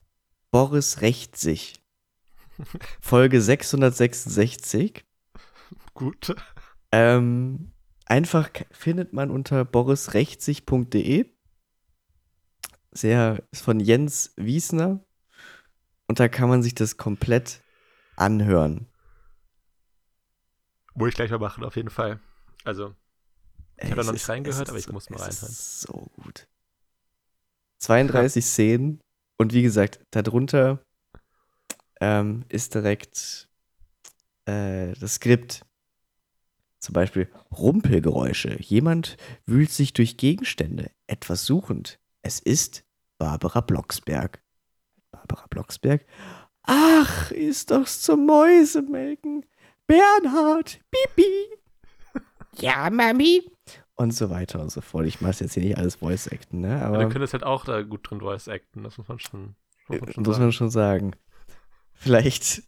Boris 0.52 1.02
rächt 1.02 1.38
sich. 1.38 1.84
Folge 3.02 3.42
666. 3.42 5.04
Gut. 5.94 6.36
Ähm, 6.92 7.72
einfach 8.06 8.50
findet 8.72 9.12
man 9.12 9.32
unter 9.32 9.66
borisrechtsich.de. 9.66 11.26
Sehr 12.92 13.44
ist 13.52 13.64
von 13.64 13.80
Jens 13.80 14.34
Wiesner. 14.38 15.04
Und 16.08 16.20
da 16.20 16.30
kann 16.30 16.48
man 16.48 16.64
sich 16.64 16.76
das 16.76 16.98
komplett 16.98 17.62
anhören. 18.16 18.88
Muss 20.96 21.10
ich 21.10 21.16
gleich 21.16 21.30
mal 21.32 21.39
machen, 21.39 21.64
auf 21.64 21.76
jeden 21.76 21.89
Fall. 21.89 22.20
Also, 22.64 22.96
Ich 23.78 23.89
hab 23.89 23.98
da 23.98 24.04
noch 24.04 24.12
nicht 24.14 24.22
ist- 24.22 24.30
reingehört, 24.30 24.70
aber 24.70 24.78
ich 24.78 24.89
muss 24.89 25.10
mal 25.10 25.18
reinhören. 25.20 25.52
So 25.52 26.10
gut. 26.16 26.48
32 27.80 28.46
Szenen 28.46 29.02
und 29.38 29.54
wie 29.54 29.62
gesagt, 29.62 30.00
darunter 30.12 30.80
ähm, 32.02 32.46
ist 32.50 32.74
direkt 32.74 33.50
äh, 34.46 34.93
das 34.93 35.16
Skript. 35.16 35.66
Zum 36.80 36.93
Beispiel 36.93 37.30
Rumpelgeräusche. 37.52 38.62
Jemand 38.62 39.18
wühlt 39.46 39.72
sich 39.72 39.93
durch 39.93 40.18
Gegenstände, 40.18 40.91
etwas 41.08 41.46
suchend. 41.46 42.00
Es 42.22 42.39
ist 42.39 42.84
Barbara 43.18 43.62
Blocksberg. 43.62 44.41
Barbara 45.12 45.48
Blocksberg? 45.50 46.06
Ach, 46.64 47.32
ist 47.32 47.72
doch's 47.72 48.02
zum 48.02 48.26
Mäusemelken. 48.26 49.46
Bernhard, 49.88 50.80
Pipi. 50.92 51.48
Ja, 52.60 52.90
Mami. 52.90 53.44
Und 53.96 54.12
so 54.14 54.30
weiter 54.30 54.62
und 54.62 54.72
so 54.72 54.82
fort. 54.82 55.06
Ich 55.06 55.22
mache 55.22 55.44
jetzt 55.44 55.54
hier 55.54 55.64
nicht 55.64 55.78
alles 55.78 55.96
Voice 55.96 56.28
Acten, 56.28 56.62
ne? 56.62 56.82
aber 56.82 56.98
Aber 56.98 57.04
du 57.06 57.10
könntest 57.10 57.34
halt 57.34 57.44
auch 57.44 57.64
da 57.66 57.82
gut 57.82 58.10
drin 58.10 58.20
Voice 58.20 58.48
acten, 58.50 58.84
das 58.84 58.98
muss 58.98 59.08
man 59.08 59.20
schon, 59.20 59.56
muss 59.88 60.00
man 60.02 60.12
schon 60.12 60.24
muss 60.24 60.36
sagen. 60.36 60.44
man 60.44 60.52
schon 60.52 60.70
sagen. 60.70 61.12
Vielleicht, 61.94 62.64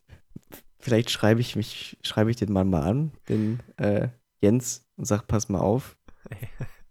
vielleicht 0.79 1.09
schreibe 1.09 1.41
ich 1.41 1.55
mich, 1.55 1.97
schreibe 2.01 2.31
ich 2.31 2.37
den 2.37 2.53
Mann 2.53 2.69
mal 2.69 2.83
an, 2.83 3.11
den 3.27 3.61
äh, 3.77 4.09
Jens, 4.41 4.87
und 4.95 5.05
sag, 5.05 5.27
pass 5.27 5.49
mal 5.49 5.59
auf. 5.59 5.97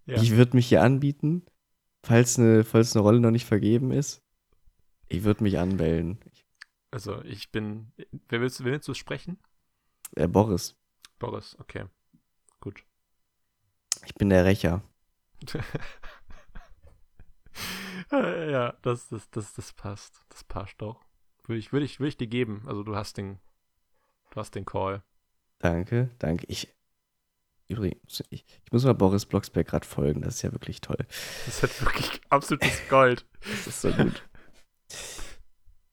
Ja. 0.08 0.22
Ich 0.22 0.36
würde 0.36 0.54
mich 0.54 0.68
hier 0.68 0.84
anbieten, 0.84 1.44
falls 2.04 2.38
eine, 2.38 2.62
falls 2.62 2.94
eine 2.94 3.02
Rolle 3.02 3.18
noch 3.18 3.32
nicht 3.32 3.44
vergeben 3.44 3.90
ist. 3.90 4.22
Ich 5.08 5.24
würde 5.24 5.42
mich 5.42 5.58
anmelden. 5.58 6.20
Also, 6.92 7.20
ich 7.24 7.50
bin. 7.50 7.90
Wer 8.28 8.40
willst, 8.40 8.62
wer 8.62 8.70
willst 8.70 8.86
du 8.86 8.94
sprechen? 8.94 9.36
Äh, 10.14 10.28
Boris, 10.28 10.76
Boris, 11.18 11.56
okay. 11.58 11.86
Gut. 12.60 12.84
ich 14.04 14.14
bin 14.14 14.30
der 14.30 14.44
Rächer. 14.44 14.82
Ja, 18.10 18.72
das, 18.82 19.08
das, 19.08 19.30
das, 19.30 19.54
das 19.54 19.72
passt. 19.72 20.20
Das 20.28 20.44
passt 20.44 20.74
doch. 20.78 21.04
Würde 21.44 21.58
ich, 21.58 21.72
würde 21.72 21.86
ich, 21.86 22.00
würde 22.00 22.08
ich 22.08 22.16
dir 22.16 22.26
geben. 22.26 22.62
Also 22.66 22.82
du 22.82 22.94
hast 22.96 23.16
den, 23.16 23.38
du 24.30 24.40
hast 24.40 24.54
den 24.54 24.64
Call. 24.64 25.02
Danke, 25.58 26.10
danke. 26.18 26.46
Ich, 26.48 26.74
übrigens, 27.68 28.22
ich, 28.30 28.44
ich 28.64 28.72
muss 28.72 28.84
mal 28.84 28.94
Boris 28.94 29.26
Blocksberg 29.26 29.66
gerade 29.66 29.86
folgen. 29.86 30.22
Das 30.22 30.36
ist 30.36 30.42
ja 30.42 30.52
wirklich 30.52 30.80
toll. 30.80 30.98
Das 30.98 31.48
ist 31.48 31.62
halt 31.62 31.80
wirklich 31.82 32.20
absolutes 32.28 32.88
Gold. 32.88 33.26
Das 33.40 33.66
ist 33.66 33.80
so 33.80 33.92
gut. 33.92 34.22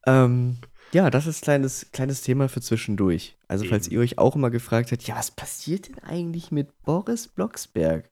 ähm, 0.06 0.58
ja, 0.94 1.10
das 1.10 1.28
ist 1.28 1.42
kleines, 1.42 1.92
kleines 1.92 2.22
Thema 2.22 2.48
für 2.50 2.62
zwischendurch. 2.62 3.36
Also, 3.48 3.66
falls 3.66 3.88
Eben. 3.88 3.96
ihr 3.96 4.02
euch 4.02 4.18
auch 4.18 4.36
immer 4.36 4.52
gefragt 4.52 4.92
habt, 4.92 5.04
ja, 5.04 5.16
was 5.16 5.32
passiert 5.32 5.88
denn 5.88 6.00
eigentlich 6.00 6.52
mit 6.52 6.84
Boris 6.84 7.28
Blocksberg? 7.28 8.10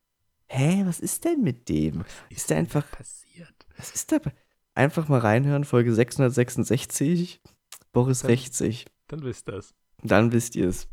Hä, 0.48 0.84
was 0.86 1.00
ist 1.00 1.24
denn 1.24 1.42
mit 1.42 1.70
dem? 1.70 2.04
Ist 2.30 2.50
der 2.50 2.58
einfach, 2.58 2.90
passiert? 2.92 3.54
was 3.78 3.92
ist 3.92 4.12
da? 4.12 4.18
Einfach 4.74 5.08
mal 5.08 5.20
reinhören, 5.20 5.64
Folge 5.64 5.94
666. 5.94 7.42
Boris 7.92 8.20
Dann- 8.22 8.32
rächt 8.32 8.54
sich. 8.54 8.86
Dann 9.08 9.24
wisst 9.24 9.48
das. 9.48 9.74
Dann 10.04 10.32
wisst 10.32 10.56
ihr 10.56 10.68
es. 10.70 10.88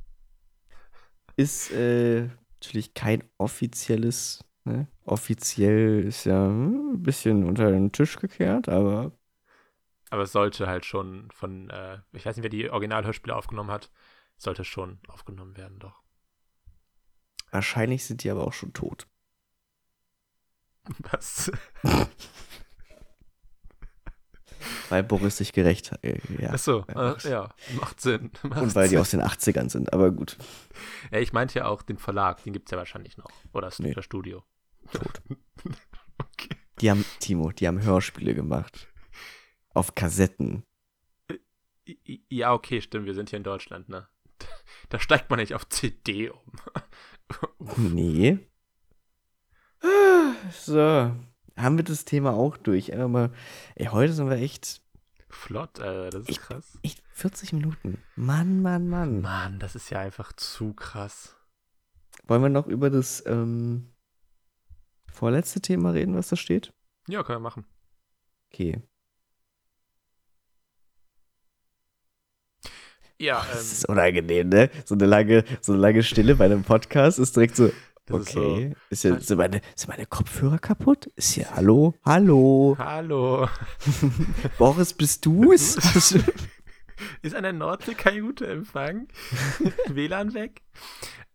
Ist 1.37 1.71
äh, 1.71 2.29
natürlich 2.55 2.95
kein 2.95 3.23
offizielles, 3.39 4.45
ne? 4.65 4.89
Offiziell 5.05 6.05
ist 6.05 6.25
ja 6.25 6.47
hm, 6.47 6.95
ein 6.95 7.03
bisschen 7.03 7.45
unter 7.45 7.71
den 7.71 7.93
Tisch 7.93 8.17
gekehrt, 8.17 8.69
aber 8.69 9.13
Aber 10.11 10.23
es 10.23 10.33
sollte 10.33 10.67
halt 10.67 10.85
schon 10.87 11.31
von, 11.31 11.71
äh, 11.71 11.99
ich 12.13 12.25
weiß 12.27 12.37
nicht, 12.37 12.43
wer 12.43 12.51
die 12.51 12.71
Originalhörspiele 12.71 13.35
aufgenommen 13.37 13.71
hat, 13.71 13.91
sollte 14.37 14.65
schon 14.65 15.01
aufgenommen 15.09 15.57
werden, 15.57 15.79
doch. 15.79 16.03
wahrscheinlich 17.51 18.05
sind 18.07 18.23
die 18.25 18.31
aber 18.31 18.47
auch 18.47 18.53
schon 18.53 18.73
tot. 18.73 19.07
Was? 21.11 21.51
weil 24.89 25.03
Boris 25.05 25.37
sich 25.37 25.53
gerecht 25.53 25.93
hat. 25.93 26.03
Äh, 26.05 26.19
ja, 26.41 26.51
Achso, 26.51 26.85
bei 26.87 27.13
äh, 27.25 27.31
ja, 27.31 27.55
macht 27.79 28.01
Sinn. 28.01 28.31
Macht 28.43 28.63
Und 28.63 28.75
weil 28.75 28.89
die 28.89 28.97
Sinn. 28.97 29.01
aus 29.01 29.11
den 29.11 29.23
80ern 29.23 29.69
sind, 29.69 29.93
aber 29.93 30.11
gut. 30.11 30.37
Ja, 31.13 31.19
ich 31.19 31.33
meinte 31.33 31.59
ja 31.59 31.67
auch 31.67 31.83
den 31.83 31.99
Verlag, 31.99 32.43
den 32.45 32.53
gibt 32.53 32.69
es 32.69 32.73
ja 32.73 32.79
wahrscheinlich 32.79 33.17
noch. 33.19 33.31
Oder 33.53 33.67
das 33.69 33.79
Nee. 33.79 33.93
das 33.95 34.05
Studio. 34.05 34.45
Tot. 34.93 35.23
okay. 36.19 36.57
Die 36.81 36.91
haben, 36.91 37.05
Timo, 37.21 37.53
die 37.53 37.69
haben 37.69 37.83
Hörspiele 37.83 38.35
gemacht. 38.35 38.89
Auf 39.79 39.95
Kassetten. 39.95 40.65
Ja, 42.29 42.53
okay, 42.53 42.81
stimmt, 42.81 43.07
wir 43.07 43.15
sind 43.15 43.31
hier 43.31 43.37
in 43.37 43.45
Deutschland, 43.45 43.89
ne? 43.89 44.09
Da 44.89 44.99
steigt 44.99 45.31
man 45.31 45.39
nicht 45.39 45.55
auf 45.55 45.69
CD 45.69 46.31
um. 46.31 46.41
Nee. 47.77 48.39
So. 50.53 51.15
Haben 51.57 51.77
wir 51.77 51.85
das 51.85 52.05
Thema 52.05 52.33
auch 52.33 52.57
durch. 52.57 52.93
Einfach 52.93 53.09
mal. 53.09 53.33
Ey, 53.77 53.87
heute 53.87 54.13
sind 54.13 54.29
wir 54.29 54.37
echt, 54.39 54.81
Flott, 55.29 55.79
äh, 55.79 56.11
das 56.11 56.23
ist 56.23 56.31
Ich- 56.31 56.41
krass. 56.41 56.79
echt 56.83 57.03
40 57.13 57.53
Minuten. 57.53 58.03
Mann, 58.17 58.61
Mann, 58.63 58.89
Mann. 58.89 59.21
Mann, 59.21 59.59
das 59.61 59.75
ist 59.77 59.91
ja 59.91 60.01
einfach 60.01 60.33
zu 60.33 60.73
krass. 60.73 61.37
Wollen 62.27 62.43
wir 62.43 62.49
noch 62.49 62.67
über 62.67 62.91
das 62.91 63.25
ähm, 63.27 63.93
vorletzte 65.13 65.61
Thema 65.61 65.91
reden, 65.91 66.17
was 66.17 66.29
da 66.29 66.37
steht? 66.37 66.73
Ja, 67.07 67.23
können 67.23 67.37
wir 67.39 67.49
machen. 67.49 67.65
Okay. 68.53 68.83
Ja, 73.21 73.45
Das 73.51 73.63
ähm, 73.63 73.73
ist 73.73 73.89
unangenehm, 73.89 74.49
ne? 74.49 74.71
So 74.85 74.95
eine 74.95 75.07
lange, 75.07 75.45
so 75.61 75.73
eine 75.73 75.83
lange 75.83 76.03
Stille 76.05 76.37
bei 76.37 76.45
einem 76.45 76.63
Podcast 76.63 77.19
ist 77.19 77.35
direkt 77.35 77.57
so, 77.57 77.71
das 78.07 78.21
ist 78.21 78.37
okay. 78.37 78.75
Ist, 78.91 79.05
ja, 79.05 79.19
sind, 79.19 79.39
meine, 79.39 79.61
sind 79.75 79.89
meine 79.89 80.07
Kopfhörer 80.07 80.59
kaputt? 80.59 81.11
Ist 81.17 81.33
hier, 81.33 81.47
hallo? 81.55 81.95
Hallo? 82.05 82.77
so. 82.79 82.85
Hallo. 82.85 83.49
Boris, 84.59 84.93
bist 84.93 85.27
du's? 85.27 85.77
Ist 87.23 87.35
an 87.35 87.43
der 87.43 87.53
Nordsee 87.53 87.95
kein 87.95 88.23
guter 88.23 88.49
Empfang? 88.49 89.09
WLAN 89.89 90.35
weg? 90.35 90.63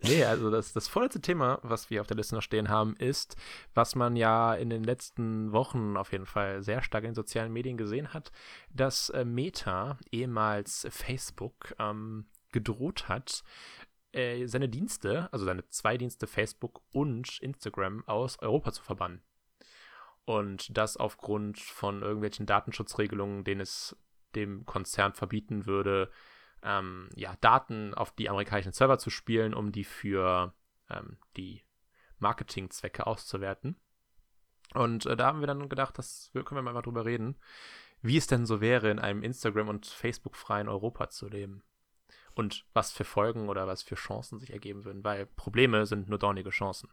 Nee, 0.02 0.26
also 0.26 0.52
das, 0.52 0.74
das 0.74 0.90
vorletzte 0.90 1.22
Thema, 1.22 1.60
was 1.64 1.90
wir 1.90 2.02
auf 2.02 2.08
der 2.08 2.18
Liste 2.18 2.36
noch 2.36 2.42
stehen 2.42 2.68
haben, 2.68 2.96
ist, 2.98 3.38
was 3.74 3.96
man 3.96 4.18
ja 4.18 4.54
in 4.54 4.70
den 4.70 4.84
letzten 4.84 5.54
Wochen 5.54 5.96
auf 5.96 6.12
jeden 6.12 6.26
Fall 6.26 6.62
sehr 6.62 6.82
stark 6.82 7.06
in 7.06 7.12
den 7.12 7.16
sozialen 7.16 7.54
Medien 7.54 7.78
gesehen 7.78 8.14
hat, 8.14 8.32
dass 8.70 9.10
äh, 9.10 9.24
Meta, 9.24 9.98
ehemals 10.12 10.86
Facebook, 10.90 11.74
ähm, 11.80 12.26
gedroht 12.52 13.08
hat, 13.08 13.44
äh, 14.12 14.46
seine 14.46 14.68
Dienste, 14.68 15.30
also 15.32 15.46
seine 15.46 15.68
zwei 15.70 15.98
Dienste 15.98 16.28
Facebook 16.28 16.82
und 16.92 17.40
Instagram 17.40 18.04
aus 18.06 18.40
Europa 18.40 18.74
zu 18.74 18.84
verbannen. 18.84 19.22
Und 20.26 20.78
das 20.78 20.96
aufgrund 20.96 21.60
von 21.60 22.02
irgendwelchen 22.02 22.46
Datenschutzregelungen, 22.46 23.44
denen 23.44 23.62
es 23.62 23.98
dem 24.36 24.66
Konzern 24.66 25.14
verbieten 25.14 25.66
würde, 25.66 26.12
ähm, 26.62 27.10
ja, 27.16 27.36
Daten 27.42 27.94
auf 27.94 28.12
die 28.12 28.30
amerikanischen 28.30 28.74
Server 28.74 28.98
zu 28.98 29.10
spielen, 29.10 29.54
um 29.54 29.72
die 29.72 29.84
für 29.84 30.54
ähm, 30.90 31.18
die 31.38 31.64
Marketingzwecke 32.20 33.06
auszuwerten. 33.06 33.76
Und 34.74 35.06
äh, 35.06 35.16
da 35.16 35.28
haben 35.28 35.42
wir 35.42 35.48
dann 35.48 35.70
gedacht, 35.70 35.98
das 35.98 36.32
können 36.34 36.66
wir 36.66 36.74
mal 36.74 36.82
drüber 36.82 37.06
reden, 37.06 37.38
wie 38.02 38.18
es 38.18 38.28
denn 38.28 38.46
so 38.46 38.62
wäre, 38.62 38.90
in 38.90 39.00
einem 39.00 39.24
Instagram- 39.24 39.70
und 39.70 39.86
Facebook-freien 39.86 40.70
Europa 40.70 41.10
zu 41.10 41.28
leben. 41.28 41.64
Und 42.34 42.66
was 42.74 42.92
für 42.92 43.04
Folgen 43.04 43.50
oder 43.50 43.68
was 43.68 43.84
für 43.84 43.96
Chancen 43.96 44.40
sich 44.40 44.52
ergeben 44.52 44.86
würden, 44.86 45.04
weil 45.04 45.28
Probleme 45.28 45.86
sind 45.86 46.10
nur 46.10 46.18
dornige 46.18 46.50
Chancen. 46.50 46.90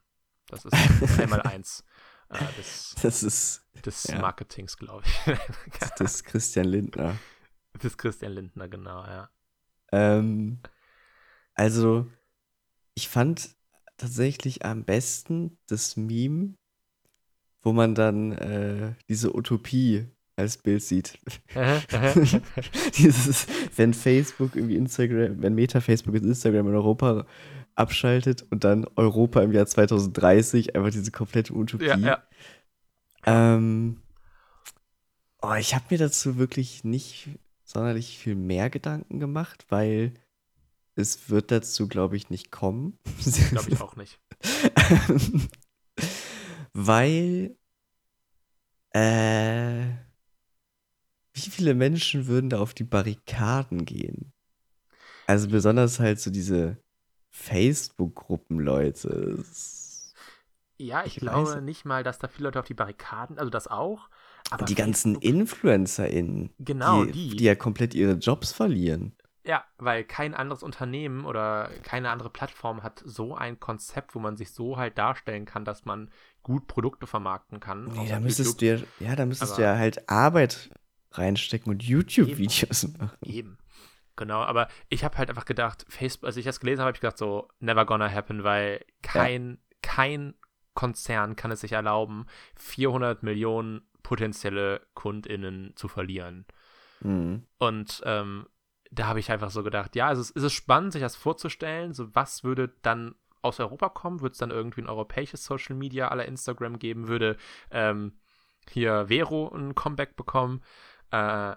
Das 0.48 0.64
ist 0.64 0.74
einmal 1.20 1.42
eins 1.42 1.84
äh, 2.30 2.38
des, 2.56 2.94
Das 3.02 3.22
ist 3.22 3.62
des 3.84 4.04
Ja. 4.04 4.20
Marketings, 4.20 4.76
glaube 4.76 5.04
ich. 5.06 5.36
das 5.98 6.14
ist 6.14 6.24
Christian 6.24 6.66
Lindner. 6.66 7.16
des 7.82 7.96
Christian 7.96 8.32
Lindner, 8.32 8.68
genau, 8.68 9.04
ja. 9.04 9.30
Ähm, 9.92 10.60
also, 11.54 12.06
ich 12.94 13.08
fand 13.08 13.54
tatsächlich 13.96 14.64
am 14.64 14.84
besten 14.84 15.58
das 15.66 15.96
Meme, 15.96 16.54
wo 17.62 17.72
man 17.72 17.94
dann 17.94 18.32
äh, 18.32 18.94
diese 19.08 19.34
Utopie 19.34 20.06
als 20.36 20.56
Bild 20.56 20.82
sieht. 20.82 21.18
Dieses, 22.96 23.46
wenn 23.76 23.92
Facebook 23.92 24.56
irgendwie 24.56 24.76
Instagram, 24.76 25.42
wenn 25.42 25.54
Meta 25.54 25.80
Facebook 25.80 26.14
und 26.14 26.24
Instagram 26.24 26.68
in 26.68 26.74
Europa 26.74 27.26
abschaltet 27.74 28.44
und 28.50 28.64
dann 28.64 28.86
Europa 28.96 29.42
im 29.42 29.52
Jahr 29.52 29.66
2030, 29.66 30.76
einfach 30.76 30.90
diese 30.90 31.10
komplette 31.10 31.54
Utopie. 31.54 31.86
ja, 31.86 31.96
ja. 31.96 32.22
Ähm, 33.26 34.00
oh, 35.42 35.54
ich 35.54 35.74
habe 35.74 35.84
mir 35.90 35.98
dazu 35.98 36.38
wirklich 36.38 36.84
nicht 36.84 37.28
sonderlich 37.64 38.18
viel 38.18 38.34
mehr 38.34 38.70
Gedanken 38.70 39.20
gemacht, 39.20 39.66
weil 39.68 40.14
es 40.96 41.30
wird 41.30 41.50
dazu, 41.50 41.88
glaube 41.88 42.16
ich, 42.16 42.30
nicht 42.30 42.50
kommen. 42.50 42.98
Glaube 43.50 43.70
ich 43.70 43.80
auch 43.80 43.96
nicht. 43.96 44.20
weil 46.72 47.56
äh, 48.92 49.86
wie 51.32 51.50
viele 51.50 51.74
Menschen 51.74 52.26
würden 52.26 52.50
da 52.50 52.58
auf 52.58 52.74
die 52.74 52.84
Barrikaden 52.84 53.84
gehen? 53.84 54.32
Also 55.26 55.48
besonders 55.48 56.00
halt 56.00 56.20
so 56.20 56.30
diese 56.30 56.76
Facebook-Gruppen-Leute. 57.30 59.34
Das- 59.38 60.14
Ja, 60.78 61.04
ich, 61.04 61.16
Ich 61.16 61.20
glaube 61.20 61.50
weiß- 61.50 61.60
nicht 61.60 61.84
mal, 61.84 62.02
dass 62.02 62.18
da 62.18 62.28
viele 62.28 62.48
Leute 62.48 62.60
auf 62.60 62.66
die 62.66 62.74
Barrikaden, 62.74 63.38
also 63.38 63.50
das 63.50 63.68
auch. 63.68 64.08
Aber 64.50 64.64
die 64.64 64.74
ganzen 64.74 65.14
Facebook- 65.16 65.24
InfluencerInnen, 65.24 66.50
Genau, 66.58 67.04
die, 67.04 67.12
die. 67.12 67.36
die 67.36 67.44
ja 67.44 67.54
komplett 67.54 67.94
ihre 67.94 68.12
Jobs 68.14 68.52
verlieren. 68.52 69.14
Ja, 69.44 69.64
weil 69.78 70.04
kein 70.04 70.34
anderes 70.34 70.62
Unternehmen 70.62 71.24
oder 71.24 71.70
keine 71.82 72.10
andere 72.10 72.30
Plattform 72.30 72.82
hat 72.82 73.02
so 73.04 73.34
ein 73.34 73.58
Konzept, 73.60 74.14
wo 74.14 74.18
man 74.20 74.36
sich 74.36 74.52
so 74.52 74.76
halt 74.76 74.96
darstellen 74.98 75.44
kann, 75.44 75.64
dass 75.64 75.84
man 75.84 76.10
gut 76.42 76.66
Produkte 76.66 77.06
vermarkten 77.06 77.60
kann. 77.60 77.84
Nee, 77.86 78.08
da 78.08 78.20
müsstest 78.20 78.60
YouTube. 78.60 78.86
du 78.98 79.04
ja, 79.04 79.10
ja, 79.10 79.16
da 79.16 79.26
müsstest 79.26 79.58
du 79.58 79.62
ja 79.62 79.76
halt 79.76 80.08
Arbeit 80.08 80.70
reinstecken 81.12 81.72
und 81.72 81.82
YouTube-Videos 81.82 82.88
machen. 82.98 83.16
Eben. 83.22 83.58
Genau, 84.20 84.42
aber 84.42 84.68
ich 84.90 85.02
habe 85.02 85.16
halt 85.16 85.30
einfach 85.30 85.46
gedacht, 85.46 85.86
Facebook, 85.88 86.26
als 86.26 86.36
ich 86.36 86.44
das 86.44 86.60
gelesen 86.60 86.80
habe, 86.80 86.88
habe 86.88 86.96
ich 86.96 87.00
gedacht, 87.00 87.16
so, 87.16 87.48
never 87.58 87.86
gonna 87.86 88.06
happen, 88.06 88.44
weil 88.44 88.84
kein, 89.00 89.56
kein 89.80 90.34
Konzern 90.74 91.36
kann 91.36 91.50
es 91.50 91.62
sich 91.62 91.72
erlauben, 91.72 92.26
400 92.56 93.22
Millionen 93.22 93.80
potenzielle 94.02 94.86
KundInnen 94.92 95.72
zu 95.74 95.88
verlieren. 95.88 96.44
Mhm. 97.00 97.46
Und 97.56 98.02
ähm, 98.04 98.46
da 98.90 99.06
habe 99.06 99.20
ich 99.20 99.32
einfach 99.32 99.48
so 99.48 99.62
gedacht, 99.62 99.96
ja, 99.96 100.12
es 100.12 100.18
ist, 100.18 100.36
es 100.36 100.42
ist 100.42 100.52
spannend, 100.52 100.92
sich 100.92 101.00
das 101.00 101.16
vorzustellen. 101.16 101.94
So, 101.94 102.14
was 102.14 102.44
würde 102.44 102.74
dann 102.82 103.14
aus 103.40 103.58
Europa 103.58 103.88
kommen? 103.88 104.20
Würde 104.20 104.32
es 104.32 104.38
dann 104.38 104.50
irgendwie 104.50 104.82
ein 104.82 104.88
europäisches 104.88 105.46
Social 105.46 105.76
Media 105.76 106.08
aller 106.08 106.26
Instagram 106.26 106.78
geben? 106.78 107.08
Würde 107.08 107.38
ähm, 107.70 108.18
hier 108.68 109.06
Vero 109.08 109.50
ein 109.54 109.74
Comeback 109.74 110.14
bekommen? 110.14 110.60
Äh, 111.10 111.56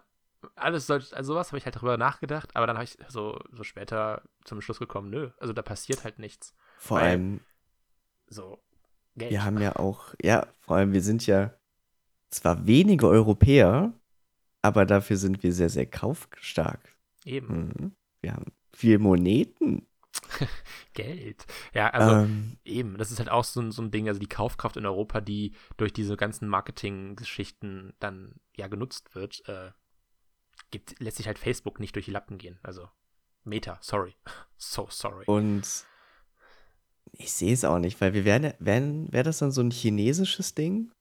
alles 0.56 0.88
solch, 0.88 1.16
also 1.16 1.34
sowas 1.34 1.48
habe 1.50 1.58
ich 1.58 1.66
halt 1.66 1.76
darüber 1.76 1.98
nachgedacht, 1.98 2.56
aber 2.56 2.68
dann 2.68 2.76
habe 2.78 2.86
ich 2.86 2.98
so, 3.08 3.39
so 3.52 3.64
später 3.64 4.22
zum 4.46 4.62
Schluss 4.62 4.80
gekommen, 4.80 5.10
nö, 5.10 5.30
also 5.39 5.54
da 5.54 5.62
passiert 5.62 6.04
halt 6.04 6.20
nichts. 6.20 6.54
Vor 6.78 6.98
Weil- 6.98 7.10
allem, 7.10 7.39
So, 8.28 8.60
Geld. 9.16 9.32
wir 9.32 9.44
haben 9.44 9.60
ja 9.62 9.76
auch, 9.76 10.14
ja, 10.22 10.48
vor 10.60 10.78
allem, 10.78 10.94
wir 10.94 11.02
sind 11.02 11.26
ja 11.28 11.54
zwar 12.30 12.66
wenige 12.66 13.08
Europäer, 13.08 13.94
aber 14.62 14.86
dafür 14.86 15.18
sind 15.18 15.44
wir 15.44 15.54
sehr, 15.54 15.70
sehr 15.70 15.86
kaufstark. 15.86 16.96
Eben, 17.26 17.68
Mhm. 17.68 17.96
Wir 18.22 18.34
haben 18.34 18.54
viel 18.74 19.00
Moneten. 19.00 19.86
Geld. 20.94 21.46
Ja, 21.74 21.89
also 21.89 22.16
ähm, 22.24 22.58
Eben, 22.64 22.98
das 22.98 23.12
ist 23.12 23.20
halt 23.20 23.30
auch 23.30 23.44
so 23.44 23.60
ein, 23.62 23.72
so 23.72 23.82
ein 23.82 23.91
Ding, 23.91 24.08
also 24.08 24.20
die 24.20 24.30
Kaufkraft 24.30 24.78
in 24.78 24.86
Europa, 24.86 25.20
die 25.22 25.56
durch 25.78 25.91
diese 25.94 26.16
ganzen 26.18 26.48
Marketing-Geschichten 26.48 27.94
dann 28.00 28.36
ja 28.56 28.68
genutzt 28.68 29.14
wird, 29.16 29.48
äh, 29.48 29.72
gibt, 30.74 30.99
lässt 30.99 31.17
sich 31.17 31.28
halt 31.28 31.39
Facebook 31.39 31.80
nicht 31.80 31.95
durch 31.95 32.05
die 32.05 32.11
Lappen 32.11 32.38
gehen. 32.38 32.59
Also 32.63 32.89
Meta, 33.45 33.78
sorry. 33.82 34.15
So 34.57 34.88
sorry. 34.89 35.26
und 35.28 35.63
ich 37.11 37.32
sehe 37.34 37.53
es 37.53 37.63
auch 37.65 37.80
nicht, 37.80 37.99
weil 38.01 38.13
wir 38.13 38.24
wären, 38.26 38.53
wären, 38.59 39.11
wäre 39.11 39.24
das 39.26 39.38
dann 39.39 39.51
so 39.51 39.61
ein 39.61 39.71
chinesisches 39.71 40.55
Ding? 40.55 40.91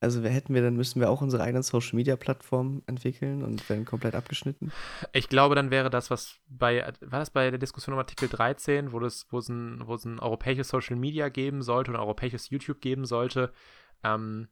Also 0.00 0.22
wer- 0.24 0.30
hätten 0.32 0.52
wir, 0.54 0.60
dann 0.62 0.74
müssten 0.76 0.98
wir 1.00 1.08
auch 1.08 1.22
unsere 1.22 1.44
eigenen 1.44 1.62
Social 1.62 1.94
Media 1.94 2.16
Plattformen 2.16 2.82
entwickeln 2.86 3.42
und 3.44 3.68
werden 3.70 3.84
komplett 3.84 4.14
abgeschnitten. 4.16 4.72
Ich 5.12 5.28
glaube, 5.28 5.54
dann 5.54 5.70
wäre 5.70 5.88
das, 5.88 6.10
was 6.10 6.40
bei, 6.48 6.84
war 7.00 7.20
das 7.20 7.30
bei 7.30 7.48
der 7.50 7.58
Diskussion 7.60 7.92
um 7.94 8.00
Artikel 8.00 8.28
13, 8.28 8.90
wo, 8.90 8.98
es 9.06 9.24
ein, 9.48 9.86
wo 9.86 9.94
es 9.94 10.04
ein 10.04 10.18
europäisches 10.18 10.68
Social 10.68 10.96
Media 10.96 11.28
geben 11.28 11.62
sollte 11.62 11.92
und 11.92 11.96
ein 11.96 12.02
europäisches 12.02 12.50
YouTube 12.50 12.80
geben 12.80 13.04
sollte, 13.06 13.52
ähm, 14.02 14.48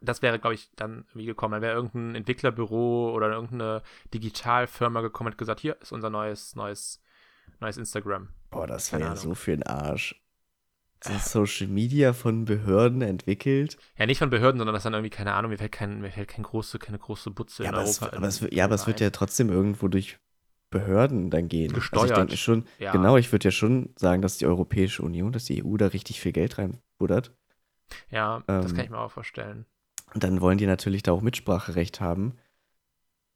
das 0.00 0.22
wäre, 0.22 0.38
glaube 0.38 0.54
ich, 0.54 0.70
dann 0.76 1.04
wie 1.14 1.26
gekommen. 1.26 1.52
Dann 1.52 1.62
wäre 1.62 1.74
irgendein 1.74 2.14
Entwicklerbüro 2.14 3.12
oder 3.14 3.30
irgendeine 3.30 3.82
Digitalfirma 4.14 5.00
gekommen 5.00 5.30
und 5.32 5.38
gesagt, 5.38 5.60
hier 5.60 5.76
ist 5.80 5.92
unser 5.92 6.10
neues, 6.10 6.54
neues, 6.56 7.02
neues 7.60 7.76
Instagram. 7.76 8.28
Boah, 8.50 8.66
das 8.66 8.92
wäre 8.92 9.02
ja 9.02 9.16
so 9.16 9.34
für 9.34 9.52
den 9.52 9.62
Arsch. 9.62 10.20
so 11.02 11.12
Social 11.46 11.66
Media 11.68 12.12
von 12.12 12.44
Behörden 12.44 13.00
entwickelt. 13.02 13.78
Ja, 13.96 14.06
nicht 14.06 14.18
von 14.18 14.30
Behörden, 14.30 14.58
sondern 14.58 14.74
das 14.74 14.82
dann 14.82 14.92
irgendwie, 14.92 15.10
keine 15.10 15.32
Ahnung, 15.34 15.50
mir 15.50 15.58
fällt, 15.58 15.72
kein, 15.72 16.00
mir 16.00 16.10
fällt 16.10 16.28
kein 16.28 16.42
große, 16.44 16.78
keine 16.78 16.98
große 16.98 17.30
Butze 17.30 17.62
Ja, 17.64 17.70
in 17.70 17.74
aber, 17.76 17.84
es, 17.84 18.00
Europa. 18.02 18.16
aber, 18.16 18.26
es, 18.26 18.46
ja, 18.50 18.64
aber 18.64 18.74
es 18.74 18.86
wird 18.86 19.00
ja 19.00 19.10
trotzdem 19.10 19.48
irgendwo 19.50 19.88
durch 19.88 20.18
Behörden 20.70 21.30
dann 21.30 21.48
gehen. 21.48 21.70
Also 21.70 21.80
Gesteuert. 21.80 22.10
ich 22.10 22.14
denke 22.16 22.36
schon, 22.36 22.64
Ja. 22.78 22.92
genau, 22.92 23.16
ich 23.16 23.32
würde 23.32 23.44
ja 23.46 23.50
schon 23.50 23.92
sagen, 23.96 24.22
dass 24.22 24.38
die 24.38 24.46
Europäische 24.46 25.02
Union, 25.02 25.32
dass 25.32 25.44
die 25.46 25.64
EU 25.64 25.76
da 25.76 25.86
richtig 25.88 26.20
viel 26.20 26.32
Geld 26.32 26.58
reinbuddert. 26.58 27.34
Ja, 28.10 28.42
das 28.46 28.70
ähm, 28.70 28.76
kann 28.76 28.84
ich 28.84 28.90
mir 28.90 28.98
auch 28.98 29.10
vorstellen. 29.10 29.66
Dann 30.14 30.40
wollen 30.40 30.58
die 30.58 30.66
natürlich 30.66 31.02
da 31.02 31.12
auch 31.12 31.22
Mitspracherecht 31.22 32.00
haben. 32.00 32.36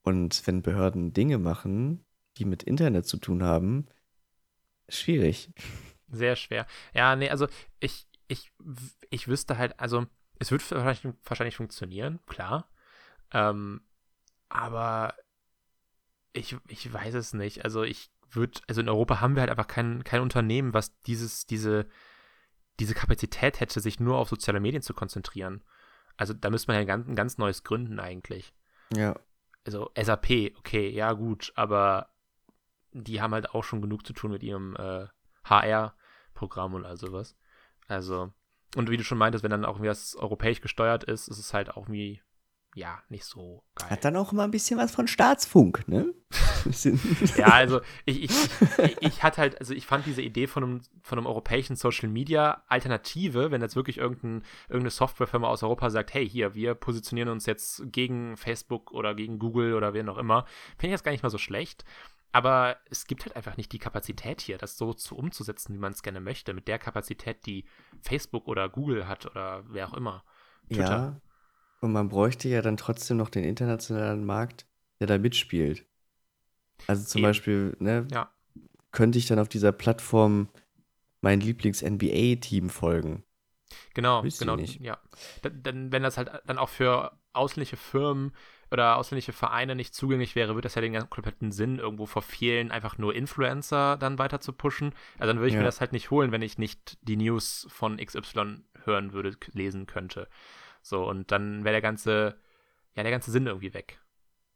Und 0.02 0.46
wenn 0.46 0.62
Behörden 0.62 1.12
Dinge 1.12 1.38
machen, 1.38 2.04
die 2.36 2.44
mit 2.44 2.62
Internet 2.62 3.06
zu 3.06 3.16
tun 3.16 3.42
haben, 3.42 3.86
schwierig. 4.88 5.50
Sehr 6.08 6.36
schwer. 6.36 6.66
Ja, 6.92 7.16
nee, 7.16 7.30
also 7.30 7.48
ich, 7.80 8.06
ich, 8.28 8.52
ich 9.10 9.28
wüsste 9.28 9.56
halt, 9.56 9.78
also 9.80 10.06
es 10.38 10.50
wird 10.50 10.68
wahrscheinlich, 10.70 11.14
wahrscheinlich 11.24 11.56
funktionieren, 11.56 12.20
klar. 12.26 12.68
Ähm, 13.32 13.80
aber 14.48 15.14
ich, 16.32 16.56
ich 16.68 16.92
weiß 16.92 17.14
es 17.14 17.32
nicht. 17.32 17.64
Also 17.64 17.82
ich 17.82 18.10
würde, 18.30 18.60
also 18.68 18.80
in 18.80 18.88
Europa 18.88 19.20
haben 19.20 19.36
wir 19.36 19.40
halt 19.40 19.50
einfach 19.50 19.68
kein, 19.68 20.04
kein 20.04 20.20
Unternehmen, 20.20 20.74
was 20.74 20.98
dieses, 21.02 21.46
diese, 21.46 21.86
diese 22.80 22.94
Kapazität 22.94 23.60
hätte, 23.60 23.80
sich 23.80 24.00
nur 24.00 24.18
auf 24.18 24.28
soziale 24.28 24.60
Medien 24.60 24.82
zu 24.82 24.94
konzentrieren. 24.94 25.62
Also 26.16 26.34
da 26.34 26.50
müsste 26.50 26.68
man 26.68 26.76
ja 26.76 26.80
ein 26.82 26.86
ganz, 26.86 27.08
ein 27.08 27.16
ganz 27.16 27.38
neues 27.38 27.64
gründen 27.64 27.98
eigentlich. 27.98 28.54
Ja. 28.94 29.18
Also 29.64 29.90
SAP, 30.00 30.52
okay, 30.58 30.90
ja 30.90 31.12
gut, 31.12 31.52
aber 31.56 32.10
die 32.92 33.20
haben 33.20 33.34
halt 33.34 33.50
auch 33.50 33.64
schon 33.64 33.82
genug 33.82 34.06
zu 34.06 34.12
tun 34.12 34.30
mit 34.30 34.42
ihrem 34.42 34.76
äh, 34.76 35.06
HR-Programm 35.44 36.74
und 36.74 36.84
all 36.84 36.96
sowas. 36.96 37.36
Also, 37.88 38.32
und 38.76 38.90
wie 38.90 38.96
du 38.96 39.04
schon 39.04 39.18
meintest, 39.18 39.42
wenn 39.42 39.50
dann 39.50 39.64
auch 39.64 39.76
irgendwie 39.76 39.88
das 39.88 40.14
europäisch 40.16 40.60
gesteuert 40.60 41.04
ist, 41.04 41.28
ist 41.28 41.38
es 41.38 41.52
halt 41.52 41.70
auch 41.70 41.88
irgendwie, 41.88 42.22
ja, 42.74 43.02
nicht 43.08 43.24
so 43.24 43.64
geil. 43.74 43.90
Hat 43.90 44.04
dann 44.04 44.16
auch 44.16 44.32
immer 44.32 44.44
ein 44.44 44.50
bisschen 44.50 44.78
was 44.78 44.92
von 44.92 45.08
Staatsfunk, 45.08 45.86
ne? 45.88 46.14
Ja, 47.36 47.46
also 47.46 47.80
ich, 48.04 48.24
ich, 48.24 48.30
ich, 48.78 48.96
ich 49.00 49.22
hatte 49.22 49.40
halt, 49.40 49.58
also 49.60 49.74
ich 49.74 49.86
fand 49.86 50.06
diese 50.06 50.22
Idee 50.22 50.46
von 50.46 50.62
einem, 50.62 50.80
von 51.02 51.18
einem 51.18 51.26
europäischen 51.26 51.76
Social 51.76 52.08
Media 52.08 52.62
Alternative, 52.68 53.50
wenn 53.50 53.60
jetzt 53.60 53.76
wirklich 53.76 53.98
irgendein, 53.98 54.42
irgendeine 54.68 54.90
Softwarefirma 54.90 55.48
aus 55.48 55.62
Europa 55.62 55.90
sagt, 55.90 56.14
hey, 56.14 56.28
hier, 56.28 56.54
wir 56.54 56.74
positionieren 56.74 57.28
uns 57.28 57.46
jetzt 57.46 57.82
gegen 57.92 58.36
Facebook 58.36 58.92
oder 58.92 59.14
gegen 59.14 59.38
Google 59.38 59.74
oder 59.74 59.94
wen 59.94 60.08
auch 60.08 60.18
immer, 60.18 60.46
finde 60.78 60.88
ich 60.88 60.92
das 60.92 61.04
gar 61.04 61.12
nicht 61.12 61.22
mal 61.22 61.30
so 61.30 61.38
schlecht. 61.38 61.84
Aber 62.32 62.78
es 62.90 63.06
gibt 63.06 63.24
halt 63.24 63.36
einfach 63.36 63.56
nicht 63.56 63.70
die 63.70 63.78
Kapazität 63.78 64.40
hier, 64.40 64.58
das 64.58 64.76
so 64.76 64.92
zu 64.92 65.16
umzusetzen, 65.16 65.72
wie 65.72 65.78
man 65.78 65.92
es 65.92 66.02
gerne 66.02 66.20
möchte, 66.20 66.52
mit 66.52 66.66
der 66.66 66.80
Kapazität, 66.80 67.46
die 67.46 67.64
Facebook 68.00 68.48
oder 68.48 68.68
Google 68.68 69.06
hat 69.06 69.26
oder 69.26 69.62
wer 69.68 69.88
auch 69.88 69.94
immer. 69.94 70.24
Twitter. 70.66 70.82
ja. 70.82 71.20
Und 71.80 71.92
man 71.92 72.08
bräuchte 72.08 72.48
ja 72.48 72.60
dann 72.60 72.76
trotzdem 72.76 73.18
noch 73.18 73.28
den 73.28 73.44
internationalen 73.44 74.24
Markt, 74.24 74.66
der 74.98 75.06
da 75.06 75.18
mitspielt. 75.18 75.86
Also 76.86 77.04
zum 77.04 77.20
Eben. 77.20 77.28
Beispiel, 77.28 77.76
ne, 77.78 78.06
Ja. 78.10 78.30
könnte 78.92 79.18
ich 79.18 79.26
dann 79.26 79.38
auf 79.38 79.48
dieser 79.48 79.72
Plattform 79.72 80.48
mein 81.20 81.40
Lieblings-NBA-Team 81.40 82.68
folgen. 82.70 83.24
Genau, 83.94 84.22
ihr 84.22 84.30
genau, 84.38 84.56
ja. 84.56 84.98
Dann, 85.42 85.90
wenn 85.90 86.02
das 86.02 86.16
halt 86.18 86.30
dann 86.46 86.58
auch 86.58 86.68
für 86.68 87.18
ausländische 87.32 87.76
Firmen 87.76 88.32
oder 88.70 88.96
ausländische 88.96 89.32
Vereine 89.32 89.74
nicht 89.74 89.94
zugänglich 89.94 90.34
wäre, 90.36 90.50
würde 90.54 90.66
das 90.66 90.74
ja 90.74 90.82
den 90.82 90.92
ganzen 90.92 91.10
kompletten 91.10 91.50
Sinn 91.50 91.78
irgendwo 91.78 92.06
verfehlen, 92.06 92.70
einfach 92.70 92.98
nur 92.98 93.14
Influencer 93.14 93.96
dann 93.96 94.18
weiter 94.18 94.40
zu 94.40 94.52
pushen. 94.52 94.92
Also 95.18 95.28
dann 95.32 95.38
würde 95.38 95.48
ich 95.48 95.54
Ja. 95.54 95.60
mir 95.60 95.64
das 95.66 95.80
halt 95.80 95.92
nicht 95.92 96.10
holen, 96.10 96.30
wenn 96.30 96.42
ich 96.42 96.58
nicht 96.58 96.98
die 97.02 97.16
News 97.16 97.66
von 97.70 97.96
XY 97.98 98.62
hören 98.84 99.12
würde, 99.12 99.36
lesen 99.52 99.86
könnte. 99.86 100.28
So, 100.82 101.08
und 101.08 101.32
dann 101.32 101.64
wäre 101.64 101.72
der 101.74 101.82
ganze, 101.82 102.38
ja, 102.94 103.02
der 103.02 103.12
ganze 103.12 103.30
Sinn 103.30 103.46
irgendwie 103.46 103.74
weg 103.74 103.98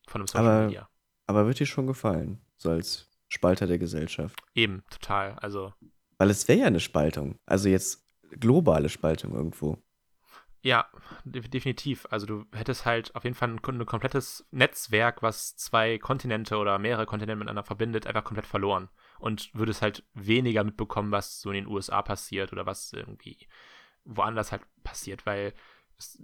von 0.07 0.21
einem 0.21 0.27
Social 0.29 0.47
Aber- 0.47 0.67
Media. 0.67 0.89
Aber 1.29 1.47
wird 1.47 1.61
dir 1.61 1.67
schon 1.67 1.87
gefallen, 1.87 2.41
so 2.57 2.71
als 2.71 3.09
Spalter 3.29 3.67
der 3.67 3.79
Gesellschaft. 3.79 4.41
Eben, 4.55 4.83
total. 4.91 5.35
Also, 5.35 5.73
Weil 6.17 6.31
es 6.31 6.49
wäre 6.49 6.61
ja 6.61 6.67
eine 6.67 6.81
Spaltung. 6.81 7.39
Also 7.47 7.69
jetzt 7.69 8.05
globale 8.41 8.89
Spaltung 8.89 9.35
irgendwo. 9.35 9.79
Ja, 10.63 10.89
de 11.25 11.43
definitiv. 11.43 12.07
Also 12.11 12.27
du 12.27 12.45
hättest 12.53 12.85
halt 12.85 13.15
auf 13.15 13.25
jeden 13.25 13.37
Fall 13.37 13.51
ein, 13.51 13.61
ein 13.65 13.87
komplettes 13.87 14.47
Netzwerk, 14.51 15.23
was 15.23 15.57
zwei 15.57 15.99
Kontinente 15.99 16.57
oder 16.57 16.79
mehrere 16.79 17.07
Kontinente 17.07 17.37
miteinander 17.37 17.63
verbindet, 17.63 18.07
einfach 18.07 18.25
komplett 18.25 18.47
verloren. 18.47 18.89
Und 19.21 19.51
würdest 19.55 19.83
halt 19.83 20.05
weniger 20.15 20.65
mitbekommen, 20.65 21.13
was 21.13 21.41
so 21.41 21.51
in 21.51 21.57
den 21.57 21.67
USA 21.67 22.03
passiert 22.03 22.53
oder 22.53 22.67
was 22.67 22.93
irgendwie 22.93 23.47
woanders 24.05 24.51
halt 24.51 24.63
passiert, 24.83 25.27
weil 25.27 25.53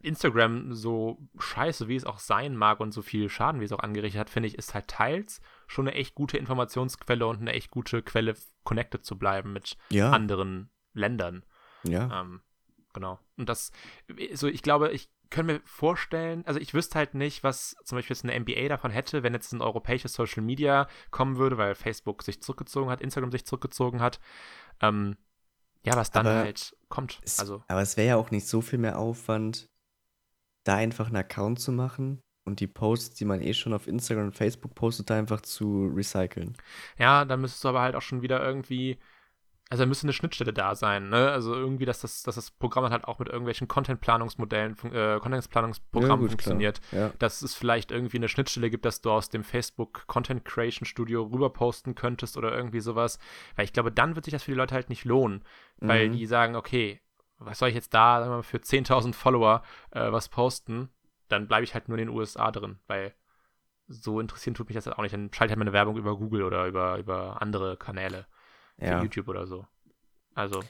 Instagram, 0.03 0.72
so 0.75 1.18
scheiße 1.39 1.89
wie 1.89 1.97
es 1.97 2.05
auch 2.05 2.18
sein 2.20 2.57
mag 2.57 2.81
und 2.81 2.93
so 2.93 3.03
viel 3.03 3.29
Schaden 3.29 3.61
wie 3.61 3.64
es 3.64 3.72
auch 3.72 3.81
angerichtet 3.81 4.20
hat, 4.20 4.31
finde 4.31 4.47
ich, 4.49 4.57
ist 4.57 4.75
halt 4.75 4.89
teils 4.89 5.41
schon 5.66 5.89
eine 5.89 5.97
echt 5.97 6.14
gute 6.14 6.39
Informationsquelle 6.39 7.27
und 7.27 7.41
eine 7.41 7.53
echt 7.53 7.70
gute 7.70 8.03
Quelle, 8.03 8.35
connected 8.62 9.05
zu 9.05 9.18
bleiben 9.18 9.53
mit 9.53 9.77
Ja. 9.91 10.11
anderen 10.11 10.70
Ländern. 10.93 11.45
Ja. 11.83 12.20
Ähm, 12.20 12.41
genau. 12.93 13.18
Und 13.37 13.49
das, 13.49 13.72
so 14.35 14.47
ich 14.47 14.62
glaube, 14.62 14.93
ich 14.93 15.11
könnte 15.31 15.55
mir 15.55 15.61
vorstellen, 15.64 16.45
also 16.47 16.61
ich 16.61 16.75
wüsste 16.75 16.97
halt 16.99 17.14
nicht, 17.14 17.43
was 17.43 17.75
zum 17.85 17.97
Beispiel 17.99 18.14
jetzt 18.14 18.25
eine 18.25 18.39
NBA 18.39 18.68
davon 18.68 18.93
hätte, 18.93 19.25
wenn 19.25 19.35
jetzt 19.35 19.53
ein 19.53 19.61
europäisches 19.62 20.14
Social 20.14 20.43
Media 20.45 20.87
kommen 21.11 21.37
würde, 21.37 21.59
weil 21.59 21.75
Facebook 21.75 22.22
sich 22.22 22.41
zurückgezogen 22.41 22.91
hat, 22.91 23.01
Instagram 23.01 23.33
sich 23.33 23.45
zurückgezogen 23.45 24.01
hat. 24.01 24.20
Ähm, 24.81 25.16
ja, 25.85 25.97
was 25.97 26.11
dann 26.11 26.26
Aber 26.26 26.39
halt 26.39 26.76
kommt. 26.89 27.20
Es, 27.24 27.39
Also, 27.39 27.62
aber 27.68 27.82
es 27.82 27.97
wäre 27.97 28.09
ja 28.09 28.16
auch 28.16 28.30
nicht 28.30 28.47
so 28.47 28.61
viel 28.61 28.78
mehr 28.78 28.99
Aufwand, 28.99 29.68
da 30.64 30.76
einfach 30.76 31.07
einen 31.07 31.16
Account 31.16 31.61
zu 31.61 31.72
machen 31.72 32.20
und 32.45 32.61
die 32.61 32.66
Posts, 32.66 33.16
die 33.16 33.24
man 33.24 33.41
eh 33.41 33.55
schon 33.55 33.74
auf 33.74 33.87
Instagram 33.87 34.26
und 34.26 34.37
Facebook 34.37 34.74
postet, 34.74 35.11
da 35.11 35.18
einfach 35.18 35.43
zu 35.43 35.87
recyceln. 35.95 36.57
ja, 36.99 37.24
dann 37.24 37.41
müsstest 37.41 37.64
du 37.64 37.68
aber 37.68 37.82
halt 37.82 37.95
auch 37.97 38.03
schon 38.03 38.22
wieder 38.22 38.45
irgendwie, 38.45 38.99
also 39.70 39.82
da 39.84 39.88
müsste 39.88 40.04
eine 40.04 40.12
Schnittstelle 40.12 40.52
da 40.52 40.74
sein, 40.74 41.08
ne? 41.08 41.30
Also 41.30 41.54
irgendwie, 41.54 41.84
dass 41.86 42.00
das, 42.00 42.22
dass 42.22 42.34
das 42.34 42.50
Programm 42.50 42.88
halt 42.90 43.04
auch 43.04 43.18
mit 43.18 43.28
irgendwelchen 43.28 43.66
Content-Planungsmodellen, 43.66 44.76
äh, 44.92 45.18
Content-Planungsprogrammen 45.20 46.26
klar. 46.26 46.30
funktioniert. 46.30 46.80
Ja. 46.92 47.12
dass 47.18 47.42
es 47.42 47.54
vielleicht 47.54 47.90
irgendwie 47.90 48.18
eine 48.18 48.28
Schnittstelle 48.28 48.70
gibt, 48.70 48.84
dass 48.84 49.00
du 49.00 49.10
aus 49.10 49.30
dem 49.30 49.42
Facebook 49.42 50.06
Content 50.06 50.44
Creation 50.44 50.86
Studio 50.86 51.22
rüber 51.24 51.50
posten 51.50 51.94
könntest 51.94 52.36
oder 52.36 52.54
irgendwie 52.54 52.80
sowas. 52.80 53.18
Weil 53.56 53.64
ich 53.64 53.72
glaube, 53.72 53.90
dann 53.90 54.14
wird 54.14 54.26
sich 54.26 54.32
das 54.32 54.42
für 54.42 54.50
die 54.52 54.56
Leute 54.58 54.74
halt 54.74 54.90
nicht 54.90 55.04
lohnen, 55.04 55.42
weil 55.78 56.08
Mhm. 56.08 56.12
die 56.12 56.26
sagen, 56.26 56.56
okay, 56.56 57.00
was 57.38 57.58
soll 57.58 57.68
ich 57.70 57.74
jetzt 57.74 57.92
da 57.94 58.20
sagen 58.20 58.30
wir 58.32 58.36
mal, 58.36 58.42
für 58.42 58.58
10.000 58.58 59.14
Follower 59.14 59.62
äh, 59.90 60.12
was 60.12 60.28
posten? 60.28 60.88
Dann 61.28 61.48
bleibe 61.48 61.64
ich 61.64 61.74
halt 61.74 61.88
nur 61.88 61.98
in 61.98 62.06
den 62.06 62.14
USA 62.16 62.50
drin, 62.50 62.78
weil 62.86 63.14
so 63.88 64.20
interessieren 64.20 64.54
tut 64.54 64.68
mich 64.68 64.76
das 64.76 64.86
halt 64.86 64.96
auch 64.98 65.02
nicht. 65.02 65.14
Dann 65.14 65.30
schalte 65.32 65.46
ich 65.46 65.50
halt 65.52 65.58
meine 65.58 65.72
Werbung 65.72 65.96
über 65.96 66.16
Google 66.16 66.42
oder 66.42 66.66
über, 66.66 66.98
über 66.98 67.42
andere 67.42 67.76
Kanäle, 67.76 68.26
für 68.79 68.87
ja. 68.87 69.03
YouTube 69.03 69.29
oder 69.29 69.47
so. 69.47 69.66
Also, 70.35 70.62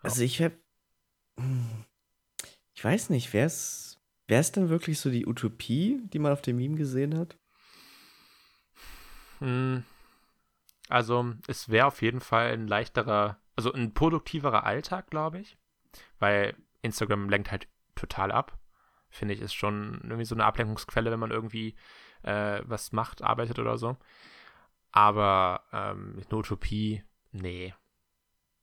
Also 0.00 0.22
ich 0.22 0.42
hab. 0.42 0.52
Ich 2.74 2.84
weiß 2.84 3.10
nicht, 3.10 3.32
wäre 3.32 3.46
es 3.46 3.98
denn 4.28 4.68
wirklich 4.68 5.00
so 5.00 5.10
die 5.10 5.26
Utopie, 5.26 6.00
die 6.12 6.18
man 6.18 6.32
auf 6.32 6.42
dem 6.42 6.56
Meme 6.56 6.76
gesehen 6.76 7.16
hat? 7.16 7.36
Hm, 9.38 9.84
Also, 10.88 11.34
es 11.46 11.68
wäre 11.68 11.86
auf 11.86 12.02
jeden 12.02 12.20
Fall 12.20 12.52
ein 12.52 12.66
leichterer, 12.66 13.38
also 13.56 13.72
ein 13.72 13.94
produktiverer 13.94 14.64
Alltag, 14.64 15.10
glaube 15.10 15.38
ich. 15.40 15.56
Weil 16.18 16.56
Instagram 16.82 17.28
lenkt 17.28 17.50
halt 17.50 17.68
total 17.94 18.32
ab. 18.32 18.58
Finde 19.10 19.34
ich, 19.34 19.40
ist 19.40 19.54
schon 19.54 20.00
irgendwie 20.02 20.24
so 20.24 20.34
eine 20.34 20.44
Ablenkungsquelle, 20.44 21.10
wenn 21.10 21.20
man 21.20 21.30
irgendwie 21.30 21.76
äh, 22.22 22.60
was 22.64 22.92
macht, 22.92 23.22
arbeitet 23.22 23.58
oder 23.58 23.78
so. 23.78 23.96
Aber 24.90 25.64
ähm, 25.72 26.22
eine 26.28 26.38
Utopie, 26.38 27.04
nee. 27.32 27.74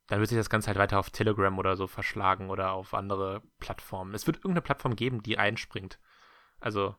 Dann 0.07 0.19
wird 0.19 0.30
sich 0.30 0.38
das 0.38 0.49
Ganze 0.49 0.67
halt 0.67 0.78
weiter 0.78 0.99
auf 0.99 1.09
Telegram 1.09 1.57
oder 1.57 1.76
so 1.76 1.88
verschlagen 1.88 2.49
oder 2.49 2.71
auf 2.73 2.93
andere 2.93 3.41
Plattformen. 3.59 4.13
Es 4.13 4.28
wird 4.28 4.38
irgendeine 4.38 4.61
Plattform 4.61 4.95
geben, 4.95 5.23
die 5.23 5.38
einspringt. 5.38 5.99
Also, 6.59 6.95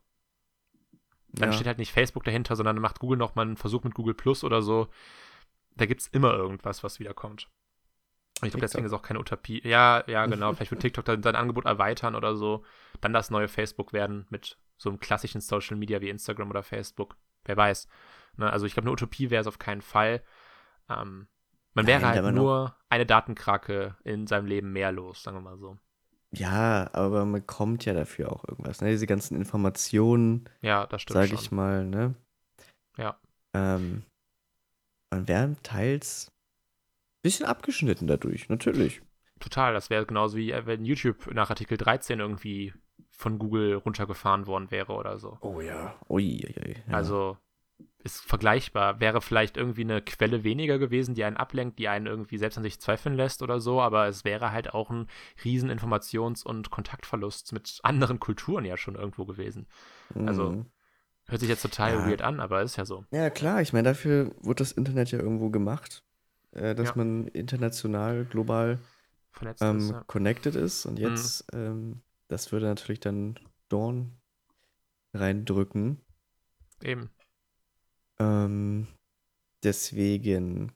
dann 1.28 1.50
Ja. 1.50 1.52
steht 1.54 1.66
halt 1.66 1.78
nicht 1.78 1.92
Facebook 1.92 2.24
dahinter, 2.24 2.56
sondern 2.56 2.78
macht 2.80 2.98
Google 2.98 3.18
noch 3.18 3.34
mal 3.34 3.42
einen 3.42 3.56
Versuch 3.56 3.84
mit 3.84 3.94
Google 3.94 4.14
Plus 4.14 4.42
oder 4.42 4.62
so. 4.62 4.88
Da 5.76 5.86
gibt 5.86 6.00
es 6.00 6.06
immer 6.08 6.32
irgendwas, 6.34 6.82
was 6.82 6.98
wiederkommt. 6.98 7.48
Ich 8.42 8.50
glaube, 8.50 8.60
deswegen 8.60 8.84
ist 8.84 8.92
auch 8.92 9.02
keine 9.02 9.18
Utopie. 9.20 9.66
Ja, 9.66 10.04
ja, 10.06 10.26
genau. 10.26 10.52
Vielleicht 10.52 10.70
wird 10.70 10.82
TikTok 10.82 11.04
dann 11.06 11.22
sein 11.22 11.36
Angebot 11.36 11.64
erweitern 11.64 12.14
oder 12.14 12.36
so. 12.36 12.64
Dann 13.00 13.12
das 13.14 13.30
neue 13.30 13.48
Facebook 13.48 13.92
werden 13.92 14.26
mit 14.30 14.58
so 14.76 14.90
einem 14.90 15.00
klassischen 15.00 15.40
Social 15.40 15.76
Media 15.76 16.00
wie 16.02 16.10
Instagram 16.10 16.50
oder 16.50 16.62
Facebook. 16.62 17.16
Wer 17.44 17.56
weiß. 17.56 17.88
Ne, 18.36 18.50
also 18.52 18.66
ich 18.66 18.74
glaube, 18.74 18.86
eine 18.86 18.92
Utopie 18.92 19.30
wäre 19.30 19.40
es 19.40 19.46
auf 19.46 19.58
keinen 19.58 19.82
Fall. 19.82 20.22
Ähm, 20.88 21.28
man 21.74 21.84
Nein, 21.84 21.86
wäre 21.86 22.06
halt 22.06 22.34
nur 22.34 22.76
eine 22.88 23.06
Datenkrake 23.06 23.96
in 24.04 24.26
seinem 24.26 24.46
Leben 24.46 24.72
mehr 24.72 24.92
los, 24.92 25.22
sagen 25.22 25.36
wir 25.38 25.42
mal 25.42 25.58
so. 25.58 25.76
Ja, 26.32 26.90
aber 26.92 27.24
man 27.24 27.40
bekommt 27.40 27.84
ja 27.84 27.94
dafür 27.94 28.32
auch 28.32 28.44
irgendwas. 28.46 28.80
Ne? 28.80 28.90
Diese 28.90 29.06
ganzen 29.06 29.36
Informationen, 29.36 30.48
Ja, 30.60 30.86
das 30.86 31.02
stimmt 31.02 31.14
sage 31.14 31.28
schon. 31.28 31.38
ich 31.38 31.50
mal, 31.50 31.84
ne? 31.86 32.14
Ja. 32.98 33.18
Ähm, 33.54 34.02
man 35.10 35.28
wäre 35.28 35.56
teils 35.62 36.28
ein 36.28 37.22
bisschen 37.22 37.46
abgeschnitten 37.46 38.06
dadurch, 38.06 38.48
natürlich. 38.48 39.02
total. 39.40 39.72
Das 39.74 39.90
wäre 39.90 40.06
genauso 40.06 40.36
wie 40.36 40.50
äh, 40.52 40.66
wenn 40.66 40.84
YouTube 40.84 41.32
nach 41.32 41.50
Artikel 41.50 41.78
13 41.78 42.20
irgendwie 42.20 42.74
von 43.10 43.38
Google 43.38 43.74
runtergefahren 43.74 44.46
worden 44.46 44.70
wäre 44.70 44.92
oder 44.92 45.18
so. 45.18 45.38
Oh 45.40 45.60
ja. 45.60 45.94
Ui, 46.08 46.44
ui, 46.44 46.54
ui, 46.66 46.76
ja. 46.86 46.94
Also 46.94 47.38
ist 48.06 48.24
vergleichbar. 48.24 49.00
Wäre 49.00 49.20
vielleicht 49.20 49.56
irgendwie 49.58 49.82
eine 49.82 50.00
Quelle 50.00 50.44
weniger 50.44 50.78
gewesen, 50.78 51.14
die 51.14 51.24
einen 51.24 51.36
ablenkt, 51.36 51.78
die 51.78 51.88
einen 51.88 52.06
irgendwie 52.06 52.38
selbst 52.38 52.56
an 52.56 52.62
sich 52.64 52.80
zweifeln 52.80 53.14
lässt 53.14 53.42
oder 53.42 53.60
so, 53.60 53.80
aber 53.82 54.06
es 54.06 54.24
wäre 54.24 54.52
halt 54.52 54.72
auch 54.72 54.88
ein 54.90 55.08
riesen 55.44 55.70
Informations- 55.70 56.42
und 56.44 56.70
Kontaktverlust 56.70 57.52
mit 57.52 57.80
anderen 57.82 58.18
Kulturen 58.20 58.64
ja 58.64 58.76
schon 58.76 58.94
irgendwo 58.94 59.26
gewesen. 59.26 59.66
Also 60.14 60.52
Mhm. 60.52 60.66
hört 61.26 61.40
sich 61.40 61.48
jetzt 61.50 61.62
total 61.62 61.92
Ja. 61.92 62.08
weird 62.08 62.22
an, 62.22 62.40
aber 62.40 62.62
ist 62.62 62.76
ja 62.76 62.84
so. 62.86 63.04
Ja, 63.10 63.28
klar, 63.28 63.60
ich 63.60 63.72
meine, 63.72 63.88
dafür 63.90 64.34
wurde 64.40 64.58
das 64.62 64.72
Internet 64.72 65.10
ja 65.10 65.18
irgendwo 65.18 65.50
gemacht, 65.50 66.02
äh, 66.52 66.74
dass 66.74 66.88
Ja. 66.90 66.94
man 66.96 67.26
international, 67.28 68.24
global 68.24 68.78
Vernetzt 69.32 69.62
ähm, 69.62 69.76
ist, 69.78 69.90
ja. 69.90 70.04
connected 70.06 70.54
ist. 70.54 70.86
Und 70.86 70.98
jetzt, 70.98 71.44
ähm, 71.52 72.00
das 72.28 72.52
würde 72.52 72.66
natürlich 72.66 73.00
dann 73.00 73.38
Dorn 73.68 74.16
reindrücken. 75.12 76.00
Eben. 76.82 77.10
Ähm, 78.18 78.86
deswegen 79.62 80.72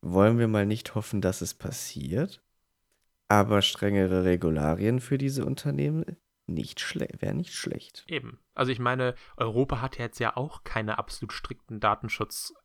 wollen 0.00 0.38
wir 0.38 0.48
mal 0.48 0.66
nicht 0.66 0.94
hoffen, 0.94 1.20
dass 1.20 1.40
es 1.40 1.54
passiert. 1.54 2.42
Aber 3.28 3.60
strengere 3.60 4.24
Regularien 4.24 5.00
für 5.00 5.18
diese 5.18 5.44
Unternehmen 5.44 6.04
nicht 6.48 6.94
wäre 7.20 7.34
nicht 7.34 7.52
schlecht. 7.52 8.04
Eben. 8.08 8.38
Also 8.54 8.72
ich 8.72 8.78
meine, 8.78 9.14
Europa 9.36 9.82
hat 9.82 9.98
jetzt 9.98 10.18
ja 10.18 10.36
auch 10.36 10.64
keine 10.64 10.98
absolut 10.98 11.32
strikten 11.32 11.78
Datenschutzrechte, 11.78 12.56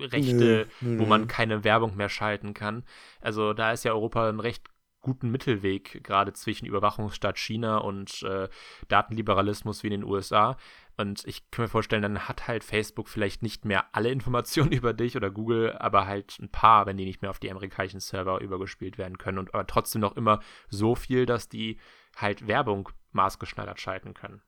Nö, 0.00 0.66
nö, 0.80 0.98
wo 0.98 1.04
man 1.04 1.28
keine 1.28 1.62
Werbung 1.62 1.94
mehr 1.94 2.08
schalten 2.08 2.54
kann. 2.54 2.84
Also 3.20 3.52
da 3.52 3.72
ist 3.72 3.84
ja 3.84 3.92
Europa 3.92 4.28
einen 4.28 4.40
recht 4.40 4.70
guten 5.00 5.30
Mittelweg, 5.30 6.02
gerade 6.02 6.32
zwischen 6.32 6.66
Überwachungsstaat 6.66 7.38
China 7.38 7.78
und 7.78 8.22
äh, 8.22 8.48
Datenliberalismus 8.88 9.82
wie 9.82 9.88
in 9.88 10.00
den 10.00 10.04
USA. 10.04 10.56
Und 10.98 11.24
ich 11.26 11.50
kann 11.52 11.64
mir 11.64 11.68
vorstellen, 11.68 12.02
dann 12.02 12.28
hat 12.28 12.48
halt 12.48 12.64
Facebook 12.64 13.08
vielleicht 13.08 13.42
nicht 13.42 13.64
mehr 13.64 13.94
alle 13.94 14.10
Informationen 14.10 14.72
über 14.72 14.92
dich 14.92 15.16
oder 15.16 15.30
Google, 15.30 15.76
aber 15.78 16.06
halt 16.06 16.38
ein 16.40 16.50
paar, 16.50 16.86
wenn 16.86 16.96
die 16.96 17.04
nicht 17.04 17.22
mehr 17.22 17.30
auf 17.30 17.38
die 17.38 17.50
amerikanischen 17.50 18.00
Server 18.00 18.40
übergespielt 18.40 18.98
werden 18.98 19.16
können. 19.16 19.38
Und 19.38 19.54
aber 19.54 19.66
trotzdem 19.66 20.00
noch 20.00 20.16
immer 20.16 20.40
so 20.68 20.96
viel, 20.96 21.24
dass 21.24 21.48
die 21.48 21.78
halt 22.16 22.48
Werbung 22.48 22.88
maßgeschneidert 23.12 23.80
schalten 23.80 24.12
können. 24.12 24.42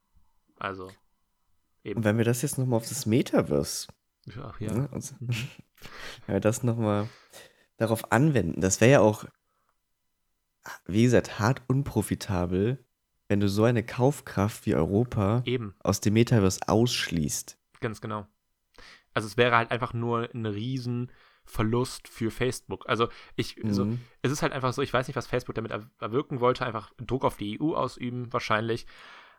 Also 0.58 0.90
eben. 1.84 1.98
Und 1.98 2.04
wenn 2.04 2.18
wir 2.18 2.24
das 2.24 2.42
jetzt 2.42 2.58
nochmal 2.58 2.78
auf 2.78 2.88
das 2.88 3.06
Metaverse 3.06 3.86
Ach 4.42 4.60
ja. 4.60 4.72
Ne? 4.72 4.88
Mhm. 4.92 5.28
wenn 6.26 6.34
wir 6.34 6.40
das 6.40 6.62
nochmal 6.62 7.08
darauf 7.76 8.12
anwenden, 8.12 8.60
das 8.60 8.80
wäre 8.80 8.90
ja 8.90 9.00
auch, 9.00 9.24
wie 10.86 11.04
gesagt, 11.04 11.38
hart 11.38 11.62
unprofitabel, 11.68 12.84
wenn 13.30 13.38
du 13.40 13.48
so 13.48 13.62
eine 13.64 13.84
Kaufkraft 13.84 14.66
wie 14.66 14.74
Europa 14.74 15.42
Eben, 15.46 15.74
aus 15.84 16.00
dem 16.00 16.14
Metaverse 16.14 16.60
ausschließt. 16.66 17.56
ganz 17.80 18.00
genau. 18.00 18.26
Also 19.14 19.26
es 19.28 19.36
wäre 19.36 19.56
halt 19.56 19.70
einfach 19.70 19.92
nur 19.94 20.28
ein 20.34 20.46
riesen 20.46 21.10
Verlust 21.44 22.08
für 22.08 22.30
Facebook. 22.30 22.88
Also 22.88 23.08
ich, 23.36 23.56
so, 23.68 23.84
Mhm. 23.86 24.00
es 24.22 24.30
ist 24.32 24.42
halt 24.42 24.52
einfach 24.52 24.72
so, 24.72 24.82
ich 24.82 24.92
weiß 24.92 25.06
nicht, 25.08 25.16
was 25.16 25.26
Facebook 25.28 25.54
damit 25.54 25.70
er 25.72 25.88
erwirken 26.00 26.40
wollte, 26.40 26.66
einfach 26.66 26.92
Druck 26.98 27.24
auf 27.24 27.36
die 27.36 27.60
EU 27.60 27.74
ausüben, 27.74 28.32
wahrscheinlich. 28.32 28.86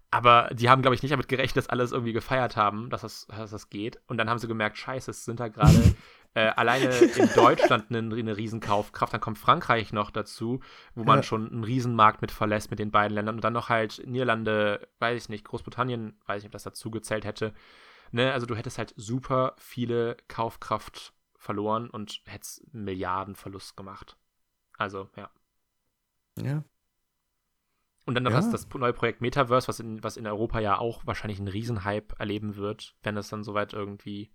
Aber 0.10 0.50
die 0.54 0.70
haben, 0.70 0.82
glaube 0.82 0.96
ich, 0.96 1.04
nicht 1.04 1.12
damit 1.14 1.30
gerechnet, 1.30 1.58
dass 1.58 1.70
alles 1.70 1.92
irgendwie 1.94 2.12
gefeiert 2.14 2.58
haben, 2.58 2.90
dass 2.90 3.02
das, 3.02 3.28
dass 3.28 3.52
das 3.52 3.70
geht. 3.70 4.00
Und 4.08 4.18
dann 4.18 4.30
haben 4.30 4.40
sie 4.40 4.48
gemerkt, 4.48 4.78
scheiße, 4.78 5.12
es 5.12 5.24
sind 5.26 5.40
da 5.40 5.48
gerade 5.48 5.72
äh, 6.34 6.48
alleine 6.48 6.86
in 6.90 7.30
Deutschland 7.36 7.86
eine, 7.90 8.00
eine 8.16 8.38
Riesenkaufkraft. 8.38 9.14
Dann 9.14 9.22
kommt 9.22 9.38
Frankreich 9.38 9.92
noch 9.94 10.12
dazu, 10.12 10.62
wo 10.96 11.04
man 11.04 11.20
Ja. 11.20 11.24
schon 11.24 11.52
einen 11.52 11.64
Riesenmarkt 11.64 12.22
mit 12.22 12.32
verlässt 12.32 12.70
mit 12.72 12.80
den 12.80 12.92
beiden 12.92 13.16
Ländern. 13.16 13.36
Und 13.36 13.44
dann 13.44 13.54
noch 13.54 13.70
halt 13.70 14.02
Niederlande, 14.06 14.88
weiß 15.00 15.24
ich 15.24 15.30
nicht, 15.30 15.46
Großbritannien, 15.46 16.18
weiß 16.26 16.38
ich 16.38 16.44
nicht, 16.44 16.50
ob 16.50 16.54
das 16.54 16.64
dazu 16.64 16.90
gezählt 16.92 17.26
hätte. 17.26 17.54
Ne, 18.12 18.32
also 18.34 18.46
du 18.46 18.56
hättest 18.56 18.78
halt 18.78 18.94
super 18.98 19.56
viele 19.58 20.18
Kaufkraft 20.28 21.14
verloren 21.38 21.90
und 21.90 22.22
hättest 22.26 22.74
Milliardenverlust 22.74 23.76
gemacht. 23.78 24.18
Also, 24.78 25.10
ja. 25.16 25.30
Ja. 26.42 26.64
Und 28.06 28.16
dann 28.16 28.24
noch 28.24 28.32
Ja. 28.32 28.38
das, 28.38 28.50
das 28.50 28.68
neue 28.74 28.94
Projekt 28.94 29.22
Metaverse, 29.22 29.68
was 29.68 29.80
in, 29.80 30.04
was 30.04 30.18
in 30.18 30.26
Europa 30.28 30.60
ja 30.60 30.78
auch 30.78 31.06
wahrscheinlich 31.06 31.40
einen 31.40 31.48
Riesenhype 31.48 32.16
erleben 32.20 32.56
wird, 32.56 32.96
wenn 33.04 33.16
es 33.18 33.30
dann 33.30 33.44
soweit 33.44 33.74
irgendwie 33.74 34.32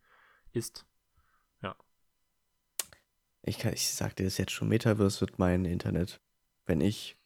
ist. 0.53 0.86
Ich, 3.47 3.59
kann, 3.59 3.72
ich 3.72 3.88
sag 3.88 4.14
dir 4.16 4.24
das 4.24 4.38
jetzt 4.38 4.53
schon, 4.53 4.68
Metaverse 4.68 5.20
wird 5.22 5.38
mein 5.38 5.64
Internet. 5.64 6.20
Wenn 6.66 6.80
ich 6.80 7.16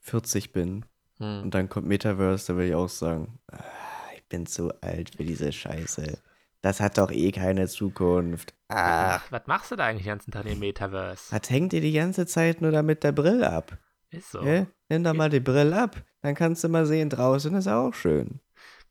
40 0.00 0.52
bin 0.52 0.84
Hm. 1.18 1.42
und 1.42 1.54
dann 1.54 1.68
kommt 1.68 1.86
Metaverse, 1.86 2.52
da 2.52 2.58
will 2.58 2.68
ich 2.68 2.74
auch 2.74 2.88
sagen, 2.88 3.38
ah, 3.52 3.58
ich 4.16 4.24
bin 4.28 4.46
zu 4.46 4.70
alt 4.82 5.16
für 5.16 5.24
diese 5.24 5.52
Scheiße. 5.52 6.18
Das 6.62 6.80
hat 6.80 6.96
doch 6.98 7.10
eh 7.10 7.30
keine 7.32 7.68
Zukunft. 7.68 8.54
Ach, 8.68 9.22
Was 9.30 9.46
machst 9.46 9.70
du 9.70 9.76
da 9.76 9.86
eigentlich 9.86 10.04
den 10.04 10.12
ganzen 10.12 10.30
Tag 10.30 10.46
im 10.46 10.58
Metaverse? 10.58 11.30
was 11.34 11.50
hängt 11.50 11.72
dir 11.72 11.80
die 11.82 11.92
ganze 11.92 12.26
Zeit 12.26 12.60
nur 12.62 12.70
da 12.70 12.82
mit 12.82 13.02
der 13.04 13.12
Brille 13.12 13.50
ab? 13.50 13.76
Ist 14.10 14.30
so. 14.30 14.42
Hä? 14.42 14.66
Nimm 14.88 15.04
doch 15.04 15.12
mal 15.14 15.28
die 15.30 15.40
Brille 15.40 15.78
ab, 15.82 15.96
dann 16.22 16.34
kannst 16.34 16.64
du 16.64 16.68
mal 16.68 16.84
sehen, 16.86 17.08
draußen 17.10 17.54
ist 17.54 17.68
auch 17.68 17.92
schön. 17.94 18.40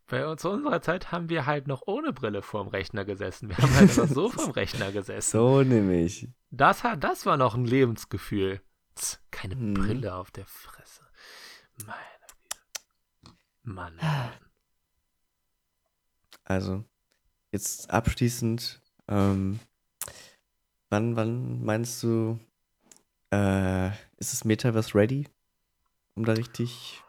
Bei 0.09 0.27
uns 0.27 0.41
zu 0.41 0.49
unserer 0.49 0.81
Zeit 0.81 1.11
haben 1.11 1.29
wir 1.29 1.45
halt 1.45 1.67
noch 1.67 1.83
ohne 1.85 2.11
Brille 2.13 2.41
vorm 2.41 2.67
Rechner 2.67 3.05
gesessen. 3.05 3.49
Wir 3.49 3.57
haben 3.57 3.73
halt 3.75 3.95
noch 3.95 4.07
so 4.07 4.29
vorm 4.31 4.51
Rechner 4.51 4.91
gesessen. 4.91 5.31
So 5.31 5.61
nämlich. 5.61 6.27
Das, 6.49 6.83
hat, 6.83 7.03
das 7.03 7.27
war 7.27 7.37
noch 7.37 7.53
ein 7.53 7.65
Lebensgefühl. 7.65 8.59
Tz, 8.95 9.19
keine 9.29 9.55
Hm. 9.55 9.75
Brille 9.75 10.15
auf 10.15 10.31
der 10.31 10.47
Fresse. 10.47 11.03
Meine 11.85 11.99
Güte. 12.41 13.35
Mann. 13.63 13.95
Mann. 13.97 14.31
Also, 16.43 16.83
jetzt 17.51 17.91
abschließend, 17.91 18.81
ähm, 19.07 19.59
wann, 20.89 21.15
wann 21.15 21.63
meinst 21.63 22.01
du, 22.01 22.39
äh, 23.31 23.89
ist 24.17 24.33
das 24.33 24.43
Metaverse 24.43 24.95
ready, 24.95 25.27
um 26.15 26.25
da 26.25 26.33
richtig 26.33 27.03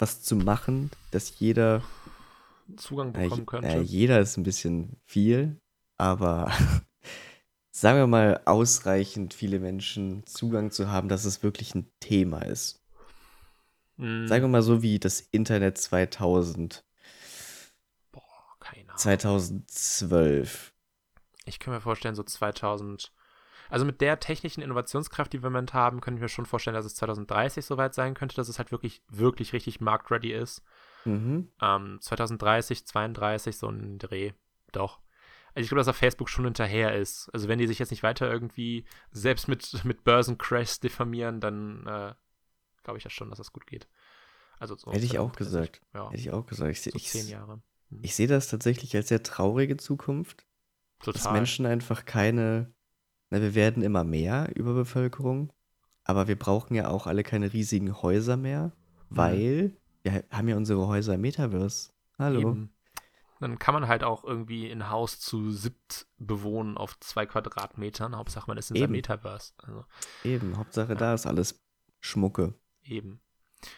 was 0.00 0.20
zu 0.20 0.34
machen, 0.34 0.90
dass 1.12 1.38
jeder, 1.38 1.80
Zugang 2.76 3.14
äh, 3.14 3.24
bekommen 3.24 3.46
könnte. 3.46 3.68
äh, 3.68 3.80
jeder 3.80 4.20
ist 4.20 4.36
ein 4.36 4.42
bisschen 4.42 4.96
viel, 5.04 5.60
aber 5.98 6.50
sagen 7.70 7.98
wir 7.98 8.06
mal, 8.06 8.40
ausreichend 8.44 9.34
viele 9.34 9.58
Menschen 9.58 10.24
Zugang 10.26 10.70
zu 10.70 10.88
haben, 10.90 11.08
dass 11.08 11.24
es 11.24 11.42
wirklich 11.42 11.74
ein 11.74 11.90
Thema 12.00 12.42
ist. 12.42 12.80
Hm, 13.98 14.26
Sagen 14.26 14.44
wir 14.44 14.48
mal 14.48 14.62
so 14.62 14.82
wie 14.82 14.98
das 14.98 15.20
Internet 15.20 15.78
2000, 15.78 16.84
boah, 18.10 18.22
keine 18.60 18.84
Ahnung. 18.84 18.96
2012. 18.98 20.72
Ich 21.44 21.58
kann 21.58 21.74
mir 21.74 21.80
vorstellen, 21.80 22.14
so 22.14 22.22
2000. 22.22 23.12
Also 23.68 23.84
mit 23.86 24.00
der 24.02 24.20
technischen 24.20 24.60
Innovationskraft, 24.62 25.32
die 25.32 25.42
wir 25.42 25.46
im 25.46 25.54
Moment 25.54 25.72
haben, 25.72 26.00
könnte 26.02 26.18
ich 26.18 26.22
mir 26.22 26.28
schon 26.28 26.44
vorstellen, 26.46 26.74
dass 26.74 26.84
es 26.84 26.94
2030 26.96 27.64
soweit 27.64 27.94
sein 27.94 28.14
könnte, 28.14 28.36
dass 28.36 28.48
es 28.48 28.58
halt 28.58 28.70
wirklich, 28.70 29.02
wirklich 29.08 29.52
richtig 29.54 29.80
marktready 29.80 30.32
ist. 30.32 30.62
Mhm. 31.04 31.48
Ähm, 31.60 31.98
2030, 32.00 32.86
32, 32.86 33.56
so 33.56 33.68
ein 33.68 33.98
Dreh. 33.98 34.32
Doch. 34.72 35.00
Also 35.54 35.64
ich 35.64 35.68
glaube, 35.68 35.80
dass 35.80 35.88
auf 35.88 35.96
Facebook 35.96 36.28
schon 36.30 36.44
hinterher 36.46 36.94
ist. 36.96 37.28
Also 37.32 37.46
wenn 37.48 37.58
die 37.58 37.66
sich 37.66 37.78
jetzt 37.78 37.90
nicht 37.90 38.02
weiter 38.02 38.30
irgendwie 38.30 38.84
selbst 39.10 39.48
mit, 39.48 39.72
mit 39.84 40.04
Börsencrashs 40.04 40.80
diffamieren, 40.80 41.40
dann 41.40 41.86
äh, 41.86 42.14
glaube 42.84 42.98
ich 42.98 43.04
ja 43.04 43.10
schon, 43.10 43.28
dass 43.28 43.38
das 43.38 43.52
gut 43.52 43.66
geht. 43.66 43.86
Also 44.58 44.76
so 44.76 44.92
Hätte 44.92 45.04
ich 45.04 45.18
auch 45.18 45.32
2030. 45.32 45.36
gesagt. 45.36 45.80
Ja, 45.94 46.06
Hätte 46.10 46.20
ich 46.20 46.30
auch 46.30 46.46
gesagt. 46.46 46.70
Ich, 46.70 46.82
so 46.82 46.90
ich, 46.94 47.08
zehn 47.08 47.28
Jahre. 47.28 47.60
ich 48.00 48.14
sehe 48.14 48.28
das 48.28 48.48
tatsächlich 48.48 48.94
als 48.96 49.08
sehr 49.08 49.22
traurige 49.22 49.76
Zukunft, 49.76 50.46
dass 51.04 51.16
Total. 51.16 51.32
Menschen 51.32 51.66
einfach 51.66 52.04
keine, 52.04 52.72
na, 53.30 53.40
wir 53.40 53.54
werden 53.56 53.82
immer 53.82 54.04
mehr 54.04 54.50
Überbevölkerung, 54.54 55.52
aber 56.04 56.28
wir 56.28 56.38
brauchen 56.38 56.74
ja 56.74 56.88
auch 56.88 57.06
alle 57.06 57.24
keine 57.24 57.52
riesigen 57.52 58.00
Häuser 58.02 58.36
mehr, 58.36 58.72
Mhm. 59.10 59.16
weil 59.16 59.76
wir 60.02 60.24
haben 60.30 60.48
ja 60.48 60.56
unsere 60.56 60.86
Häuser 60.86 61.14
im 61.14 61.20
Metaverse. 61.20 61.92
Hallo. 62.18 62.40
Eben. 62.40 62.72
Dann 63.40 63.58
kann 63.58 63.74
man 63.74 63.88
halt 63.88 64.04
auch 64.04 64.22
irgendwie 64.24 64.70
ein 64.70 64.88
Haus 64.88 65.18
zu 65.18 65.50
siebt 65.50 66.06
bewohnen 66.18 66.76
auf 66.76 66.98
zwei 67.00 67.26
Quadratmetern. 67.26 68.16
Hauptsache, 68.16 68.46
man 68.46 68.56
ist 68.56 68.70
in 68.70 68.76
seinem. 68.76 68.92
Metaverse. 68.92 69.52
Also 69.58 69.84
Eben, 70.22 70.56
Hauptsache 70.56 70.94
da 70.94 71.12
ist 71.14 71.26
alles 71.26 71.60
Schmucke. 72.00 72.54
eben. 72.84 73.20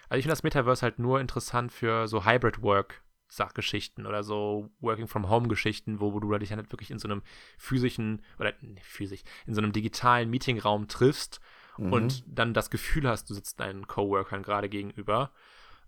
Also 0.09 0.19
ich 0.19 0.25
finde 0.25 0.33
das 0.33 0.43
Metaverse 0.43 0.83
halt 0.83 0.99
nur 0.99 1.21
interessant 1.21 1.73
für 1.73 2.09
so 2.09 2.25
Hybrid 2.27 2.63
Work 2.63 3.03
Sachgeschichten 3.29 4.07
oder 4.07 4.23
so 4.23 4.71
Working 4.81 5.09
from 5.09 5.29
Home 5.29 5.49
Geschichten, 5.49 5.99
wo, 5.99 6.13
wo 6.13 6.21
du 6.21 6.37
dich 6.39 6.53
halt 6.53 6.71
wirklich 6.73 6.91
in 6.91 6.99
so 6.99 7.09
einem 7.09 7.23
physischen 7.59 8.23
oder 8.39 8.53
nee, 8.61 8.81
physisch, 8.83 9.23
in 9.47 9.55
so 9.55 9.61
einem 9.63 9.73
digitalen 9.73 10.31
Meetingraum 10.31 10.89
triffst 10.89 11.41
Mhm. 11.77 11.93
und 11.93 12.25
dann 12.27 12.55
das 12.55 12.71
Gefühl 12.71 13.09
hast, 13.09 13.29
du 13.29 13.35
sitzt 13.35 13.59
deinen 13.61 13.87
Coworkern 13.89 14.43
gerade 14.43 14.69
gegenüber. 14.69 15.33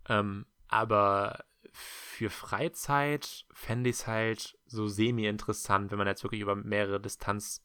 Ähm, 0.09 0.47
aber 0.69 1.45
für 1.73 2.31
Freizeit 2.31 3.47
fände 3.53 3.91
ich 3.91 3.97
es 3.97 4.07
halt 4.07 4.59
so 4.67 4.89
semi-interessant, 4.89 5.91
wenn 5.91 5.99
man 5.99 6.07
jetzt 6.07 6.23
wirklich 6.23 6.41
über 6.41 6.55
mehrere 6.55 7.01
Distanz 7.01 7.63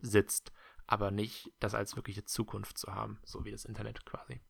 sitzt. 0.00 0.52
aber 0.86 1.10
nicht 1.10 1.50
das 1.58 1.74
als 1.74 1.96
wirkliche 1.96 2.24
Zukunft 2.24 2.76
zu 2.76 2.94
haben, 2.94 3.18
so 3.24 3.44
wie 3.44 3.50
das 3.50 3.64
Internet 3.64 4.04
quasi. 4.04 4.40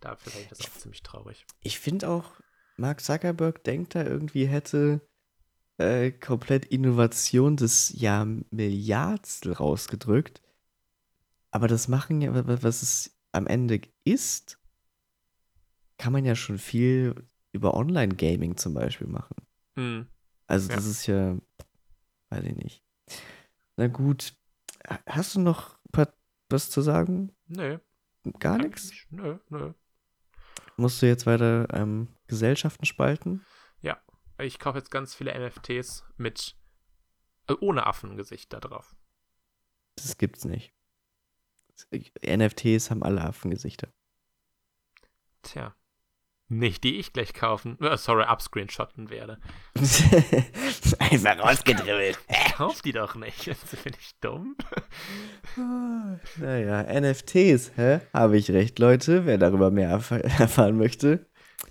Dafür 0.00 0.32
finde 0.32 0.42
ich 0.44 0.48
das 0.50 0.60
auch 0.60 0.78
ziemlich 0.78 1.02
traurig. 1.02 1.46
Ich 1.60 1.78
finde 1.78 2.08
auch, 2.08 2.32
Mark 2.76 3.00
Zuckerberg 3.00 3.62
denkt 3.64 3.94
da 3.94 4.04
irgendwie 4.04 4.46
hätte 4.46 5.00
äh, 5.78 6.10
komplett 6.10 6.66
Innovation 6.66 7.56
des 7.56 7.90
Jahr 7.98 8.26
Milliardstel 8.50 9.52
rausgedrückt. 9.52 10.42
Aber 11.50 11.68
das 11.68 11.88
machen 11.88 12.20
ja, 12.20 12.32
was 12.62 12.82
es 12.82 13.18
am 13.30 13.46
Ende 13.46 13.80
ist, 14.04 14.58
kann 16.02 16.12
man 16.12 16.24
ja 16.24 16.34
schon 16.34 16.58
viel 16.58 17.28
über 17.52 17.74
Online-Gaming 17.74 18.56
zum 18.56 18.74
Beispiel 18.74 19.06
machen. 19.06 19.36
Mhm. 19.76 20.08
Also 20.48 20.66
das 20.68 20.84
Ja. 20.84 20.90
ist 20.90 21.06
ja, 21.06 21.38
weiß 22.30 22.44
ich 22.44 22.56
nicht. 22.56 22.84
Na 23.76 23.86
gut, 23.86 24.34
hast 25.06 25.36
du 25.36 25.40
noch 25.40 25.78
was 26.48 26.68
zu 26.70 26.82
sagen? 26.82 27.32
Nö. 27.46 27.78
Gar 28.40 28.58
nichts? 28.58 28.90
nicht. 28.90 29.06
Nö, 29.12 29.38
nö. 29.48 29.72
Musst 30.76 31.00
du 31.00 31.06
jetzt 31.06 31.24
weiter 31.24 31.66
ähm, 31.72 32.08
Gesellschaften 32.26 32.84
spalten? 32.84 33.44
Ich 34.38 34.58
kaufe 34.58 34.78
jetzt 34.78 34.90
ganz 34.90 35.14
viele 35.14 35.38
NFTs 35.38 36.04
mit 36.16 36.56
äh, 37.46 37.52
ohne 37.60 37.86
Affengesicht 37.86 38.52
da 38.52 38.58
drauf. 38.58 38.96
Das 39.94 40.18
gibt's 40.18 40.44
nicht. 40.44 40.72
NFTs 42.26 42.90
haben 42.90 43.04
alle 43.04 43.20
Affengesichter. 43.22 43.92
Tja. 45.42 45.76
Nicht 46.48 46.84
die 46.84 46.98
ich 46.98 47.12
gleich 47.14 47.32
kaufen, 47.32 47.78
äh, 47.80 47.96
sorry, 47.96 48.24
abscreenshotten 48.24 49.08
werde. 49.08 49.38
Einfach 50.98 51.38
rausgedribbelt. 51.38 52.18
Kauf 52.56 52.82
die 52.82 52.92
doch 52.92 53.14
nicht. 53.14 53.44
Finde 53.56 53.98
ich 53.98 54.12
dumm. 54.20 54.56
naja, 56.36 56.82
NFTs, 57.00 57.72
hä? 57.76 58.00
Habe 58.12 58.36
ich 58.36 58.50
recht, 58.50 58.78
Leute. 58.78 59.24
Wer 59.24 59.38
darüber 59.38 59.70
mehr 59.70 59.88
erf 59.90 60.10
erfahren 60.10 60.76
möchte, 60.76 61.26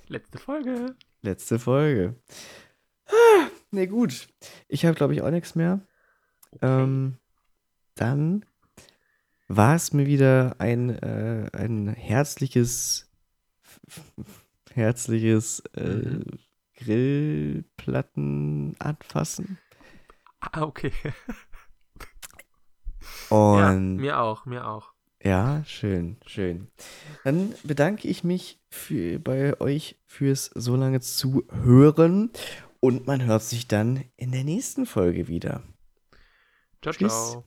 Letzte 0.07 0.39
Folge. 0.39 0.95
letzte 1.21 1.59
Folge. 1.59 2.15
Nee, 3.71 3.87
gut. 3.87 4.27
Ich 4.67 4.85
habe, 4.85 4.95
glaube 4.95 5.13
ich, 5.13 5.21
auch 5.21 5.29
nichts 5.31 5.55
mehr. 5.55 5.81
Ähm, 6.61 7.17
dann 7.95 8.45
war 9.47 9.75
es 9.75 9.93
mir 9.93 10.05
wieder 10.07 10.55
ein, 10.59 10.89
äh, 10.89 11.49
ein 11.53 11.87
herzliches, 11.87 13.09
herzliches 14.75 15.61
äh, 15.75 15.81
Mhm. 15.81 16.25
Grillplatten 16.75 18.75
anfassen. 18.79 19.57
Ah, 20.41 20.63
okay. 20.63 20.91
Und 23.29 23.57
Ja, 23.57 23.95
mir 23.95 24.19
auch, 24.19 24.45
mir 24.45 24.67
auch. 24.67 24.91
Ja, 25.23 25.63
schön, 25.65 26.17
schön. 26.25 26.67
Dann 27.23 27.53
bedanke 27.63 28.07
ich 28.07 28.23
mich 28.23 28.59
für, 28.71 29.19
bei 29.19 29.59
euch 29.61 29.99
fürs 30.07 30.49
so 30.55 30.75
lange 30.75 30.99
Zuhören 30.99 32.31
und 32.79 33.05
man 33.05 33.23
hört 33.23 33.43
sich 33.43 33.67
dann 33.67 34.03
in 34.17 34.31
der 34.31 34.43
nächsten 34.43 34.87
Folge 34.87 35.27
wieder. 35.27 35.61
Ciao, 36.81 36.93
Tschüss. 36.93 36.95
ciao. 36.95 37.45